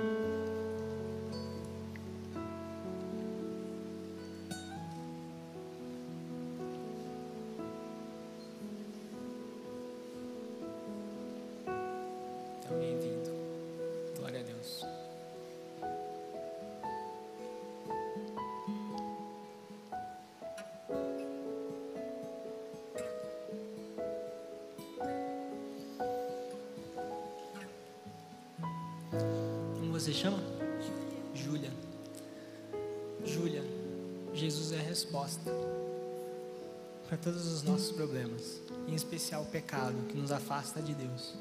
você 30.02 30.12
chama? 30.12 30.38
Júlia. 31.32 31.70
Júlia, 33.24 33.62
Jesus 34.34 34.72
é 34.72 34.80
a 34.80 34.82
resposta 34.82 35.48
para 37.06 37.16
todos 37.16 37.46
os 37.46 37.62
nossos 37.62 37.92
problemas, 37.92 38.60
em 38.88 38.96
especial 38.96 39.42
o 39.42 39.46
pecado 39.46 39.94
que 40.08 40.16
nos 40.16 40.32
afasta 40.32 40.82
de 40.82 40.92
Deus. 40.92 41.34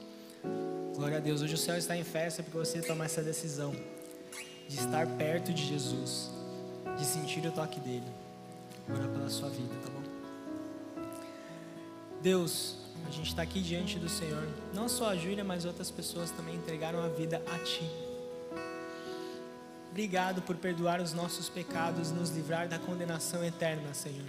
Glória 0.96 1.18
a 1.18 1.20
Deus. 1.20 1.42
Hoje 1.42 1.56
o 1.56 1.58
céu 1.58 1.76
está 1.76 1.98
em 1.98 2.04
festa 2.04 2.44
porque 2.44 2.56
você 2.56 2.84
toma 2.84 3.04
essa 3.04 3.24
decisão 3.24 3.76
de 4.68 4.78
estar 4.78 5.08
perto 5.18 5.52
de 5.52 5.66
Jesus, 5.66 6.30
de 7.00 7.04
sentir 7.04 7.44
o 7.48 7.52
toque 7.52 7.80
dele. 7.80 8.06
Ora 8.88 9.08
pela 9.08 9.30
sua 9.30 9.50
vida, 9.50 9.74
tá 9.84 9.90
bom? 9.90 10.04
Deus, 12.22 12.76
a 13.08 13.10
gente 13.10 13.30
está 13.30 13.42
aqui 13.42 13.60
diante 13.60 13.98
do 13.98 14.08
Senhor. 14.08 14.48
Não 14.72 14.88
só 14.88 15.10
a 15.10 15.16
Júlia, 15.16 15.44
mas 15.44 15.66
outras 15.66 15.90
pessoas 15.90 16.30
também 16.30 16.54
entregaram 16.58 17.04
a 17.04 17.08
vida 17.08 17.42
a 17.52 17.58
Ti. 17.58 18.11
Obrigado 19.92 20.42
por 20.42 20.56
perdoar 20.56 21.02
os 21.02 21.12
nossos 21.12 21.50
pecados 21.50 22.12
e 22.12 22.14
nos 22.14 22.30
livrar 22.30 22.66
da 22.66 22.80
condenação 22.80 23.44
eterna, 23.44 23.94
Senhor. 23.94 24.26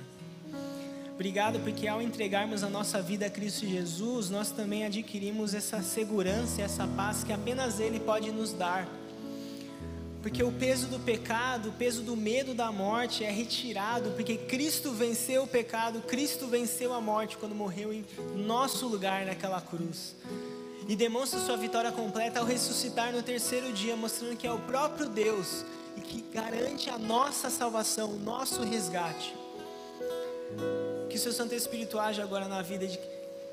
Obrigado 1.15 1.61
porque 1.61 1.87
ao 1.87 2.03
entregarmos 2.03 2.65
a 2.65 2.69
nossa 2.69 3.01
vida 3.01 3.27
a 3.27 3.31
Cristo 3.31 3.65
Jesus, 3.65 4.29
nós 4.29 4.51
também 4.51 4.85
adquirimos 4.85 5.55
essa 5.55 5.81
segurança 5.81 6.61
essa 6.63 6.85
paz 6.85 7.23
que 7.23 7.33
apenas 7.33 7.79
Ele 7.79 8.01
pode 8.01 8.33
nos 8.33 8.53
dar. 8.53 8.89
Porque 10.21 10.43
o 10.43 10.51
peso 10.51 10.89
do 10.89 10.99
pecado, 10.99 11.69
o 11.69 11.73
peso 11.73 12.03
do 12.03 12.17
medo 12.17 12.55
da 12.55 12.73
morte 12.73 13.23
é 13.23 13.31
retirado, 13.31 14.11
porque 14.11 14.37
Cristo 14.37 14.91
venceu 14.91 15.45
o 15.45 15.49
pecado, 15.49 16.01
Cristo 16.01 16.49
venceu 16.49 16.93
a 16.93 17.01
morte 17.01 17.37
quando 17.37 17.55
morreu 17.55 17.93
em 17.93 18.05
nosso 18.35 18.89
lugar 18.89 19.25
naquela 19.25 19.61
cruz 19.61 20.17
e 20.89 20.97
demonstra 20.97 21.41
sua 21.41 21.57
vitória 21.57 21.93
completa 21.93 22.41
ao 22.41 22.47
ressuscitar 22.47 23.13
no 23.13 23.23
terceiro 23.23 23.73
dia, 23.73 23.97
mostrando 23.97 24.37
que 24.37 24.47
é 24.47 24.53
o 24.53 24.59
próprio 24.59 25.09
Deus 25.09 25.65
e 25.97 26.01
que 26.01 26.23
garante 26.33 26.91
a 26.91 26.99
nossa 26.99 27.51
salvação, 27.51 28.11
o 28.11 28.19
nosso 28.19 28.63
resgate. 28.63 29.35
Que 31.09 31.17
o 31.17 31.19
seu 31.21 31.33
Santo 31.33 31.55
Espírito 31.55 31.99
age 31.99 32.21
agora 32.21 32.49
na 32.49 32.63
vida 32.63 32.87
de 32.87 32.99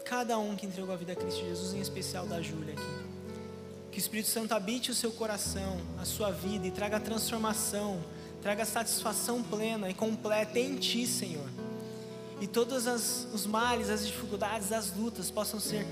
cada 0.06 0.38
um 0.40 0.56
que 0.56 0.66
entregou 0.66 0.94
a 0.94 0.98
vida 0.98 1.14
a 1.14 1.16
Cristo 1.16 1.46
Jesus, 1.46 1.74
em 1.74 1.80
especial 1.80 2.26
da 2.26 2.42
Júlia 2.42 2.74
aqui. 2.74 3.10
Que 3.92 3.98
o 3.98 4.02
Espírito 4.02 4.30
Santo 4.30 4.54
habite 4.54 4.90
o 4.92 4.96
seu 4.96 5.12
coração, 5.12 5.80
a 6.00 6.06
sua 6.06 6.32
vida 6.32 6.66
e 6.66 6.72
traga 6.72 7.00
transformação, 7.00 8.00
traga 8.42 8.66
satisfação 8.66 9.44
plena 9.44 9.90
e 9.90 9.94
completa 9.94 10.58
em 10.58 10.78
Ti, 10.78 11.06
Senhor. 11.06 11.48
E 12.42 12.48
todos 12.48 12.88
as, 12.88 13.28
os 13.34 13.46
males, 13.46 13.90
as 13.90 14.06
dificuldades, 14.06 14.72
as 14.72 14.96
lutas 14.96 15.30
possam 15.30 15.60
ser 15.60 15.86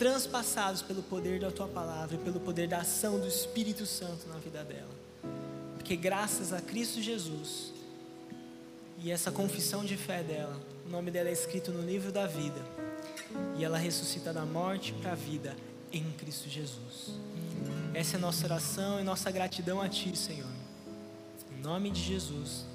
transpassados 0.00 0.80
pelo 0.80 1.02
poder 1.02 1.38
da 1.38 1.50
tua 1.50 1.68
palavra 1.68 2.16
e 2.16 2.18
pelo 2.18 2.40
poder 2.40 2.66
da 2.66 2.78
ação 2.78 3.20
do 3.20 3.28
Espírito 3.28 3.84
Santo 3.84 4.26
na 4.30 4.36
vida 4.36 4.64
dela. 4.64 4.88
Porque 5.74 5.94
graças 5.94 6.54
a 6.54 6.60
Cristo 6.62 7.02
Jesus 7.02 7.70
e 8.98 9.10
essa 9.10 9.30
confissão 9.30 9.84
de 9.84 9.98
fé 9.98 10.22
dela, 10.22 10.58
o 10.86 10.88
nome 10.88 11.10
dela 11.10 11.28
é 11.28 11.32
escrito 11.32 11.70
no 11.70 11.82
livro 11.82 12.10
da 12.10 12.26
vida. 12.26 12.64
E 13.58 13.62
ela 13.62 13.76
ressuscita 13.76 14.32
da 14.32 14.46
morte 14.46 14.94
para 14.94 15.12
a 15.12 15.14
vida 15.14 15.54
em 15.92 16.10
Cristo 16.12 16.48
Jesus. 16.48 17.10
Essa 17.92 18.16
é 18.16 18.18
a 18.18 18.20
nossa 18.22 18.46
oração 18.46 18.98
e 18.98 19.04
nossa 19.04 19.30
gratidão 19.30 19.82
a 19.82 19.88
Ti, 19.88 20.16
Senhor. 20.16 20.48
Em 21.52 21.60
nome 21.60 21.90
de 21.90 22.02
Jesus. 22.02 22.69